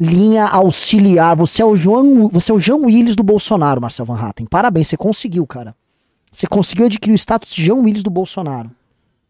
[0.00, 1.34] Linha auxiliar.
[1.36, 4.46] Você é o João, você é o João Willis do Bolsonaro, Marcel Van Hatten.
[4.46, 5.74] Parabéns, você conseguiu, cara.
[6.30, 8.70] Você conseguiu adquirir o status de João Willis do Bolsonaro.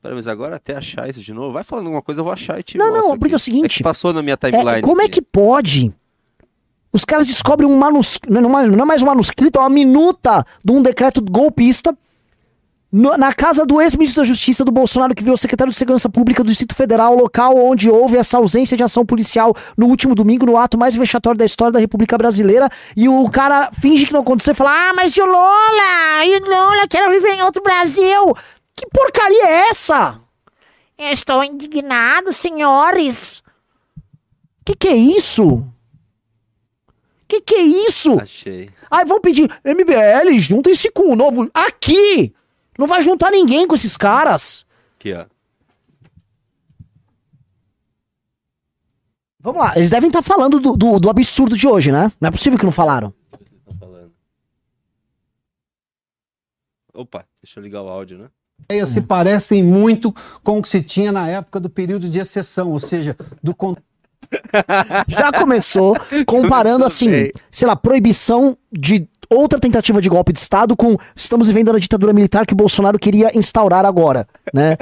[0.02, 1.52] Pera, mas agora até achar isso de novo.
[1.52, 3.34] Vai falando alguma coisa, eu vou achar e te Não, não, porque aqui.
[3.34, 4.82] é o seguinte, que passou na minha É, timeline.
[4.82, 5.14] como é aqui.
[5.14, 5.92] que pode?
[6.92, 10.44] Os caras descobrem um manuscrito, não, é- não é mais um manuscrito, é uma minuta
[10.64, 11.96] de um decreto golpista
[12.90, 16.42] no- na casa do ex-ministro da Justiça do Bolsonaro, que virou secretário de Segurança Pública
[16.42, 20.56] do Distrito Federal, local onde houve essa ausência de ação policial no último domingo, no
[20.56, 24.52] ato mais vexatório da história da República Brasileira, e o cara finge que não aconteceu
[24.52, 26.24] e fala: Ah, mas e o Lola?
[26.24, 28.34] E o Lola quer viver em outro Brasil?
[28.74, 30.18] Que porcaria é essa?
[30.96, 33.42] Estou indignado, senhores.
[34.64, 35.64] Que que é isso?
[37.28, 38.18] Que que é isso?
[38.20, 38.70] Achei.
[38.90, 41.48] Aí vão pedir, MBL, juntem-se com o novo.
[41.52, 42.34] Aqui!
[42.78, 44.64] Não vai juntar ninguém com esses caras.
[44.96, 45.26] Aqui, ó.
[49.40, 52.10] Vamos lá, eles devem estar falando do, do, do absurdo de hoje, né?
[52.20, 53.12] Não é possível que não falaram.
[53.30, 54.12] Vocês estão falando.
[56.94, 58.28] Opa, deixa eu ligar o áudio, né?
[58.64, 60.12] ideias se parecem muito
[60.42, 63.76] com o que se tinha na época do período de exceção, ou seja, do con-
[65.06, 65.94] Já começou
[66.26, 67.32] comparando Começou assim, bem.
[67.52, 72.12] sei lá, proibição de outra tentativa de golpe de Estado com estamos vivendo a ditadura
[72.12, 74.76] militar que o Bolsonaro queria instaurar agora, né?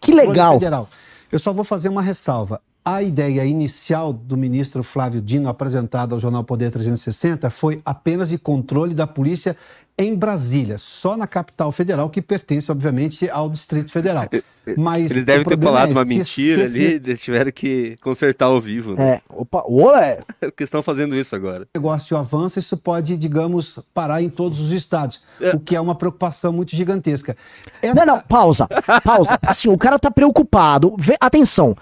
[0.00, 0.54] Que legal.
[0.54, 0.88] federal.
[1.32, 2.60] Eu só vou fazer uma ressalva.
[2.84, 8.36] A ideia inicial do ministro Flávio Dino, apresentada ao jornal Poder 360, foi apenas de
[8.36, 9.56] controle da polícia
[9.96, 14.28] em Brasília, só na capital federal, que pertence, obviamente, ao Distrito Federal.
[14.76, 18.46] Mas Eles o devem ter falado é, uma mentira se ali, eles tiveram que consertar
[18.46, 18.94] ao vivo.
[18.96, 19.12] Né?
[19.14, 20.20] É, opa, olé.
[20.40, 21.66] Porque estão fazendo isso agora.
[21.74, 25.22] negócio avança, isso pode, digamos, parar em todos os estados,
[25.54, 27.34] o que é uma preocupação muito gigantesca.
[27.80, 28.66] Essa- Não, não, pausa,
[29.02, 29.38] pausa.
[29.46, 30.96] Assim, o cara tá preocupado.
[30.98, 31.74] Vê- atenção.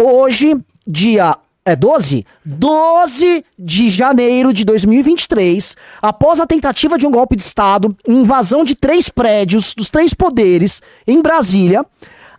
[0.00, 2.24] Hoje, dia é 12?
[2.44, 8.74] 12 de janeiro de 2023, após a tentativa de um golpe de Estado, invasão de
[8.74, 11.84] três prédios dos três poderes em Brasília,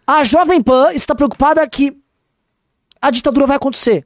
[0.07, 1.95] a Jovem Pan está preocupada que
[3.01, 4.05] a ditadura vai acontecer.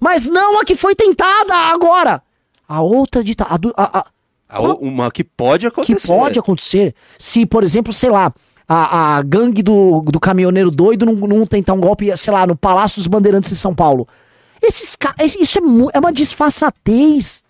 [0.00, 2.22] Mas não a que foi tentada agora.
[2.66, 3.74] A outra ditadura.
[3.76, 4.06] A, a,
[4.48, 6.06] A- Uma que pode que acontecer.
[6.08, 8.32] pode acontecer se, por exemplo, sei lá,
[8.68, 12.56] a, a gangue do, do caminhoneiro doido não, não tentar um golpe, sei lá, no
[12.56, 14.06] Palácio dos Bandeirantes em São Paulo.
[14.62, 15.62] Esses caras, isso é,
[15.96, 17.42] é uma disfarçatez.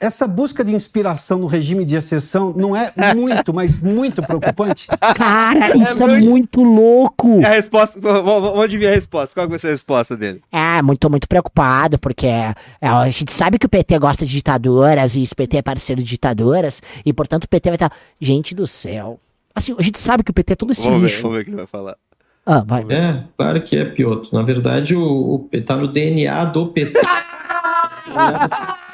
[0.00, 4.86] essa busca de inspiração no regime de exceção não é muito, mas muito preocupante?
[5.16, 7.44] Cara, isso é muito- muito louco.
[7.44, 9.34] A resposta, vamos adivinhar a resposta.
[9.34, 10.42] Qual vai ser a resposta dele?
[10.52, 15.16] É, muito, muito preocupado, porque é, a gente sabe que o PT gosta de ditaduras
[15.16, 17.92] e o PT é parceiro de ditaduras, e portanto o PT vai estar.
[18.20, 19.18] Gente do céu.
[19.54, 21.22] Assim, a gente sabe que o PT é todo esse Vamos ver, lixo.
[21.22, 21.96] vamos ver o que ele vai falar.
[22.44, 22.84] Ah, vai.
[22.90, 24.34] É, claro que é, Piotr.
[24.34, 27.00] Na verdade, o, o, tá no DNA do PT.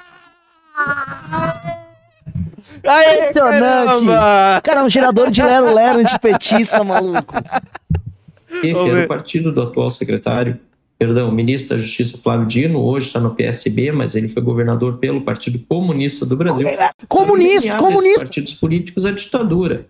[2.79, 4.63] Impressionante.
[4.63, 7.35] Cara, é um gerador de lero-lero antipetista, maluco.
[8.61, 9.05] que era ver.
[9.05, 10.59] o partido do atual secretário,
[10.99, 15.23] perdão, ministro da Justiça Flávio Dino, hoje está no PSB, mas ele foi governador pelo
[15.23, 16.69] Partido Comunista do Brasil.
[17.09, 18.21] Comunista, comunista.
[18.21, 19.87] partidos políticos à ditadura.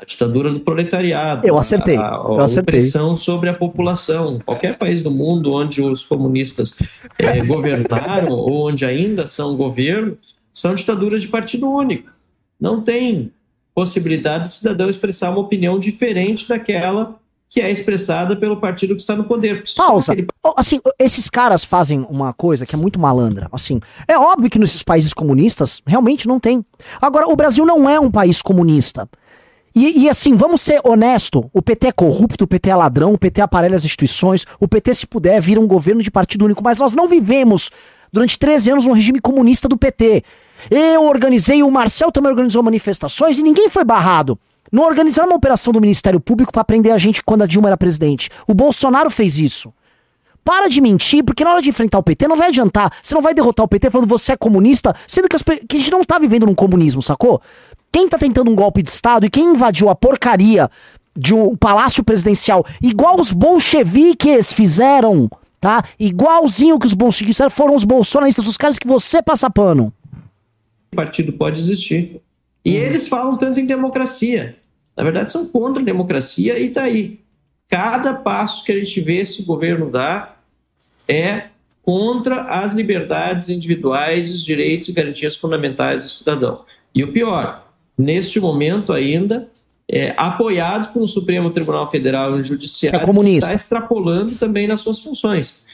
[0.00, 1.46] A ditadura do proletariado.
[1.46, 2.78] Eu acertei, A, a, eu a acertei.
[2.78, 4.40] opressão sobre a população.
[4.44, 6.78] Qualquer país do mundo onde os comunistas
[7.18, 10.16] eh, governaram ou onde ainda são governo,
[10.52, 12.10] são ditaduras de partido único.
[12.58, 13.30] Não tem
[13.74, 17.16] possibilidade de cidadão expressar uma opinião diferente daquela
[17.50, 19.62] que é expressada pelo partido que está no poder.
[19.76, 20.14] Pausa.
[20.42, 23.46] Ó, Assim, esses caras fazem uma coisa que é muito malandra.
[23.52, 23.78] Assim,
[24.08, 26.64] é óbvio que nesses países comunistas realmente não tem.
[26.98, 29.06] Agora, o Brasil não é um país comunista.
[29.74, 33.18] E, e, assim, vamos ser honesto, o PT é corrupto, o PT é ladrão, o
[33.18, 36.78] PT aparelha as instituições, o PT, se puder, vira um governo de partido único, mas
[36.78, 37.70] nós não vivemos
[38.12, 40.22] durante 13 anos no regime comunista do PT.
[40.70, 44.38] Eu organizei, o Marcel também organizou manifestações e ninguém foi barrado.
[44.70, 47.76] Não organizaram uma operação do Ministério Público para prender a gente quando a Dilma era
[47.76, 48.30] presidente.
[48.46, 49.72] O Bolsonaro fez isso.
[50.44, 52.92] Para de mentir, porque na hora de enfrentar o PT não vai adiantar.
[53.00, 55.78] Você não vai derrotar o PT falando você é comunista, sendo que, as que a
[55.78, 57.40] gente não tá vivendo num comunismo, sacou?
[57.92, 60.70] Quem tá tentando um golpe de Estado e quem invadiu a porcaria
[61.14, 65.28] de um palácio presidencial, igual os bolcheviques fizeram,
[65.60, 65.84] tá?
[66.00, 69.92] Igualzinho que os bolcheviques fizeram, foram os bolsonaristas, os caras que você passa pano.
[70.96, 72.22] partido pode existir.
[72.64, 74.56] E eles falam tanto em democracia.
[74.96, 77.20] Na verdade, são contra a democracia e tá aí.
[77.68, 80.42] Cada passo que a gente vê esse governo dar
[81.08, 81.44] é
[81.82, 86.64] contra as liberdades individuais, os direitos e garantias fundamentais do cidadão.
[86.94, 89.48] E o pior, neste momento ainda,
[89.90, 93.46] é, apoiados pelo Supremo Tribunal Federal e o Judiciário, Que é comunista.
[93.46, 95.64] está extrapolando também nas suas funções.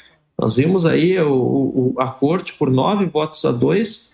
[0.40, 4.12] Nós vimos aí o, o- a corte, por nove votos a dois,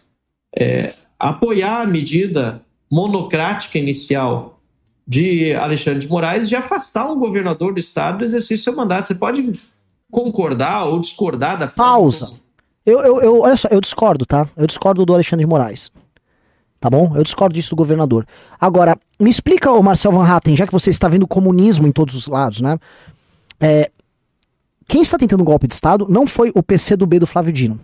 [0.57, 4.59] é, apoiar a medida monocrática inicial
[5.07, 9.07] de Alexandre de Moraes de afastar um governador do estado do exercício do seu mandato.
[9.09, 9.53] Você pode
[10.11, 12.33] concordar ou discordar da Pausa.
[12.87, 14.49] Eu, eu, eu, olha só, eu discordo, tá?
[14.57, 15.91] Eu discordo do Alexandre de Moraes.
[16.85, 17.13] Tá bom?
[17.15, 18.27] Eu discordo disso do governador.
[18.61, 22.15] Agora, me explica, ô Marcel Van Hatten, já que você está vendo comunismo em todos
[22.15, 22.79] os lados, né?
[23.59, 23.91] É,
[24.87, 27.81] quem está tentando um golpe de Estado não foi o PCdoB do Flávio Dino.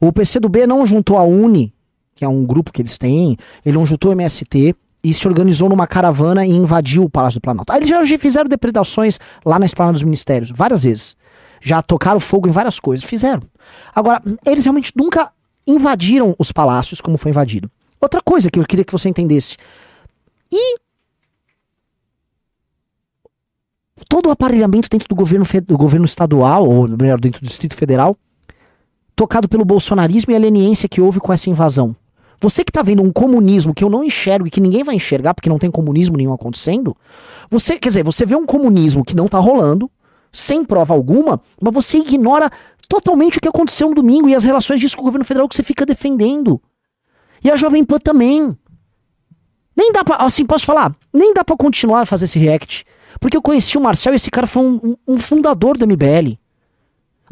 [0.00, 1.74] O PCdoB não juntou a UNE,
[2.14, 4.74] que é um grupo que eles têm, ele não juntou o MST
[5.04, 7.70] e se organizou numa caravana e invadiu o Palácio do Planalto.
[7.70, 11.14] Aí eles já fizeram depredações lá na esplanada dos ministérios, várias vezes.
[11.60, 13.42] Já tocaram fogo em várias coisas, fizeram.
[13.94, 15.30] Agora, eles realmente nunca
[15.66, 17.70] invadiram os palácios como foi invadido.
[18.02, 19.56] Outra coisa que eu queria que você entendesse.
[20.50, 20.76] E
[24.08, 28.16] todo o aparelhamento dentro do governo, do governo estadual, ou melhor, dentro do Distrito Federal,
[29.14, 31.94] tocado pelo bolsonarismo e a leniência que houve com essa invasão.
[32.40, 35.32] Você que tá vendo um comunismo que eu não enxergo e que ninguém vai enxergar
[35.32, 36.96] porque não tem comunismo nenhum acontecendo,
[37.48, 39.88] você, quer dizer, você vê um comunismo que não tá rolando,
[40.32, 42.50] sem prova alguma, mas você ignora
[42.88, 45.54] totalmente o que aconteceu no domingo e as relações disso com o governo federal que
[45.54, 46.60] você fica defendendo.
[47.42, 48.56] E a Jovem Pan também.
[49.76, 50.94] Nem dá pra, assim, posso falar?
[51.12, 52.84] Nem dá pra continuar a fazer esse react.
[53.20, 56.38] Porque eu conheci o Marcel e esse cara foi um, um- fundador do MBL.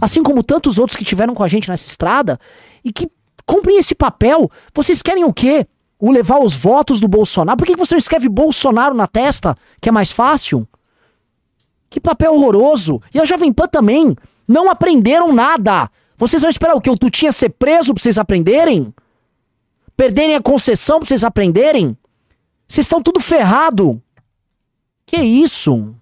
[0.00, 2.38] Assim como tantos outros que tiveram com a gente nessa estrada
[2.84, 3.08] e que
[3.44, 4.50] cumprem esse papel.
[4.74, 5.66] Vocês querem o quê?
[5.98, 7.58] O levar os votos do Bolsonaro?
[7.58, 10.66] Por que você não escreve Bolsonaro na testa, que é mais fácil?
[11.90, 13.02] Que papel horroroso!
[13.12, 14.16] E a Jovem Pan também.
[14.48, 15.90] Não aprenderam nada.
[16.16, 16.88] Vocês vão esperar o quê?
[16.88, 18.94] O Tutinha ser preso pra vocês aprenderem?
[20.00, 21.94] Perderem a concessão pra vocês aprenderem?
[22.66, 24.02] Vocês estão tudo ferrado.
[25.04, 25.94] Que isso?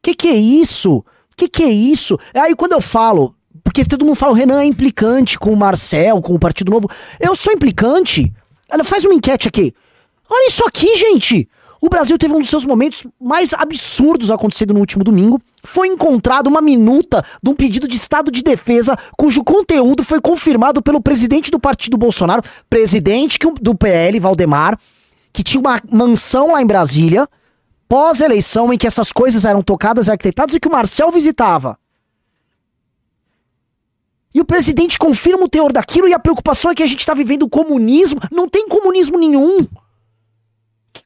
[0.00, 1.04] Que que é isso?
[1.36, 2.18] Que que é isso?
[2.32, 6.22] Aí quando eu falo, porque todo mundo fala o Renan é implicante com o Marcel,
[6.22, 6.90] com o Partido Novo.
[7.20, 8.32] Eu sou implicante?
[8.72, 9.74] Olha, faz uma enquete aqui.
[10.26, 11.46] Olha isso aqui, gente.
[11.80, 15.40] O Brasil teve um dos seus momentos mais absurdos acontecendo no último domingo.
[15.62, 20.80] Foi encontrada uma minuta de um pedido de estado de defesa cujo conteúdo foi confirmado
[20.82, 24.78] pelo presidente do partido Bolsonaro, presidente do PL, Valdemar,
[25.32, 27.28] que tinha uma mansão lá em Brasília,
[27.88, 31.78] pós-eleição em que essas coisas eram tocadas e arquitetadas e que o Marcel visitava.
[34.34, 37.14] E o presidente confirma o teor daquilo e a preocupação é que a gente tá
[37.14, 38.20] vivendo comunismo.
[38.30, 39.66] Não tem comunismo nenhum.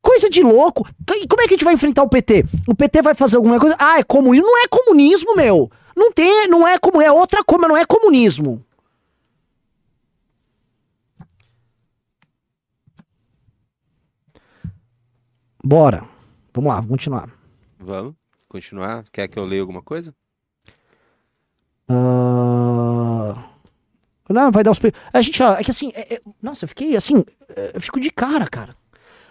[0.02, 0.86] Coisa de louco.
[1.14, 2.44] E como é que a gente vai enfrentar o PT?
[2.66, 3.76] O PT vai fazer alguma coisa?
[3.78, 4.46] Ah, é comunismo.
[4.46, 5.70] Não é comunismo, meu.
[5.96, 8.64] Não tem, não é como é outra coisa, não é comunismo.
[15.64, 16.04] Bora.
[16.52, 17.30] Vamos lá, vamos continuar.
[17.78, 18.14] Vamos
[18.48, 19.04] continuar?
[19.12, 20.14] Quer que eu leia alguma coisa?
[21.88, 23.46] Ah,
[24.28, 24.80] Não, vai dar os.
[25.12, 27.98] A gente, ó, é que assim, é- é- nossa, eu fiquei assim, é, eu fico
[28.00, 28.76] de cara, cara.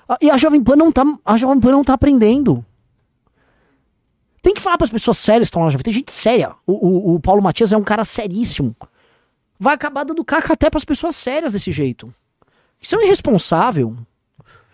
[0.10, 2.66] Ah, E a Jovem Pan não tá, a Jovem Pan não tá aprendendo.
[4.41, 5.84] Tem que falar para as pessoas sérias que estão lá Jovem.
[5.84, 6.55] Tem gente séria.
[6.66, 8.76] O, o, o Paulo Matias é um cara seríssimo.
[9.60, 12.12] Vai acabar dando caca até para as pessoas sérias desse jeito.
[12.82, 13.95] Isso é um irresponsável.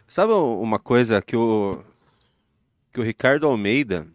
[0.07, 1.83] Sabe uma coisa que o
[2.95, 4.07] que o Ricardo Almeida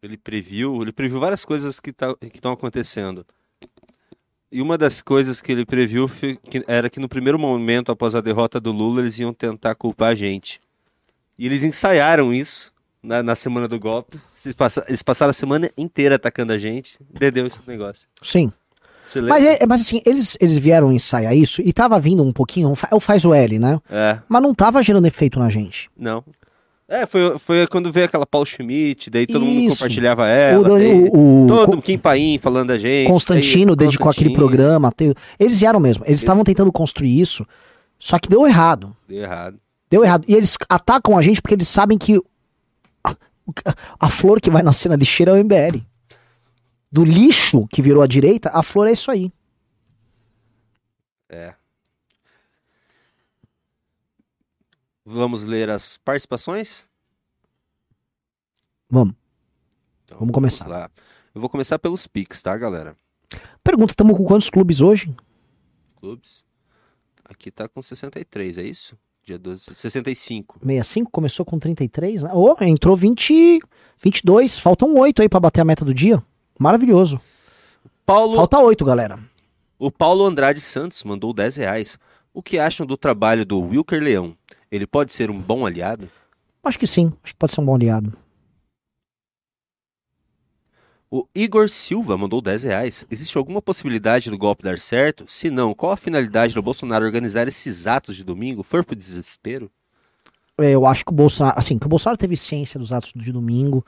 [0.00, 3.26] ele previu, ele previu várias coisas que tá, que estão acontecendo.
[4.50, 6.08] E uma das coisas que ele previu
[6.66, 10.14] era que no primeiro momento após a derrota do Lula eles iam tentar culpar a
[10.14, 10.60] gente.
[11.38, 12.72] E eles ensaiaram isso
[13.02, 14.18] na, na semana do golpe.
[14.44, 16.96] Eles, passa- eles passaram a semana inteira atacando a gente.
[17.12, 18.06] Entendeu esse negócio?
[18.22, 18.52] Sim.
[19.28, 22.72] Mas, é- mas assim, eles, eles vieram ensaiar isso e tava vindo um pouquinho.
[22.90, 23.80] É o faz o L, né?
[23.90, 25.90] É, Mas não tava gerando efeito na gente.
[25.96, 26.24] não.
[26.88, 29.78] É, foi, foi quando veio aquela Paul Schmidt, daí todo mundo Isso.
[29.80, 30.60] compartilhava ela.
[30.60, 33.08] o, Dani- daí o- o- todo Kim Paim falando da gente.
[33.08, 34.92] Constantino daí dedicou aquele Constantino, programa.
[34.92, 36.04] te- Eles vieram mesmo.
[36.06, 37.44] Eles estavam tentando construir isso,
[37.98, 38.96] só que deu errado.
[39.08, 39.58] Deu errado.
[39.90, 40.24] Deu errado.
[40.28, 42.20] E eles atacam a gente porque eles sabem que
[43.02, 43.14] a,
[43.98, 45.82] a flor que vai nascer na lixeira é o MBL.
[46.90, 49.32] Do lixo que virou a direita, a flor é isso aí.
[51.28, 51.52] É.
[55.08, 56.84] Vamos ler as participações?
[58.90, 59.14] Vamos.
[60.04, 60.66] Então, Vamos começar.
[60.66, 60.90] lá.
[61.32, 62.96] Eu vou começar pelos Pix, tá, galera?
[63.62, 65.14] Pergunta, estamos com quantos clubes hoje?
[65.96, 66.44] Clubes.
[67.24, 68.96] Aqui tá com 63, é isso?
[69.22, 69.74] Dia 12.
[69.74, 70.58] 65.
[70.60, 72.30] 65, começou com 33, né?
[72.32, 73.60] Oh, entrou 20,
[74.00, 74.58] 22.
[74.58, 76.22] Faltam 8 aí pra bater a meta do dia.
[76.58, 77.20] Maravilhoso.
[78.04, 79.18] Paulo, Falta 8, galera.
[79.78, 81.98] o Paulo Andrade Santos mandou 10 reais.
[82.32, 84.36] O que acham do trabalho do Wilker Leão?
[84.70, 86.10] Ele pode ser um bom aliado?
[86.62, 87.12] Acho que sim.
[87.22, 88.12] Acho que pode ser um bom aliado.
[91.08, 93.06] O Igor Silva mandou 10 reais.
[93.10, 95.24] Existe alguma possibilidade do golpe dar certo?
[95.28, 98.64] Se não, qual a finalidade do Bolsonaro organizar esses atos de domingo?
[98.64, 99.70] For pro desespero?
[100.58, 103.30] É, Eu acho que o Bolsonaro, assim, que o Bolsonaro teve ciência dos atos de
[103.30, 103.86] domingo,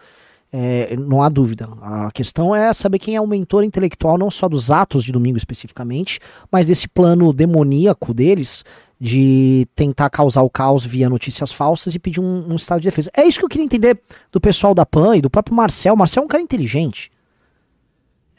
[0.53, 1.69] é, não há dúvida.
[1.83, 5.37] A questão é saber quem é o mentor intelectual, não só dos atos de domingo
[5.37, 6.19] especificamente,
[6.51, 8.65] mas desse plano demoníaco deles
[9.01, 13.11] de tentar causar o caos via notícias falsas e pedir um, um estado de defesa.
[13.17, 14.01] É isso que eu queria entender
[14.33, 15.95] do pessoal da PAN e do próprio Marcel.
[15.95, 17.11] O Marcel é um cara inteligente.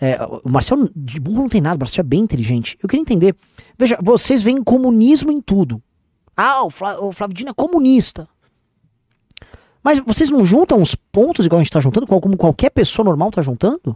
[0.01, 2.77] É, o Marcel de burro não tem nada, o Marcel é bem inteligente.
[2.81, 3.35] Eu queria entender.
[3.77, 5.81] Veja, vocês veem comunismo em tudo.
[6.35, 8.27] Ah, o, Flá, o Flávio Dino é comunista.
[9.83, 13.31] Mas vocês não juntam os pontos igual a gente tá juntando, como qualquer pessoa normal
[13.31, 13.95] tá juntando?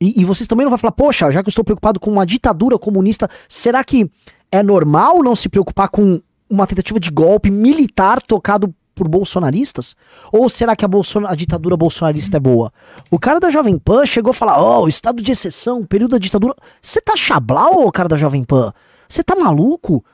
[0.00, 2.24] E, e vocês também não vão falar, poxa, já que eu estou preocupado com uma
[2.24, 4.10] ditadura comunista, será que
[4.50, 9.94] é normal não se preocupar com uma tentativa de golpe militar tocado por bolsonaristas?
[10.32, 10.88] Ou será que a,
[11.28, 12.72] a ditadura bolsonarista é boa?
[13.10, 16.18] O cara da Jovem Pan chegou a falar, ó, o estado de exceção, período da
[16.18, 16.54] ditadura.
[16.80, 18.72] Você tá chablau, cara da Jovem Pan?
[19.08, 20.04] Você tá maluco?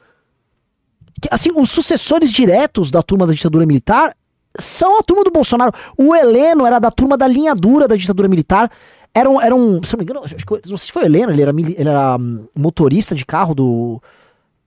[1.30, 4.14] Assim, os sucessores diretos da turma da ditadura militar
[4.58, 5.72] são a turma do Bolsonaro.
[5.96, 8.70] O Heleno era da turma da linha dura da ditadura militar.
[9.12, 11.06] Era um, era um se não me engano, acho que, não sei se foi o
[11.06, 14.02] Heleno, ele era, ele era hum, motorista de carro do.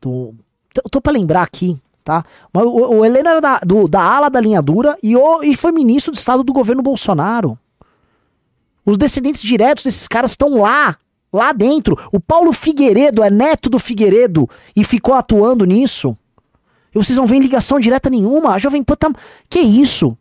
[0.01, 0.33] do
[0.89, 2.24] tô pra lembrar aqui, tá?
[2.53, 5.55] Mas o, o Heleno era da, do- da ala da linha dura e, o, e
[5.55, 7.57] foi ministro de Estado do governo Bolsonaro.
[8.86, 10.95] Os descendentes diretos desses caras estão lá,
[11.32, 11.97] lá dentro.
[12.11, 16.17] O Paulo Figueiredo é neto do Figueiredo e ficou atuando nisso.
[16.97, 18.53] Vocês não veem ligação direta nenhuma.
[18.53, 19.11] A Jovem Pan tá.
[19.49, 20.17] Que isso?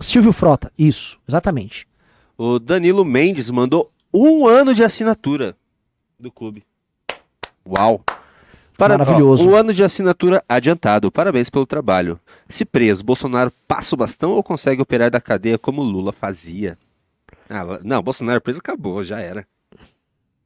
[0.00, 1.86] Silvio Frota, isso, exatamente.
[2.36, 5.56] O Danilo Mendes mandou um ano de assinatura
[6.18, 6.64] do clube.
[7.68, 8.02] Uau!
[8.76, 9.48] Para- Maravilhoso.
[9.48, 11.12] ó, o ano de assinatura adiantado.
[11.12, 12.18] Parabéns pelo trabalho.
[12.48, 16.76] Se preso, Bolsonaro passa o bastão ou consegue operar da cadeia como Lula fazia?
[17.48, 19.46] Ah, não, Bolsonaro preso acabou, já era.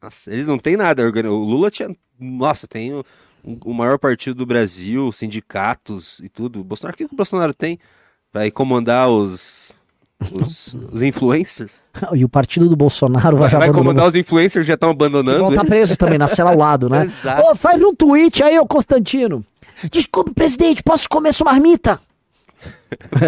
[0.06, 1.02] Nossa, eles não têm nada.
[1.08, 1.88] O Lula tinha.
[2.20, 3.04] Nossa, tem o,
[3.64, 6.60] o maior partido do Brasil, sindicatos e tudo.
[6.60, 7.76] O Bolsonaro, o que que o Bolsonaro tem?
[8.32, 9.74] Vai comandar os.
[10.32, 11.82] Os, os influencers?
[12.14, 13.82] E o partido do Bolsonaro Vai, vai abandonou.
[13.82, 15.40] comandar os influencers já estão E abandonando?
[15.40, 17.02] vão estar presos também na cela ao lado, né?
[17.10, 17.54] Exato.
[17.56, 19.44] Faz um tweet aí, ô Constantino.
[19.90, 22.00] Desculpe, presidente, posso comer sua marmita?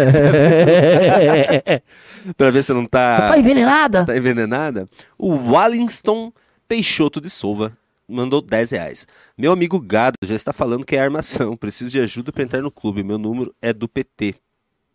[2.37, 4.05] pra ver se não tá, Tá envenenada?
[4.05, 4.89] tá envenenada.
[5.17, 6.31] O Wallingston
[6.69, 7.75] Peixoto de Silva
[8.07, 9.07] mandou 10 reais.
[9.35, 11.57] Meu amigo Gado já está falando que é armação.
[11.57, 13.01] Preciso de ajuda para entrar no clube.
[13.01, 14.35] Meu número é do PT,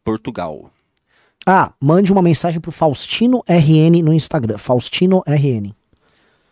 [0.05, 0.71] Portugal.
[1.45, 4.57] Ah, mande uma mensagem pro Faustino RN no Instagram.
[4.57, 5.75] Faustino RN.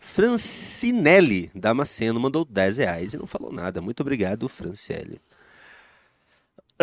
[0.01, 3.81] Francinelli Damasceno mandou 10 reais e não falou nada.
[3.81, 5.21] Muito obrigado, Franciele.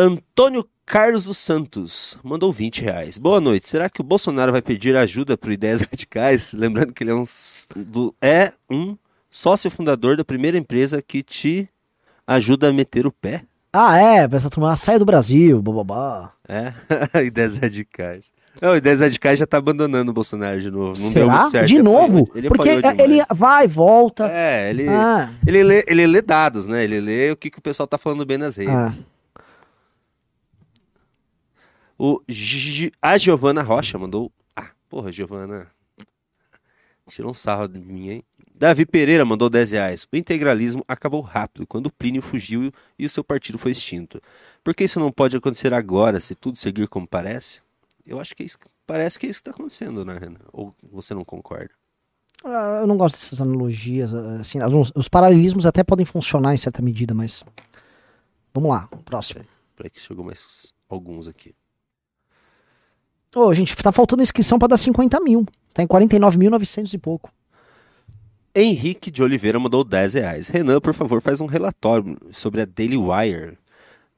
[0.04, 3.18] Antônio Carlos dos Santos mandou 20 reais.
[3.18, 3.68] Boa noite.
[3.68, 6.54] Será que o Bolsonaro vai pedir ajuda para Ideias Radicais?
[6.54, 7.24] Lembrando que ele é um,
[7.76, 8.96] do- é um
[9.30, 11.68] sócio fundador da primeira empresa que te
[12.26, 13.42] ajuda a meter o pé.
[13.72, 16.32] Ah, é, essa turma sai do Brasil, bababá.
[16.48, 16.72] É,
[17.22, 18.32] Ideias Radicais.
[18.60, 21.00] Não, Ideias Radicais já tá abandonando o Bolsonaro de novo.
[21.00, 21.50] Não Será?
[21.50, 21.68] certo.
[21.68, 22.28] De novo?
[22.34, 24.28] ele Porque apanhou ele vai, volta.
[24.28, 25.30] É, ele, Ah.
[25.46, 26.82] ele, lê, ele lê dados, né?
[26.82, 28.98] Ele lê o que, que o pessoal tá falando bem nas redes.
[28.98, 29.19] Ah.
[32.02, 34.32] O Gi- a Giovana Rocha mandou.
[34.56, 35.70] Ah, porra, Giovana.
[37.08, 38.24] Tirou um sarro de mim, hein?
[38.54, 40.06] Davi Pereira mandou 10 reais.
[40.12, 44.20] O integralismo acabou rápido, quando Plínio fugiu e o seu partido foi extinto.
[44.62, 47.60] Por que isso não pode acontecer agora, se tudo seguir como parece?
[48.06, 50.38] Eu acho que é isso, parece que é isso que está acontecendo, né, Renan?
[50.52, 51.70] Ou você não concorda?
[52.44, 54.14] Ah, Eu não gosto dessas analogias.
[54.14, 57.44] Assim, os, os paralelismos até podem funcionar em certa medida, mas.
[58.54, 59.44] Vamos lá, próximo.
[59.76, 61.54] Peraí que chegou mais alguns aqui.
[63.34, 65.46] Ô, gente, tá faltando inscrição pra dar 50 mil.
[65.72, 67.30] Tá em 49.900 e pouco.
[68.54, 70.48] Henrique de Oliveira mandou 10 reais.
[70.48, 73.56] Renan, por favor, faz um relatório sobre a Daily Wire.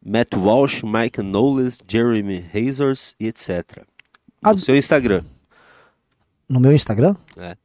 [0.04, 3.82] Matt Walsh, Mike Knowles, Jeremy Hazors e etc.
[4.42, 5.22] No A- seu Instagram.
[6.48, 7.14] No meu Instagram?
[7.36, 7.56] É.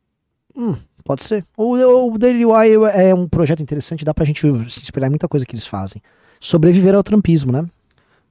[0.55, 1.45] Hum, pode ser.
[1.55, 1.75] O,
[2.13, 5.45] o Daily Wire é um projeto interessante, dá pra gente se inspirar em muita coisa
[5.45, 6.01] que eles fazem.
[6.39, 7.65] Sobreviver ao trampismo, né?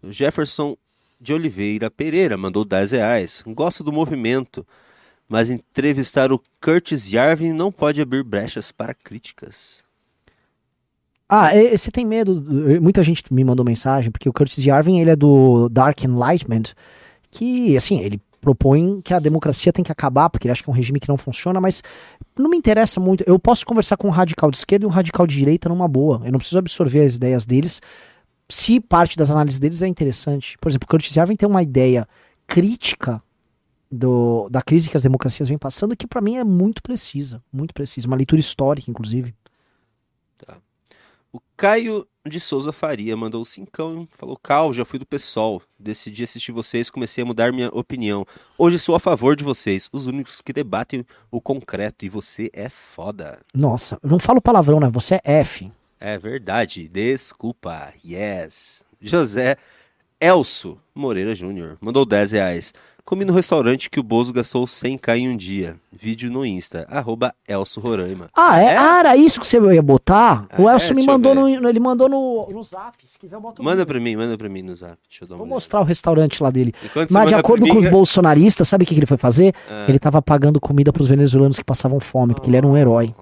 [0.08, 0.76] Jefferson
[1.20, 3.42] de Oliveira Pereira mandou 10 reais.
[3.46, 4.66] Gosto do movimento,
[5.28, 9.84] mas entrevistar o Curtis Yarvin não pode abrir brechas para críticas.
[11.28, 12.40] Ah, você tem medo?
[12.80, 16.72] Muita gente me mandou mensagem, porque o Curtis Yarvin, ele é do Dark Enlightenment,
[17.30, 20.72] que, assim, ele propõe que a democracia tem que acabar, porque ele acha que é
[20.72, 21.82] um regime que não funciona, mas
[22.38, 23.24] não me interessa muito.
[23.26, 26.22] Eu posso conversar com um radical de esquerda e um radical de direita numa boa.
[26.24, 27.80] Eu não preciso absorver as ideias deles,
[28.48, 30.56] se parte das análises deles é interessante.
[30.58, 32.06] Por exemplo, o Curtis Yarvin tem uma ideia
[32.46, 33.22] crítica
[33.90, 37.74] do, da crise que as democracias vêm passando, que pra mim é muito precisa, muito
[37.74, 38.06] precisa.
[38.06, 39.34] Uma leitura histórica, inclusive.
[41.32, 45.60] O Caio de Souza Faria mandou cincão e falou: Cal, já fui do PSOL.
[45.78, 48.26] Decidi assistir vocês, comecei a mudar minha opinião.
[48.56, 52.70] Hoje sou a favor de vocês, os únicos que debatem o concreto, e você é
[52.70, 53.38] foda.
[53.54, 54.88] Nossa, eu não falo palavrão, né?
[54.88, 55.70] Você é F.
[56.00, 57.92] É verdade, desculpa.
[58.04, 58.84] Yes.
[59.00, 59.56] José
[60.20, 62.74] Elso Moreira Júnior mandou 10 reais.
[63.04, 65.76] Comi no restaurante que o Bozo gastou 100k em um dia.
[65.92, 68.28] Vídeo no Insta, arroba Elso Roraima.
[68.36, 68.76] Ah, é?
[68.76, 70.44] Ah, era isso que você ia botar?
[70.50, 70.72] Ah, o é?
[70.72, 72.96] Elcio me Deixa eu mandou no, ele mandou no, no zap.
[73.06, 74.98] Se quiser, eu boto Manda no pra mim, manda pra mim no zap.
[75.08, 75.54] Deixa eu dar uma Vou olhada.
[75.54, 76.74] mostrar o restaurante lá dele.
[76.84, 79.16] Enquanto Mas de acordo mim, com os eu- bolsonaristas, sabe o que, que ele foi
[79.16, 79.54] fazer?
[79.70, 79.86] Ah.
[79.88, 83.14] Ele tava pagando comida pros venezuelanos que passavam fome, porque ele era um herói.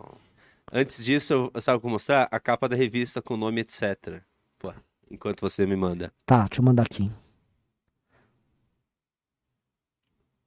[0.77, 2.27] Antes disso, eu, sabe o que eu vou mostrar?
[2.33, 4.21] A capa da revista com o nome etc.
[4.59, 4.75] Pô,
[5.09, 6.13] enquanto você me manda.
[6.27, 7.09] Tá, deixa eu mandar aqui.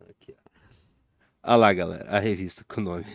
[0.09, 0.49] Aqui, ó.
[1.43, 3.05] Olha lá, galera, a revista com o nome.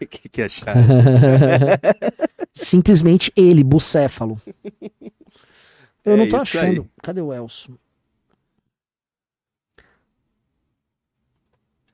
[0.00, 0.80] O que, que acharam?
[2.54, 4.40] Simplesmente ele, bucéfalo.
[6.04, 6.82] Eu É não tô achando.
[6.82, 6.90] aí.
[7.02, 7.76] Cadê o Elcio?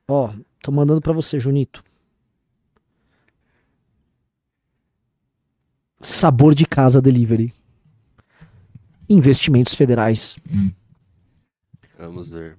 [0.07, 0.33] Ó,
[0.63, 1.83] tô mandando pra você, Junito.
[6.07, 7.53] Sabor de casa delivery.
[9.09, 10.37] Investimentos federais.
[11.99, 12.57] Vamos ver.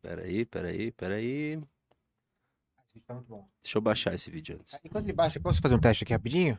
[0.00, 1.60] Peraí, peraí, peraí.
[3.06, 3.46] Tá muito bom.
[3.62, 4.80] Deixa eu baixar esse vídeo antes.
[4.82, 6.58] Enquanto ele baixa, eu posso fazer um teste aqui rapidinho?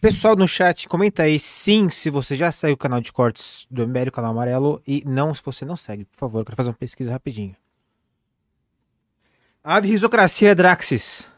[0.00, 3.86] Pessoal no chat, comenta aí sim se você já segue o canal de cortes do
[3.86, 6.40] MBL, o canal amarelo, e não se você não segue, por favor.
[6.40, 7.54] Eu quero fazer uma pesquisa rapidinho.
[9.62, 11.30] Ave Risocracia Draxis.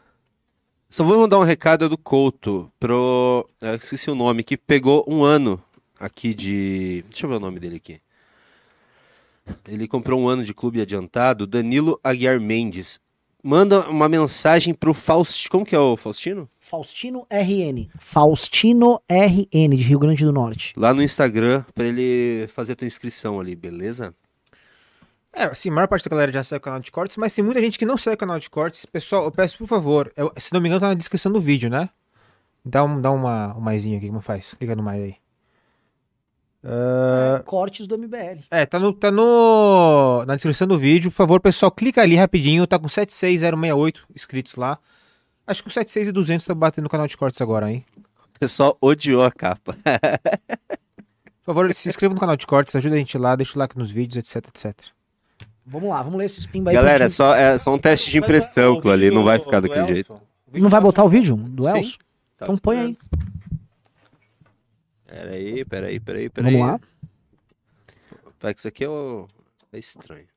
[0.95, 3.45] Só vou mandar um recado do Couto pro.
[3.61, 5.61] Eu esqueci o nome, que pegou um ano
[5.99, 7.03] aqui de.
[7.09, 7.99] Deixa eu ver o nome dele aqui.
[9.67, 12.97] Ele comprou um ano de clube adiantado, Danilo Aguiar Mendes.
[13.43, 15.51] Manda uma mensagem pro Faustino.
[15.51, 16.49] Como que é o Faustino?
[16.61, 17.89] Faustino RN.
[17.99, 20.73] Faustino RN, de Rio Grande do Norte.
[20.77, 24.15] Lá no Instagram, pra ele fazer a tua inscrição ali, beleza?
[25.35, 27.43] É, assim, a maior parte da galera já segue o canal de cortes, mas tem
[27.43, 28.85] muita gente que não segue o canal de cortes.
[28.85, 31.69] Pessoal, eu peço por favor, eu- se não me engano, tá na descrição do vídeo,
[31.69, 31.89] né?
[32.63, 34.53] Dá um, dá uma, um maisinho aqui, como faz?
[34.53, 35.15] Clica no mais aí.
[37.45, 38.39] Cortes do MBL.
[38.49, 41.11] É, tá, no, tá no, na descrição do vídeo.
[41.11, 42.65] Por favor, pessoal, clica ali rapidinho.
[42.65, 44.79] Tá com 76068 inscritos lá.
[45.45, 47.85] Acho que com 76 e 200 tá batendo no canal de cortes agora, hein?
[48.35, 49.77] O pessoal odiou a capa.
[51.43, 53.77] Por favor, se inscreva no canal de cortes, ajuda a gente lá, deixa o like
[53.77, 54.87] nos vídeos, etc, etc.
[55.65, 56.75] Vamos lá, vamos ler esses pimba aí.
[56.75, 59.95] Galera, é só, é só um teste de impressão aquilo ali, não vai ficar daquele
[59.95, 60.21] jeito.
[60.53, 61.77] Não vai botar o vídeo do Sim.
[61.77, 61.99] Elcio?
[62.37, 62.97] Tá Então põe aí.
[65.05, 66.53] Peraí, peraí, peraí, peraí.
[66.53, 66.79] Vamos lá.
[68.39, 69.27] Pá, que Isso aqui é, o...
[69.73, 70.27] é estranho.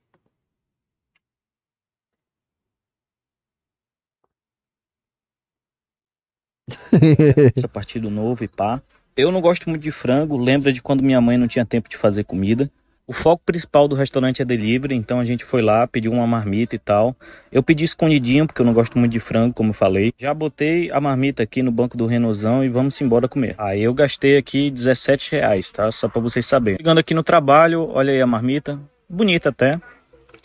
[7.55, 8.81] Esse é partido novo e pá.
[9.17, 11.97] Eu não gosto muito de frango, lembra de quando minha mãe não tinha tempo de
[11.97, 12.71] fazer comida.
[13.09, 16.77] O foco principal do restaurante é delivery, então a gente foi lá, pediu uma marmita
[16.77, 17.17] e tal.
[17.51, 20.13] Eu pedi escondidinho, porque eu não gosto muito de frango, como eu falei.
[20.19, 23.55] Já botei a marmita aqui no banco do Renosão e vamos embora comer.
[23.57, 25.91] Aí eu gastei aqui 17 reais, tá?
[25.91, 26.77] Só pra vocês saberem.
[26.77, 28.79] Chegando aqui no trabalho, olha aí a marmita.
[29.09, 29.81] Bonita até.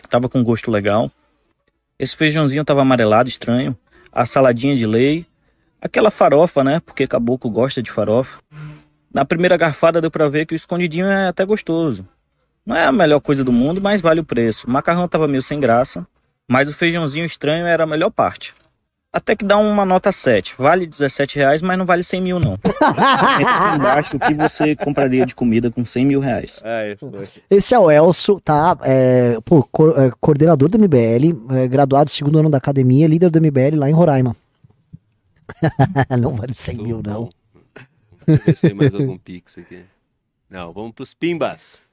[0.10, 1.11] Tava com gosto legal.
[1.99, 3.77] Esse feijãozinho tava amarelado, estranho.
[4.10, 5.26] A saladinha de lei.
[5.81, 6.80] Aquela farofa, né?
[6.80, 8.40] Porque caboclo gosta de farofa.
[9.14, 12.07] Na primeira garfada deu pra ver que o escondidinho é até gostoso.
[12.65, 14.68] Não é a melhor coisa do mundo, mas vale o preço.
[14.68, 16.06] O macarrão tava meio sem graça,
[16.48, 18.53] mas o feijãozinho estranho era a melhor parte.
[19.11, 20.56] Até que dá uma nota 7.
[20.57, 22.53] Vale 17 reais, mas não vale 100 mil, não.
[22.64, 26.64] Entra aqui embaixo o que você compraria de comida com 100 mil reais.
[26.98, 27.27] Foi.
[27.49, 28.76] Esse é o Elcio, tá?
[28.81, 33.40] É, pô, co- é, coordenador do MBL, é, graduado segundo ano da academia, líder do
[33.40, 34.35] MBL lá em Roraima.
[36.19, 37.30] não vale 100 mil, não.
[38.26, 39.84] Vamos ver se tem mais algum pix aqui.
[40.49, 41.84] Não, vamos pros pimbas.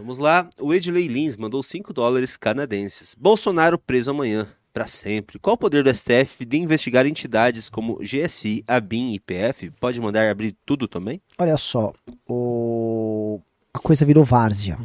[0.00, 0.48] Vamos lá.
[0.58, 3.14] O Edley Lins mandou 5 dólares canadenses.
[3.14, 4.48] Bolsonaro preso amanhã.
[4.72, 5.36] Pra sempre.
[5.38, 9.68] Qual o poder do STF de investigar entidades como GSI, ABIN e PF?
[9.80, 11.20] Pode mandar abrir tudo também?
[11.36, 11.92] Olha só,
[12.28, 13.40] o...
[13.74, 14.78] a coisa virou várzea.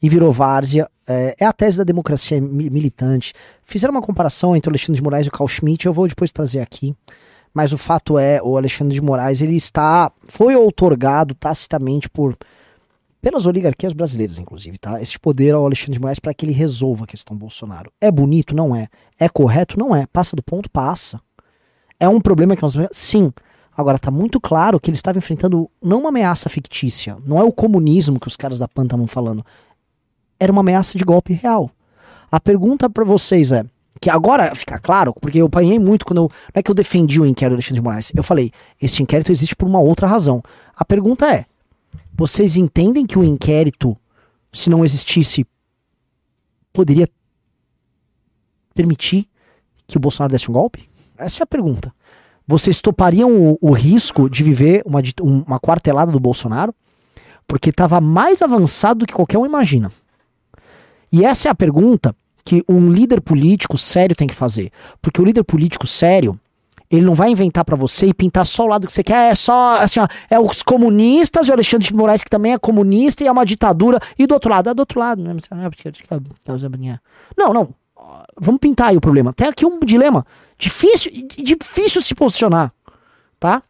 [0.00, 0.88] E virou várzea.
[1.06, 3.32] É, é a tese da democracia mi- militante.
[3.64, 6.30] Fizeram uma comparação entre o Alexandre de Moraes e o Carl Schmitt, eu vou depois
[6.30, 6.94] trazer aqui.
[7.52, 10.12] Mas o fato é, o Alexandre de Moraes, ele está.
[10.28, 12.36] Foi outorgado tacitamente por.
[13.24, 15.00] Pelas oligarquias brasileiras, inclusive, tá?
[15.00, 17.90] Esse poder ao Alexandre de Moraes para que ele resolva a questão Bolsonaro.
[17.98, 18.54] É bonito?
[18.54, 18.86] Não é.
[19.18, 19.78] É correto?
[19.78, 20.04] Não é.
[20.06, 20.70] Passa do ponto?
[20.70, 21.18] Passa.
[21.98, 22.74] É um problema que nós.
[22.92, 23.32] Sim.
[23.74, 27.50] Agora, tá muito claro que ele estava enfrentando não uma ameaça fictícia, não é o
[27.50, 29.42] comunismo que os caras da PAN estavam falando.
[30.38, 31.70] Era uma ameaça de golpe real.
[32.30, 33.64] A pergunta para vocês é,
[34.02, 37.18] que agora fica claro, porque eu apanhei muito quando eu, não é que eu defendi
[37.22, 40.42] o inquérito do Alexandre de Moraes, eu falei, esse inquérito existe por uma outra razão.
[40.76, 41.46] A pergunta é,
[42.16, 43.96] vocês entendem que o inquérito,
[44.52, 45.44] se não existisse,
[46.72, 47.08] poderia
[48.74, 49.28] permitir
[49.86, 50.88] que o Bolsonaro desse um golpe?
[51.16, 51.92] Essa é a pergunta.
[52.46, 56.74] Vocês topariam o, o risco de viver uma, um- uma quartelada do Bolsonaro?
[57.46, 59.90] Porque estava mais avançado do que qualquer um imagina.
[61.12, 62.14] E essa é a pergunta
[62.44, 64.70] que um líder político sério tem que fazer.
[65.00, 66.38] Porque o líder político sério,
[66.94, 69.30] ele não vai inventar pra você e pintar só o lado que você quer.
[69.30, 72.58] É só, assim, ó, é os comunistas e o Alexandre de Moraes, que também é
[72.58, 73.98] comunista e é uma ditadura.
[74.18, 75.22] E do outro lado, é do outro lado.
[75.22, 75.34] né?
[77.36, 77.74] Não, não.
[78.40, 79.32] Vamos pintar aí o problema.
[79.32, 80.26] Tem aqui um dilema.
[80.58, 82.72] Difícil, difícil se posicionar.
[83.40, 83.62] Tá?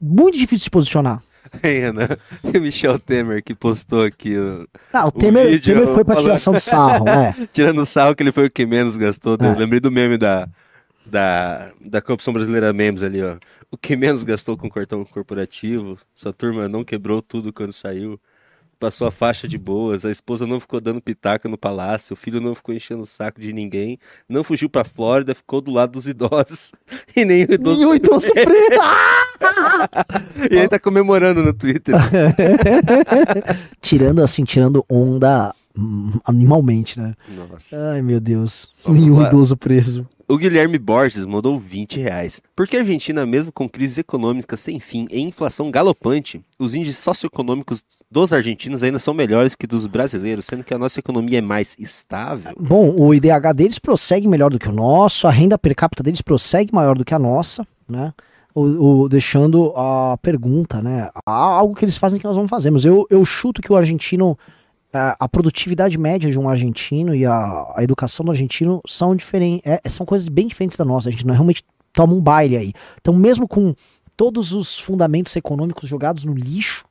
[0.00, 1.22] Muito difícil se posicionar.
[1.62, 6.04] Aí, Ana, o Michel Temer que postou aqui, ó, Ah, o Temer, o Temer foi
[6.04, 7.34] pra falando- tiração de sarro, é.
[7.52, 9.36] tirando sarro que ele foi o que menos gastou.
[9.40, 9.54] É.
[9.58, 10.46] lembrei do meme da,
[11.10, 13.36] da, da Corrupção Brasileira Memes ali, ó.
[13.70, 18.18] O que menos gastou com cartão corporativo, sua turma não quebrou tudo quando saiu.
[18.80, 22.40] Passou a faixa de boas, a esposa não ficou dando pitaca no palácio, o filho
[22.40, 26.06] não ficou enchendo o saco de ninguém, não fugiu pra Flórida, ficou do lado dos
[26.06, 26.72] idosos.
[27.14, 27.76] E nem o idoso.
[27.76, 28.82] Nenhum idoso preso.
[30.50, 31.94] E ele tá comemorando no Twitter.
[33.82, 37.14] tirando assim, tirando onda hum, animalmente, né?
[37.28, 37.90] Nossa.
[37.92, 38.70] Ai, meu Deus.
[38.84, 39.28] Vamos Nenhum lá.
[39.28, 40.08] idoso preso.
[40.30, 42.40] O Guilherme Borges mandou 20 reais.
[42.54, 47.02] Por que a Argentina, mesmo com crises econômicas sem fim e inflação galopante, os índices
[47.02, 51.42] socioeconômicos dos argentinos ainda são melhores que dos brasileiros, sendo que a nossa economia é
[51.42, 52.52] mais estável?
[52.60, 56.22] Bom, o IDH deles prossegue melhor do que o nosso, a renda per capita deles
[56.22, 58.12] prossegue maior do que a nossa, né?
[58.54, 61.08] O, o- deixando a pergunta, né?
[61.26, 62.84] Há algo que eles fazem que nós não fazemos.
[62.84, 64.36] Eu, eu chuto que o argentino,
[64.92, 69.62] a, a produtividade média de um argentino e a, a educação do argentino são diferentes,
[69.88, 71.08] são coisas bem diferentes da nossa.
[71.08, 71.62] A gente não realmente
[71.92, 72.72] toma um baile aí.
[73.00, 73.74] Então, mesmo com
[74.16, 76.84] todos os fundamentos econômicos jogados no lixo,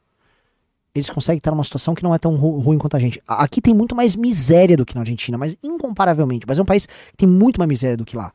[0.95, 3.21] eles conseguem estar numa situação que não é tão ru- ruim quanto a gente.
[3.27, 6.45] Aqui tem muito mais miséria do que na Argentina, mas incomparavelmente.
[6.47, 8.31] Mas é um país que tem muito mais miséria do que lá.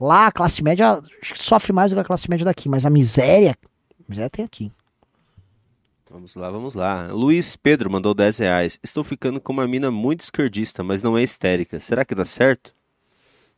[0.00, 1.00] Lá a classe média
[1.34, 3.56] sofre mais do que a classe média daqui, mas a miséria,
[4.00, 4.72] a miséria tem aqui.
[6.12, 7.06] Vamos lá, vamos lá.
[7.10, 8.78] Luiz Pedro mandou 10 reais.
[8.82, 11.80] Estou ficando com uma mina muito esquerdista, mas não é histérica.
[11.80, 12.74] Será que dá certo?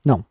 [0.06, 0.24] Não.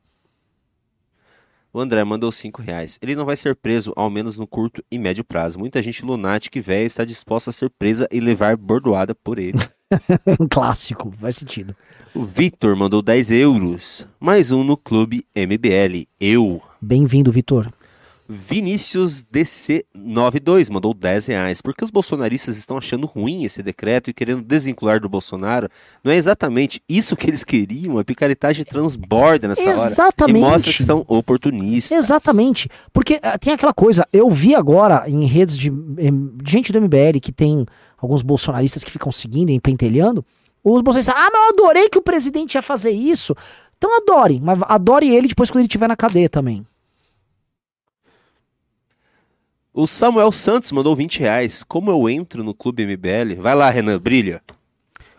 [1.73, 2.97] O André mandou 5 reais.
[3.01, 5.59] Ele não vai ser preso, ao menos no curto e médio prazo.
[5.59, 9.59] Muita gente lunática e velha está disposta a ser presa e levar bordoada por ele.
[10.39, 11.75] Um clássico, faz sentido.
[12.15, 14.07] o Victor mandou 10 euros.
[14.19, 16.07] Mais um no clube MBL.
[16.19, 16.63] Eu.
[16.81, 17.71] Bem-vindo, Vitor.
[18.27, 21.61] Vinícius DC92 mandou 10 reais.
[21.61, 25.69] Por que os bolsonaristas estão achando ruim esse decreto e querendo desvincular do Bolsonaro?
[26.03, 27.97] Não é exatamente isso que eles queriam?
[27.97, 29.89] A picaretagem transborda nessa hora.
[29.89, 30.37] Exatamente.
[30.37, 31.97] E mostra que são oportunistas.
[31.97, 32.69] Exatamente.
[32.93, 37.19] Porque ah, tem aquela coisa, eu vi agora em redes de, de gente do MBL
[37.21, 37.65] que tem
[37.97, 40.23] alguns bolsonaristas que ficam seguindo e pentelhando.
[40.63, 43.35] Os bolsonaristas, ah, mas eu adorei que o presidente ia fazer isso.
[43.77, 46.65] Então adore, mas adore ele depois quando ele estiver na cadeia também.
[49.73, 51.63] O Samuel Santos mandou 20 reais.
[51.63, 53.41] Como eu entro no clube MBL?
[53.41, 54.41] Vai lá, Renan, brilha.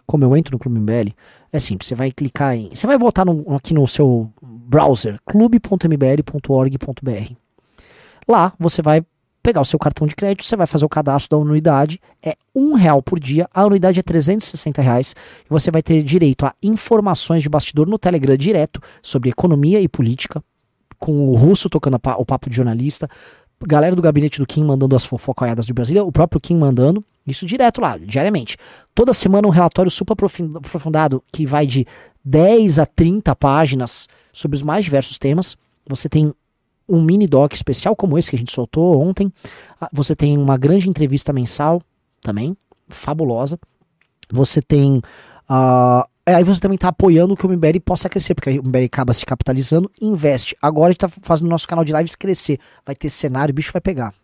[0.06, 1.14] Como eu entro no Clube MBL,
[1.50, 2.68] é simples, você vai clicar em.
[2.74, 7.34] Você vai botar no- aqui no seu browser clube.mbl.org.br.
[8.28, 9.02] Lá você vai
[9.42, 12.74] pegar o seu cartão de crédito, você vai fazer o cadastro da anuidade, é um
[12.74, 15.14] real por dia, a anuidade é 360 reais
[15.44, 19.88] e você vai ter direito a informações de bastidor no Telegram direto sobre economia e
[19.88, 20.42] política,
[20.98, 23.08] com o russo tocando o papo de jornalista,
[23.66, 27.46] galera do gabinete do Kim mandando as fofocaiadas de Brasília, o próprio Kim mandando, isso
[27.46, 28.56] direto lá, diariamente.
[28.94, 31.86] Toda semana um relatório super aprofundado que vai de
[32.24, 35.56] 10 a 30 páginas sobre os mais diversos temas.
[35.88, 36.32] Você tem
[36.88, 39.32] um mini doc especial como esse que a gente soltou ontem.
[39.80, 41.80] Ah, Você tem uma grande entrevista mensal
[42.22, 42.56] também,
[42.88, 43.58] fabulosa.
[44.30, 45.00] Você tem.
[45.48, 49.12] é, aí você também está apoiando que o MBL possa crescer, porque o MBL acaba
[49.12, 50.56] se capitalizando e investe.
[50.62, 52.58] Agora a gente está fazendo o nosso canal de lives crescer.
[52.86, 54.14] Vai ter cenário, o bicho vai pegar.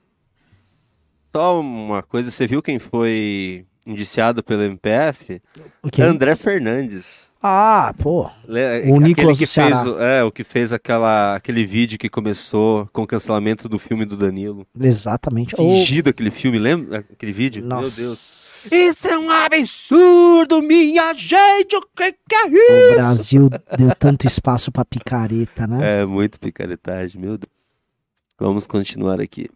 [1.34, 5.40] Só uma coisa, você viu quem foi indiciado pelo MPF?
[5.82, 6.02] O quê?
[6.02, 7.30] André Fernandes.
[7.42, 8.28] Ah, pô.
[8.46, 9.82] Le- O Nicolas que do Ceará.
[9.82, 13.78] fez, o- É, o que fez aquela, aquele vídeo que começou com o cancelamento do
[13.78, 14.66] filme do Danilo.
[14.78, 15.56] Exatamente.
[15.56, 17.64] Fingido aquele filme, lembra aquele vídeo?
[17.64, 18.00] Nossa.
[18.00, 18.39] Meu Deus.
[18.70, 21.76] Isso é um absurdo, minha gente!
[21.76, 22.92] O que, que é isso?
[22.92, 26.00] O Brasil deu tanto espaço pra picareta, né?
[26.00, 27.50] É, muito picaretagem, meu Deus.
[28.38, 29.48] Vamos continuar aqui.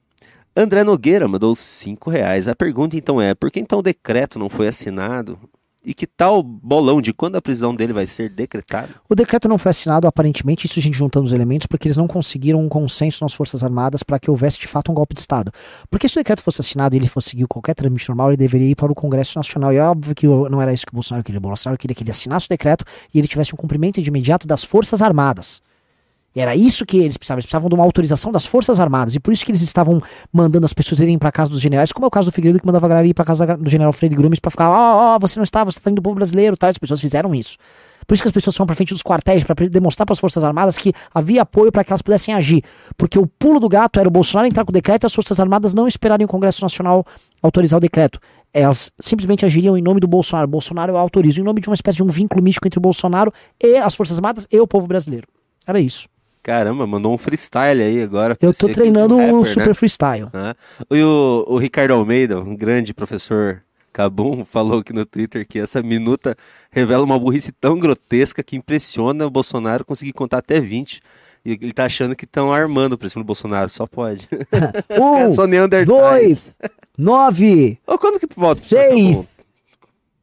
[0.56, 2.46] André Nogueira mandou 5 reais.
[2.46, 5.38] A pergunta então é, por que então o decreto não foi assinado?
[5.84, 8.88] E que tal bolão de quando a prisão dele vai ser decretada?
[9.08, 12.06] O decreto não foi assinado, aparentemente, isso a gente juntando os elementos, porque eles não
[12.06, 15.52] conseguiram um consenso nas Forças Armadas para que houvesse de fato um golpe de Estado.
[15.90, 18.68] Porque se o decreto fosse assinado e ele fosse seguir qualquer trâmite normal, ele deveria
[18.68, 19.72] ir para o Congresso Nacional.
[19.72, 21.38] E é óbvio que não era isso que o Bolsonaro queria.
[21.38, 24.46] O Bolsonaro queria que ele assinasse o decreto e ele tivesse um cumprimento de imediato
[24.46, 25.60] das Forças Armadas.
[26.34, 27.38] E era isso que eles precisavam.
[27.38, 29.14] Eles precisavam de uma autorização das Forças Armadas.
[29.14, 30.02] E por isso que eles estavam
[30.32, 32.66] mandando as pessoas irem para casa dos generais, como é o caso do Figueiredo, que
[32.66, 35.38] mandava a galera ir para casa do general Freire Gomes para ficar, ó, ó, você
[35.38, 36.68] não está, você está indo do povo brasileiro, tá?
[36.68, 37.56] As pessoas fizeram isso.
[38.06, 40.44] Por isso que as pessoas foram para frente dos quartéis para demonstrar para as Forças
[40.44, 42.62] Armadas que havia apoio para que elas pudessem agir.
[42.96, 45.40] Porque o pulo do gato era o Bolsonaro entrar com o decreto e as Forças
[45.40, 47.06] Armadas não esperarem o Congresso Nacional
[47.42, 48.18] autorizar o decreto.
[48.52, 50.46] Elas simplesmente agiriam em nome do Bolsonaro.
[50.46, 53.32] Bolsonaro eu em nome de uma espécie de um vínculo místico entre o Bolsonaro
[53.62, 55.26] e as Forças Armadas e o povo brasileiro.
[55.66, 56.08] Era isso.
[56.44, 58.36] Caramba, mandou um freestyle aí agora.
[58.38, 59.44] Eu tô treinando o rapper, né?
[59.46, 60.28] Super Freestyle.
[60.34, 60.54] Ah,
[60.90, 65.82] E o, o Ricardo Almeida, um grande professor Cabum, falou aqui no Twitter que essa
[65.82, 66.36] minuta
[66.70, 71.00] revela uma burrice tão grotesca que impressiona o Bolsonaro conseguir contar até 20.
[71.46, 74.28] E ele tá achando que estão armando pra cima do Bolsonaro, só pode.
[75.00, 75.46] Um, Só
[75.86, 76.44] dois,
[76.96, 77.78] nove.
[77.86, 78.60] Ô, quando que volta?
[78.60, 79.12] professor Sei.
[79.14, 79.26] Cabum?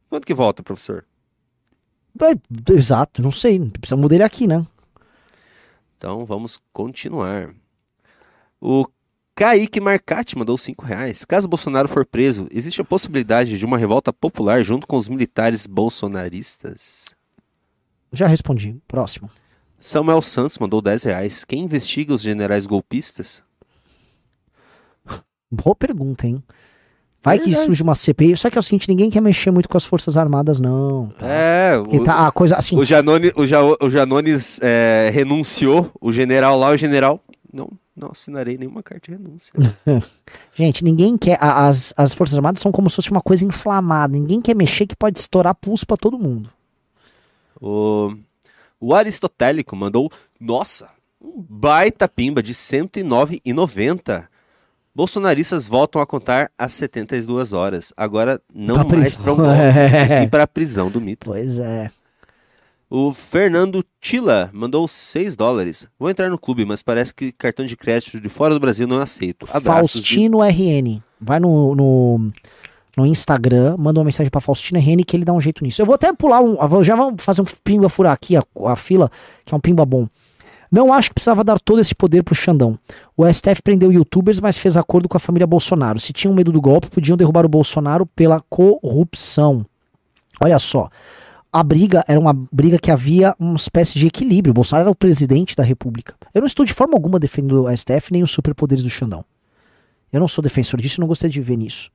[0.08, 1.04] Quando que volta, professor?
[2.20, 3.58] É, Exato, não sei.
[3.58, 4.64] Precisamos dele aqui, né?
[6.02, 7.54] Então vamos continuar.
[8.60, 8.84] O
[9.36, 11.24] Kaique Marcati mandou 5 reais.
[11.24, 15.64] Caso Bolsonaro for preso, existe a possibilidade de uma revolta popular junto com os militares
[15.64, 17.14] bolsonaristas?
[18.12, 18.82] Já respondi.
[18.88, 19.30] Próximo.
[19.78, 21.44] Samuel Santos mandou 10 reais.
[21.44, 23.40] Quem investiga os generais golpistas?
[25.48, 26.42] Boa pergunta, hein?
[27.22, 28.36] Vai que surge uma CPI.
[28.36, 31.08] Só que é o seguinte, ninguém quer mexer muito com as Forças Armadas, não.
[31.18, 31.26] tá?
[31.26, 32.76] É, Porque o, tá a coisa assim.
[32.78, 37.20] o, Janone, o, Ja- o Janones é, renunciou, o general lá, o general.
[37.52, 39.52] Não, não assinarei nenhuma carta de renúncia.
[40.54, 41.38] Gente, ninguém quer.
[41.40, 44.12] a- As, as Forças Armadas são como se fosse uma coisa inflamada.
[44.14, 46.50] Ninguém quer mexer que pode estourar pulso pra todo mundo.
[47.60, 48.14] O,
[48.80, 50.88] o Aristotélico mandou, nossa,
[51.20, 54.26] um baita pimba de R$ 109,90.
[54.94, 57.92] Bolsonaristas voltam a contar às 72 horas.
[57.96, 60.20] Agora não Pra mais para um golpe, mas É.
[60.22, 61.26] sim para a prisão do mito.
[61.26, 61.90] Pois é.
[62.90, 65.86] O Fernando Tila mandou 6 dólares.
[65.98, 69.00] Vou entrar no clube, mas parece que cartão de crédito de fora do Brasil não
[69.00, 69.46] é aceito.
[69.50, 69.92] Abraços.
[69.92, 71.00] Faustino RN.
[71.18, 72.30] Vai no, no,
[72.94, 75.80] no Instagram, manda uma mensagem pra Faustina Rene que ele dá um jeito nisso.
[75.80, 76.84] Eu vou até pular um.
[76.84, 79.10] Já vamos fazer um pimba furar aqui a, a fila,
[79.46, 80.06] que é um pimba bom.
[80.72, 82.78] Não acho que precisava dar todo esse poder pro Xandão.
[83.14, 86.00] O STF prendeu youtubers, mas fez acordo com a família Bolsonaro.
[86.00, 89.66] Se tinham medo do golpe, podiam derrubar o Bolsonaro pela corrupção.
[90.40, 90.88] Olha só.
[91.52, 94.52] A briga era uma briga que havia uma espécie de equilíbrio.
[94.52, 96.14] O Bolsonaro era o presidente da República.
[96.32, 99.22] Eu não estou de forma alguma defendendo o STF nem os superpoderes do Xandão.
[100.10, 101.90] Eu não sou defensor disso e não gostaria de ver nisso.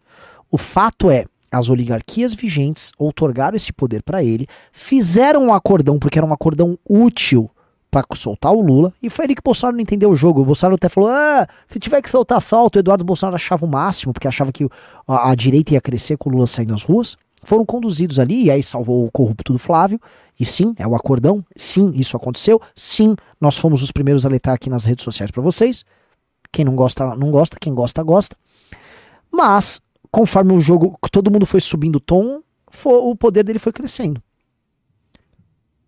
[0.52, 6.20] O fato é, as oligarquias vigentes outorgaram esse poder para ele, fizeram um acordão, porque
[6.20, 7.50] era um acordão útil
[7.90, 10.42] para soltar o Lula, e foi ali que o Bolsonaro não entendeu o jogo.
[10.42, 12.78] O Bolsonaro até falou: ah, se tiver que soltar, solta.
[12.78, 14.68] O Eduardo Bolsonaro achava o máximo, porque achava que
[15.08, 17.16] a, a direita ia crescer com o Lula saindo nas ruas.
[17.44, 20.00] Foram conduzidos ali, e aí salvou o corrupto do Flávio.
[20.40, 21.44] E sim, é o acordão.
[21.56, 22.62] Sim, isso aconteceu.
[22.76, 25.86] Sim, nós fomos os primeiros a alertar aqui nas redes sociais para vocês.
[26.52, 27.58] Quem não gosta, não gosta.
[27.60, 28.36] Quem gosta, gosta.
[29.32, 29.80] Mas,
[30.12, 34.22] conforme o jogo, todo mundo foi subindo o tom, fo- o poder dele foi crescendo.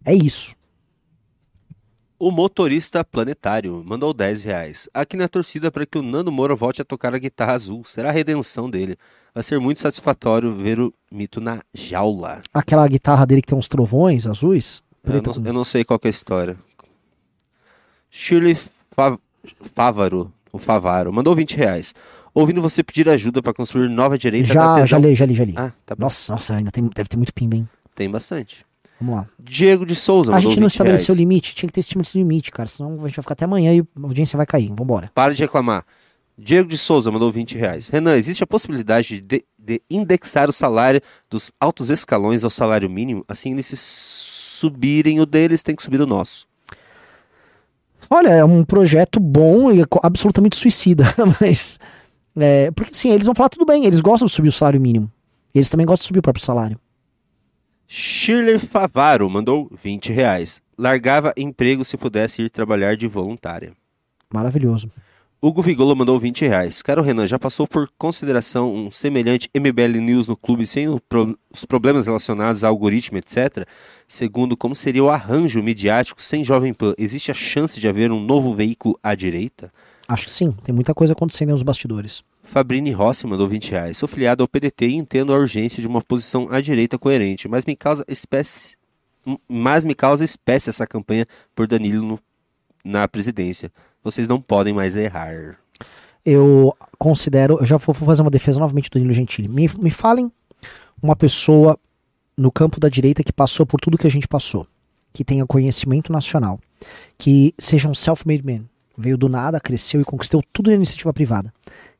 [0.06, 0.56] É isso.
[2.20, 4.90] O motorista planetário mandou 10 reais.
[4.94, 7.84] Aqui na torcida para que o Nando Moura volte a tocar a guitarra azul.
[7.86, 8.98] Será a redenção dele.
[9.34, 12.42] Vai ser muito satisfatório ver o mito na jaula.
[12.54, 14.84] Aquela guitarra dele que tem uns trovões azuis.
[15.06, 16.58] Eu não, eu não sei qual que é a história.
[18.12, 18.58] Shirley
[18.92, 19.18] Fa-
[19.74, 21.96] Fávaro, o Favaro, mandou 20 reais.
[22.34, 25.54] Ouvindo você pedir ajuda para construir nova direita Já, já li, já li, já li.
[25.56, 25.96] Ah, tá.
[25.98, 27.70] Nossa, nossa, ainda tem, deve ter muito pimba, hein?
[27.96, 28.66] Tem bastante.
[29.00, 29.28] Vamos lá.
[29.40, 31.20] Diego de Souza A gente não 20 estabeleceu reais.
[31.20, 32.68] limite, tinha que ter estímulo de limite, cara.
[32.68, 34.70] Senão a gente vai ficar até amanhã e a audiência vai cair.
[34.76, 35.10] Vambora.
[35.14, 35.86] Para de reclamar.
[36.38, 37.90] Diego de Souza mandou 20 reais.
[37.90, 43.24] Renan, existe a possibilidade de, de indexar o salário dos altos escalões ao salário mínimo?
[43.28, 46.48] Assim, eles subirem o deles, tem que subir o nosso.
[48.10, 51.04] Olha, é um projeto bom e co- absolutamente suicida,
[51.40, 51.80] mas.
[52.36, 55.12] É, porque sim, eles vão falar tudo bem, eles gostam de subir o salário mínimo.
[55.54, 56.80] Eles também gostam de subir o próprio salário.
[57.92, 60.62] Shirley Favaro mandou 20 reais.
[60.78, 63.74] Largava emprego se pudesse ir trabalhar de voluntária.
[64.32, 64.92] Maravilhoso.
[65.42, 66.84] Hugo Vigolo mandou 20 reais.
[66.84, 72.06] Caro Renan, já passou por consideração um semelhante MBL News no clube sem os problemas
[72.06, 73.68] relacionados a algoritmo, etc?
[74.08, 76.94] Segundo, como seria o arranjo midiático sem Jovem Pan?
[76.96, 79.74] Existe a chance de haver um novo veículo à direita?
[80.08, 82.24] Acho que sim, tem muita coisa acontecendo nos bastidores.
[82.50, 83.98] Fabrini Rossi mandou 20 reais.
[83.98, 87.64] Sou filiado ao PDT e entendo a urgência de uma posição à direita coerente, mas
[87.66, 88.76] me causa espécie,
[89.48, 92.20] mas me causa espécie essa campanha por Danilo no-
[92.84, 93.72] na presidência.
[94.04, 95.58] Vocês não podem mais errar.
[96.26, 99.48] Eu considero, eu já vou fazer uma defesa novamente do Danilo Gentili.
[99.48, 100.32] Me, me falem
[101.02, 101.78] uma pessoa
[102.36, 104.66] no campo da direita que passou por tudo que a gente passou,
[105.14, 106.60] que tenha conhecimento nacional,
[107.18, 108.66] que seja um self-made man,
[108.98, 111.54] veio do nada, cresceu e conquistou tudo na iniciativa privada,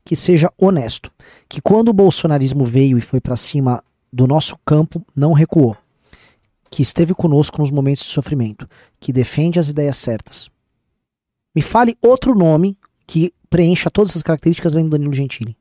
[0.10, 1.12] que seja honesto,
[1.48, 3.80] que quando o bolsonarismo veio e foi pra cima
[4.12, 5.78] do nosso campo, não recuou,
[6.68, 8.68] que esteve conosco nos momentos de sofrimento,
[9.00, 10.50] que defende as ideias certas.
[11.54, 12.76] Me fale outro nome
[13.06, 15.56] que preencha todas essas características do Danilo Gentili.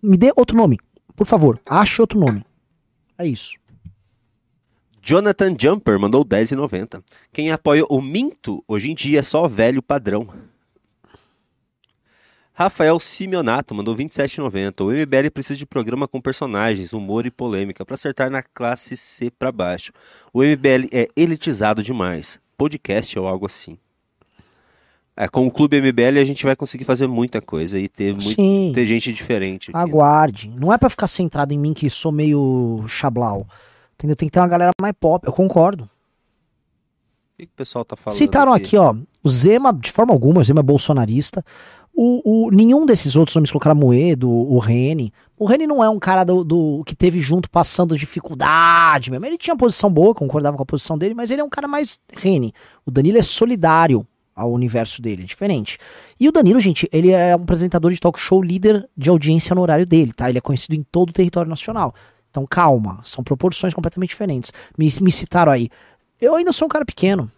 [0.00, 0.78] Me dê outro nome,
[1.16, 1.60] por favor.
[1.68, 2.46] Ache outro nome.
[3.18, 3.56] É isso.
[5.02, 7.02] Jonathan Jumper mandou 10,90.
[7.32, 10.28] Quem apoia o Minto hoje em dia é só velho padrão.
[12.58, 14.80] Rafael Simeonato mandou 27,90.
[14.80, 19.30] O MBL precisa de programa com personagens, humor e polêmica para acertar na classe C
[19.30, 19.92] para baixo.
[20.32, 22.40] O MBL é elitizado demais.
[22.56, 23.76] Podcast ou algo assim.
[25.14, 28.74] É, com o Clube MBL a gente vai conseguir fazer muita coisa e ter, muito,
[28.74, 29.70] ter gente diferente.
[29.70, 29.78] aqui.
[29.78, 30.48] Aguarde.
[30.48, 33.46] Não é pra ficar centrado em mim que sou meio chablau.
[33.96, 34.16] Entendeu?
[34.16, 35.26] Tem que ter uma galera mais pop.
[35.26, 35.84] Eu concordo.
[35.84, 38.16] O que que o pessoal tá falando?
[38.16, 41.44] Citaram aqui, ó, o Zema, de forma alguma, o Zema é bolsonarista.
[41.98, 45.10] O, o- nenhum desses outros nomes colocaram Moedo, o Rene.
[45.38, 49.24] O Rene não é um cara do, do- que teve junto passando dificuldade mesmo.
[49.24, 51.98] Ele tinha posição boa, concordava com a posição dele, mas ele é um cara mais
[52.12, 52.52] Rene.
[52.84, 55.78] O Danilo é solidário ao universo dele, é diferente.
[56.20, 59.62] E o Danilo, gente, ele é um apresentador de talk show líder de audiência no
[59.62, 60.28] horário dele, tá?
[60.28, 61.94] Ele é conhecido em todo o território nacional.
[62.30, 64.52] Então calma, são proporções completamente diferentes.
[64.76, 65.70] Me, me citaram aí.
[66.20, 67.30] Eu ainda sou um cara pequeno.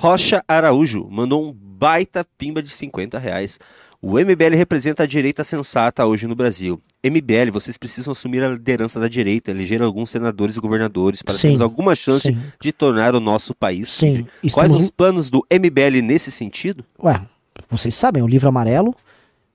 [0.00, 3.58] Rocha Araújo mandou um baita pimba de 50 reais.
[4.00, 6.80] O MBL representa a direita sensata hoje no Brasil.
[7.02, 11.40] MBL, vocês precisam assumir a liderança da direita, eleger alguns senadores e governadores para Sim,
[11.42, 12.38] termos alguma chance sim.
[12.60, 14.24] de tornar o nosso país Sim, livre.
[14.52, 16.84] Quais estamos- os planos do MBL nesse sentido?
[17.02, 17.20] Ué,
[17.68, 18.94] vocês sabem, é o livro amarelo,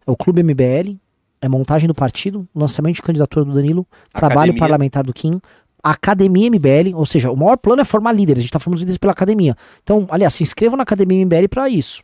[0.06, 0.98] é o Clube MBL,
[1.41, 4.60] é montagem do partido, lançamento de candidatura do Danilo, trabalho Academia.
[4.60, 5.40] parlamentar do Kim,
[5.84, 8.97] Academia MBL, ou seja, o maior plano é formar líderes, a gente tá formando líderes
[8.97, 9.55] pela academia.
[9.84, 12.01] Então, aliás, se inscrevam na Academia MBL pra isso.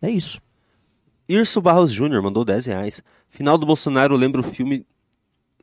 [0.00, 0.40] É isso.
[1.28, 3.02] Irso Barros Júnior mandou 10 reais.
[3.28, 4.86] Final do Bolsonaro lembra o filme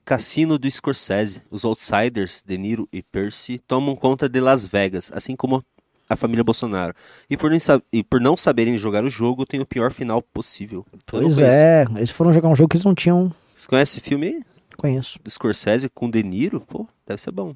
[0.03, 1.41] Cassino do Scorsese.
[1.49, 5.63] Os outsiders, De Niro e Percy, tomam conta de Las Vegas, assim como
[6.09, 6.93] a família Bolsonaro.
[7.29, 7.51] E por,
[7.91, 10.85] e por não saberem jogar o jogo, tem o pior final possível.
[11.05, 13.31] Pois é, eles foram jogar um jogo que eles não tinham.
[13.55, 14.43] Você conhece esse filme aí?
[14.83, 15.17] Conheço.
[15.29, 17.55] Scorsese com De Niro, pô, deve ser bom.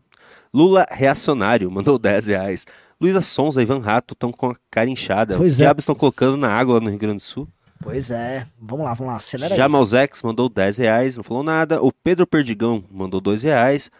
[0.53, 2.65] Lula reacionário, mandou 10 reais.
[3.01, 5.35] Luísa Sonza e Ivan Rato estão com a cara inchada.
[5.35, 5.65] Pois Os é.
[5.65, 7.45] diabos estão colocando na água no Rio Grande do Sul.
[7.81, 8.47] Pois é.
[8.57, 9.17] Vamos lá, vamos lá.
[9.17, 9.57] Acelera aí.
[9.57, 11.83] Jamalzex mandou 10 reais, não falou nada.
[11.83, 13.91] O Pedro Perdigão mandou 2 reais.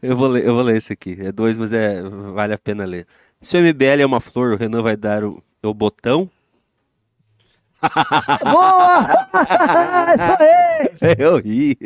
[0.00, 1.16] Eu vou ler, eu vou ler esse aqui.
[1.20, 2.00] É dois, mas é,
[2.32, 3.08] vale a pena ler.
[3.40, 6.30] Se o MBL é uma flor, o Renan vai dar o, o botão.
[8.42, 9.08] Boa!
[11.18, 11.76] Eu ri.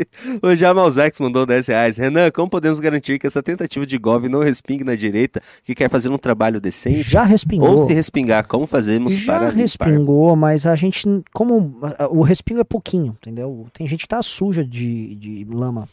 [0.42, 1.96] O Jamalzex mandou 10 reais.
[1.96, 5.88] Renan, como podemos garantir que essa tentativa de golpe não respingue na direita que quer
[5.90, 7.02] fazer um trabalho decente?
[7.02, 7.80] Já respingou.
[7.80, 9.58] Ou se respingar, como fazemos Já para limpar?
[9.60, 11.78] respingou, mas a gente, como
[12.10, 13.66] o respingo é pouquinho, entendeu?
[13.72, 15.88] Tem gente que tá suja de, de lama.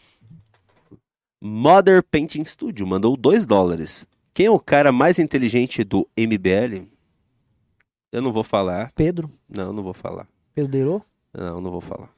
[1.42, 4.06] Mother Painting Studio mandou 2 dólares.
[4.34, 6.88] Quem é o cara mais inteligente do MBL?
[8.14, 8.92] Eu não vou falar.
[8.96, 10.28] Pedro, Não, não vou falar.
[10.54, 11.02] Pedro Deirô?
[11.34, 12.10] Não, não vou falar.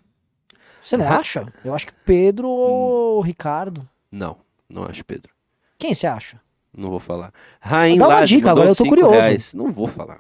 [0.82, 1.46] Você não acha?
[1.64, 3.24] Eu acho que Pedro ou Hum.
[3.24, 3.88] Ricardo.
[4.12, 4.38] Não,
[4.70, 5.32] não acho, Pedro.
[5.80, 6.40] Quem você acha?
[6.78, 7.32] Não vou falar.
[7.62, 9.12] Rain Dá uma Laje dica, agora eu tô curioso.
[9.12, 9.54] reais.
[9.54, 10.20] Não vou falar.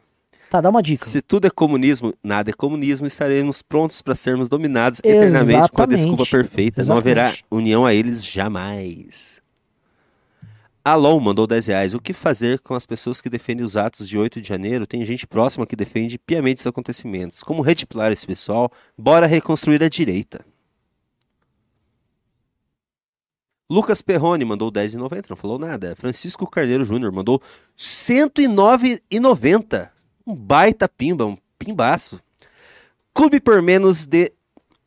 [0.49, 1.05] Tá, dá uma dica.
[1.05, 5.85] Se tudo é comunismo, nada é comunismo, estaremos prontos para sermos dominados eternamente com a
[5.85, 6.81] desculpa perfeita.
[6.81, 7.19] Não Exatamente.
[7.19, 9.41] haverá união a eles jamais.
[10.85, 11.95] Alon mandou 10 reais.
[11.95, 14.85] O que fazer com as pessoas que defendem os atos de 8 de janeiro?
[14.85, 17.41] Tem gente próxima que defende piamente os acontecimentos.
[17.41, 18.71] Como retipilar esse pessoal?
[18.95, 20.45] Bora reconstruir a direita.
[23.67, 25.95] Lucas Perrone mandou 10,90, não falou nada.
[25.95, 27.41] Francisco Carneiro Júnior mandou
[27.75, 29.89] 109,90.
[30.27, 32.21] Um baita pimba, um pimbaço.
[33.11, 34.31] Clube por menos de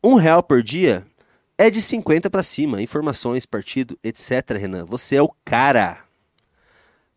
[0.01, 1.05] um real por dia
[1.59, 2.81] é de 50 para cima.
[2.81, 4.57] Informações, partido, etc.
[4.57, 6.05] Renan, você é o cara.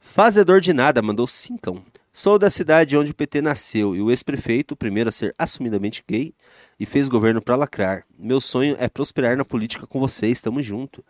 [0.01, 1.85] Fazedor de nada mandou cincão.
[2.13, 6.03] Sou da cidade onde o PT nasceu e o ex-prefeito, o primeiro a ser assumidamente
[6.07, 6.35] gay,
[6.79, 8.05] e fez governo para lacrar.
[8.19, 11.05] Meu sonho é prosperar na política com vocês, tamo junto.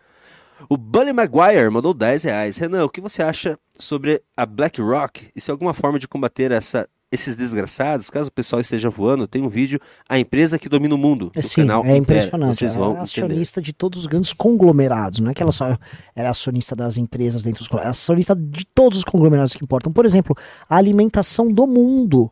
[0.69, 2.59] O Bully Maguire mandou 10 reais.
[2.59, 5.31] Renan, o que você acha sobre a BlackRock?
[5.35, 8.09] E se alguma forma de combater essa, esses desgraçados?
[8.11, 9.79] Caso o pessoal esteja voando, tem um vídeo
[10.09, 11.31] A Empresa que Domina o Mundo.
[11.37, 12.57] É, Sim, canal é impressionante.
[12.57, 13.03] Vocês vão é entender.
[13.03, 15.21] acionista de todos os grandes conglomerados.
[15.21, 15.77] Não é que ela só
[16.17, 17.99] era acionista das empresas dentro dos conglomerados.
[17.99, 19.93] É acionista de todos os conglomerados que importam.
[19.93, 20.35] Por exemplo,
[20.69, 22.31] a alimentação do mundo.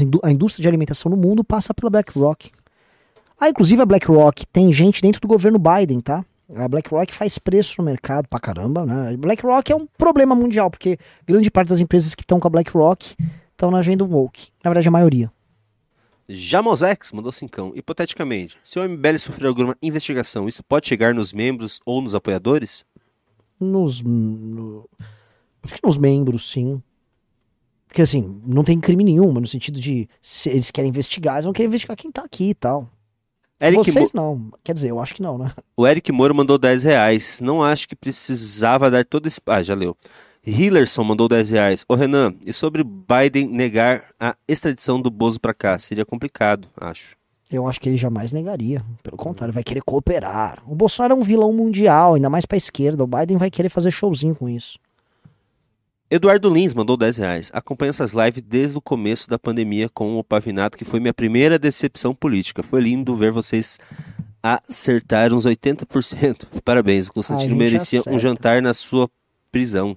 [0.00, 2.50] Indú- a indústria de alimentação no mundo passa pela BlackRock.
[3.40, 6.24] Ah, inclusive a BlackRock tem gente dentro do governo Biden, tá?
[6.54, 9.16] A BlackRock faz preço no mercado pra caramba, né?
[9.16, 13.16] BlackRock é um problema mundial, porque grande parte das empresas que estão com a BlackRock
[13.62, 14.48] estão na agenda woke.
[14.62, 15.30] Na verdade, a maioria.
[16.28, 17.72] Jamosex mandou cincão.
[17.76, 22.84] Hipoteticamente, se o MBL sofrer alguma investigação, isso pode chegar nos membros ou nos apoiadores?
[23.60, 24.02] Nos.
[24.02, 24.88] No,
[25.62, 26.82] acho que nos membros, sim.
[27.86, 31.44] Porque assim, não tem crime nenhum, mas no sentido de se eles querem investigar, eles
[31.44, 32.88] vão querer investigar quem tá aqui e tal.
[33.60, 34.52] Eric Vocês Mo- não.
[34.64, 35.52] Quer dizer, eu acho que não, né?
[35.76, 37.40] O Eric Moro mandou 10 reais.
[37.40, 39.40] Não acho que precisava dar todo esse.
[39.46, 39.96] Ah, já leu.
[40.44, 41.84] Hillerson mandou 10 reais.
[41.88, 45.78] Ô Renan, e sobre Biden negar a extradição do Bozo pra cá?
[45.78, 47.16] Seria complicado, acho.
[47.50, 48.84] Eu acho que ele jamais negaria.
[49.02, 50.62] Pelo contrário, vai querer cooperar.
[50.66, 53.04] O Bolsonaro é um vilão mundial, ainda mais pra esquerda.
[53.04, 54.78] O Biden vai querer fazer showzinho com isso.
[56.10, 57.50] Eduardo Lins mandou 10 reais.
[57.54, 61.58] Acompanho essas lives desde o começo da pandemia com o Pavinato, que foi minha primeira
[61.58, 62.62] decepção política.
[62.62, 63.78] Foi lindo ver vocês
[64.42, 66.46] acertar uns 80%.
[66.64, 68.18] Parabéns, o Constantino merecia um acerta.
[68.18, 69.08] jantar na sua
[69.50, 69.96] prisão.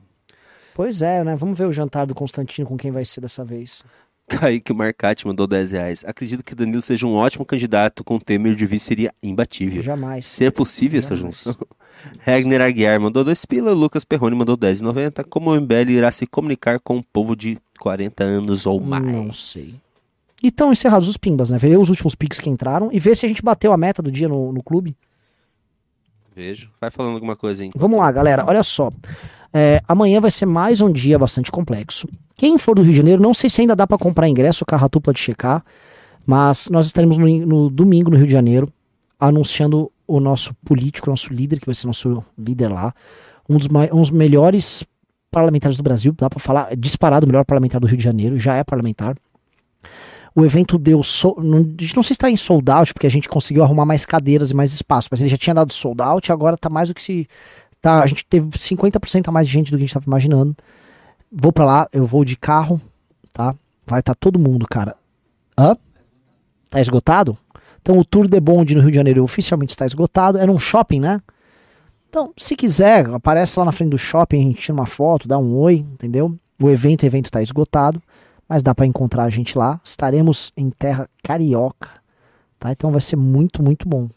[0.75, 1.37] Pois é, né?
[1.37, 3.81] Vamos ver o jantar do Constantino com quem vai ser dessa vez.
[4.27, 6.03] Kaique Marcati mandou 10 reais.
[6.05, 9.81] Acredito que Danilo seja um ótimo candidato, com Temer de vice seria imbatível.
[9.81, 10.25] Jamais.
[10.25, 11.37] Se é possível essa Jamais.
[11.37, 11.55] junção.
[12.19, 15.23] Regner Aguiar mandou 2 pila, Lucas Perrone mandou 10,90.
[15.29, 19.05] Como o MBL irá se comunicar com um povo de 40 anos ou mais?
[19.05, 19.75] Não sei.
[20.43, 21.57] E estão encerrados os pimbas, né?
[21.57, 24.11] Ver os últimos pics que entraram e ver se a gente bateu a meta do
[24.11, 24.93] dia no, no clube.
[26.35, 26.69] Vejo.
[26.81, 27.69] Vai falando alguma coisa aí.
[27.73, 28.43] Vamos lá, galera.
[28.45, 28.91] Olha só.
[29.57, 32.09] É, amanhã vai ser mais um dia bastante complexo.
[32.35, 34.67] Quem for do Rio de Janeiro, não sei se ainda dá pra comprar ingresso, o
[34.67, 35.63] Carratu pode checar.
[36.25, 38.67] Mas nós estaremos no, no domingo no Rio de Janeiro,
[39.17, 42.93] anunciando o nosso político, nosso líder, que vai ser nosso líder lá.
[43.47, 44.83] Um dos, um dos melhores
[45.31, 48.37] parlamentares do Brasil, dá pra falar, é disparado o melhor parlamentar do Rio de Janeiro,
[48.37, 49.15] já é parlamentar.
[50.35, 51.01] O evento deu.
[51.01, 53.63] So, não, a gente não sei se está em sold out, porque a gente conseguiu
[53.63, 56.69] arrumar mais cadeiras e mais espaço, mas ele já tinha dado sold out, agora tá
[56.69, 57.25] mais do que se.
[57.85, 60.57] Tá, a gente teve 50% a mais de gente do que a gente estava imaginando.
[61.31, 62.81] Vou pra lá, eu vou de carro,
[63.31, 63.53] tá?
[63.85, 64.95] Vai estar todo mundo, cara.
[65.55, 65.77] Hã?
[66.67, 67.37] Tá esgotado?
[67.79, 70.39] Então o Tour de Bonde no Rio de Janeiro oficialmente está esgotado.
[70.39, 71.21] É num shopping, né?
[72.09, 75.37] Então, se quiser, aparece lá na frente do shopping, a gente tira uma foto, dá
[75.37, 76.35] um oi, entendeu?
[76.59, 78.01] O evento, o evento tá esgotado,
[78.49, 79.79] mas dá para encontrar a gente lá.
[79.83, 81.89] Estaremos em terra carioca,
[82.57, 82.71] tá?
[82.71, 84.09] Então vai ser muito, muito bom.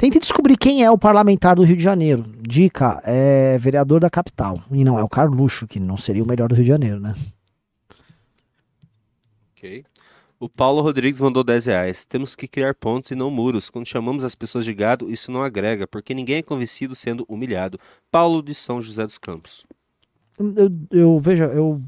[0.00, 2.24] Tente descobrir quem é o parlamentar do Rio de Janeiro.
[2.40, 4.58] Dica, é vereador da capital.
[4.70, 7.14] E não é o Carluxo, que não seria o melhor do Rio de Janeiro, né?
[9.52, 9.84] Ok.
[10.38, 12.06] O Paulo Rodrigues mandou 10 reais.
[12.06, 13.68] Temos que criar pontos e não muros.
[13.68, 17.78] Quando chamamos as pessoas de gado, isso não agrega, porque ninguém é convencido sendo humilhado.
[18.10, 19.66] Paulo de São José dos Campos.
[20.38, 21.78] Eu, eu veja, eu.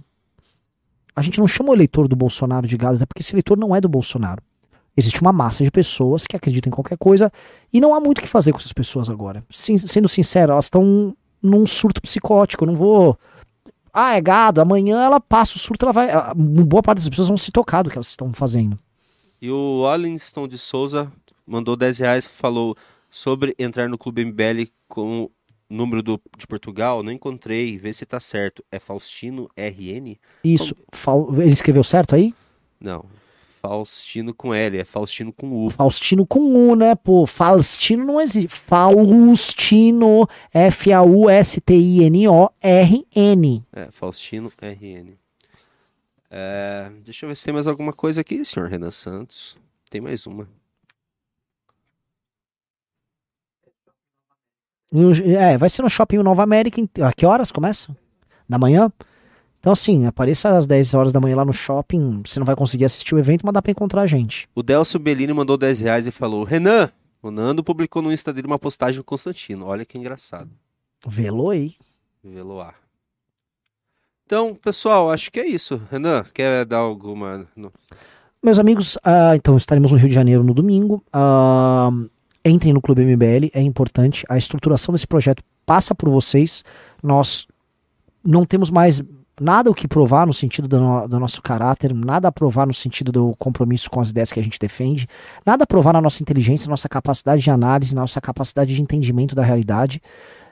[1.17, 3.75] A gente não chama o eleitor do Bolsonaro de gado, até porque esse eleitor não
[3.75, 4.43] é do Bolsonaro.
[4.97, 7.33] Existe uma massa de pessoas que acreditam em qualquer coisa
[7.73, 9.43] e não há muito o que fazer com essas pessoas agora.
[9.49, 12.65] Sin- sendo sincero, elas estão num surto psicótico.
[12.65, 13.19] Eu não vou.
[13.93, 14.61] Ah, é gado.
[14.61, 16.09] Amanhã ela passa o surto, ela vai.
[16.35, 18.79] boa parte das pessoas vão se tocar do que elas estão fazendo.
[19.41, 21.11] E o Allinston de Souza
[21.47, 22.77] mandou 10 reais falou
[23.11, 25.31] sobre entrar no Clube MBL com o
[25.69, 27.03] número do, de Portugal.
[27.03, 28.63] Não encontrei, vê se tá certo.
[28.71, 30.17] É Faustino RN?
[30.45, 30.75] Isso.
[31.39, 32.35] Ele escreveu certo aí?
[32.81, 33.05] Não.
[33.63, 35.71] Faustino com L, é Faustino com U.
[35.71, 36.97] Faustino com U, né?
[36.97, 38.49] Pô, Faustino não existe.
[38.49, 41.05] Faustino, F-A-U-S-T-I-N-O-R-N.
[43.73, 45.17] É, Faustino RN.
[46.29, 49.57] É, deixa eu ver se tem mais alguma coisa aqui, senhor Renan Santos.
[49.89, 50.49] Tem mais uma.
[55.25, 56.83] É, vai ser no Shopping Nova América.
[57.07, 57.97] A que horas começa?
[58.49, 58.91] Da manhã?
[59.63, 62.21] Então, assim, apareça às 10 horas da manhã lá no shopping.
[62.27, 64.49] Você não vai conseguir assistir o evento, mas dá pra encontrar a gente.
[64.57, 66.91] O Delcio Bellini mandou 10 reais e falou: Renan,
[67.23, 69.67] o Nando publicou no Insta dele uma postagem do Constantino.
[69.67, 70.51] Olha que engraçado.
[71.07, 71.77] Veloei.
[72.25, 72.75] Veloar.
[74.27, 75.81] Então, pessoal, acho que é isso.
[75.89, 77.47] Renan, quer dar alguma.
[78.43, 81.05] Meus amigos, ah, então estaremos no Rio de Janeiro no domingo.
[81.13, 81.89] Ah,
[82.45, 84.27] entrem no Clube MBL, é importante.
[84.29, 86.65] A estruturação desse projeto passa por vocês.
[87.01, 87.47] Nós
[88.25, 89.01] não temos mais
[89.41, 92.75] nada o que provar no sentido do, no- do nosso caráter, nada a provar no
[92.75, 95.07] sentido do compromisso com as ideias que a gente defende,
[95.45, 99.43] nada a provar na nossa inteligência, nossa capacidade de análise, nossa capacidade de entendimento da
[99.43, 100.01] realidade.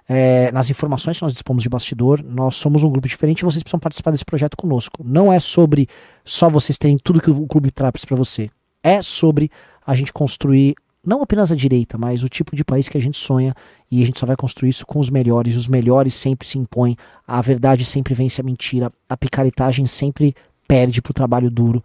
[0.09, 3.63] é, nas informações que nós dispomos de bastidor, nós somos um grupo diferente e vocês
[3.63, 5.05] precisam participar desse projeto conosco.
[5.05, 5.87] Não é sobre
[6.25, 8.51] só vocês terem tudo que o clube traz para você.
[8.83, 9.51] É sobre
[9.87, 10.75] a gente construir
[11.05, 13.55] não apenas a direita, mas o tipo de país que a gente sonha
[13.91, 15.57] e a gente só vai construir isso com os melhores.
[15.57, 16.97] Os melhores sempre se impõem,
[17.27, 20.35] a verdade sempre vence a mentira, a picaretagem sempre
[20.69, 21.83] perde pro trabalho duro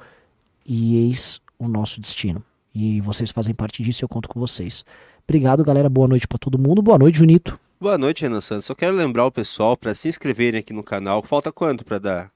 [0.66, 2.44] e eis o nosso destino.
[2.74, 4.84] E vocês fazem parte disso e eu conto com vocês.
[5.28, 5.90] Obrigado, galera.
[5.90, 6.82] Boa noite para todo mundo.
[6.82, 7.58] Boa noite, Junito.
[7.80, 8.66] Boa noite, Renan Santos.
[8.66, 11.24] Só quero lembrar o pessoal para se inscreverem aqui no canal.
[11.24, 12.32] Falta quanto para dar?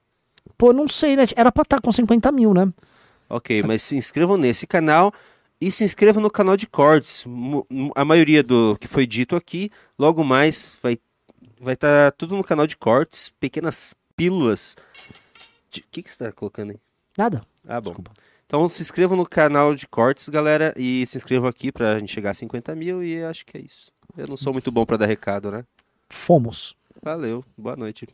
[0.57, 1.26] Pô, não sei, né?
[1.35, 2.72] Era pra estar com 50 mil, né?
[3.30, 5.14] Ok, mas se inscrevam nesse canal
[5.61, 7.26] e se inscrevam no canal de cortes.
[7.95, 10.98] A maioria do que foi dito aqui, logo mais vai
[11.60, 14.76] vai estar tudo no canal de cortes, pequenas pílulas.
[15.69, 16.80] O que que você está colocando aí?
[17.18, 17.44] Nada.
[17.68, 17.94] Ah, bom.
[18.45, 22.31] Então se inscrevam no canal de cortes, galera, e se inscrevam aqui pra gente chegar
[22.31, 23.91] a 50 mil e acho que é isso.
[24.18, 25.64] Eu não sou muito bom pra dar recado, né?
[26.10, 26.76] Fomos.
[27.02, 28.07] Valeu, boa noite.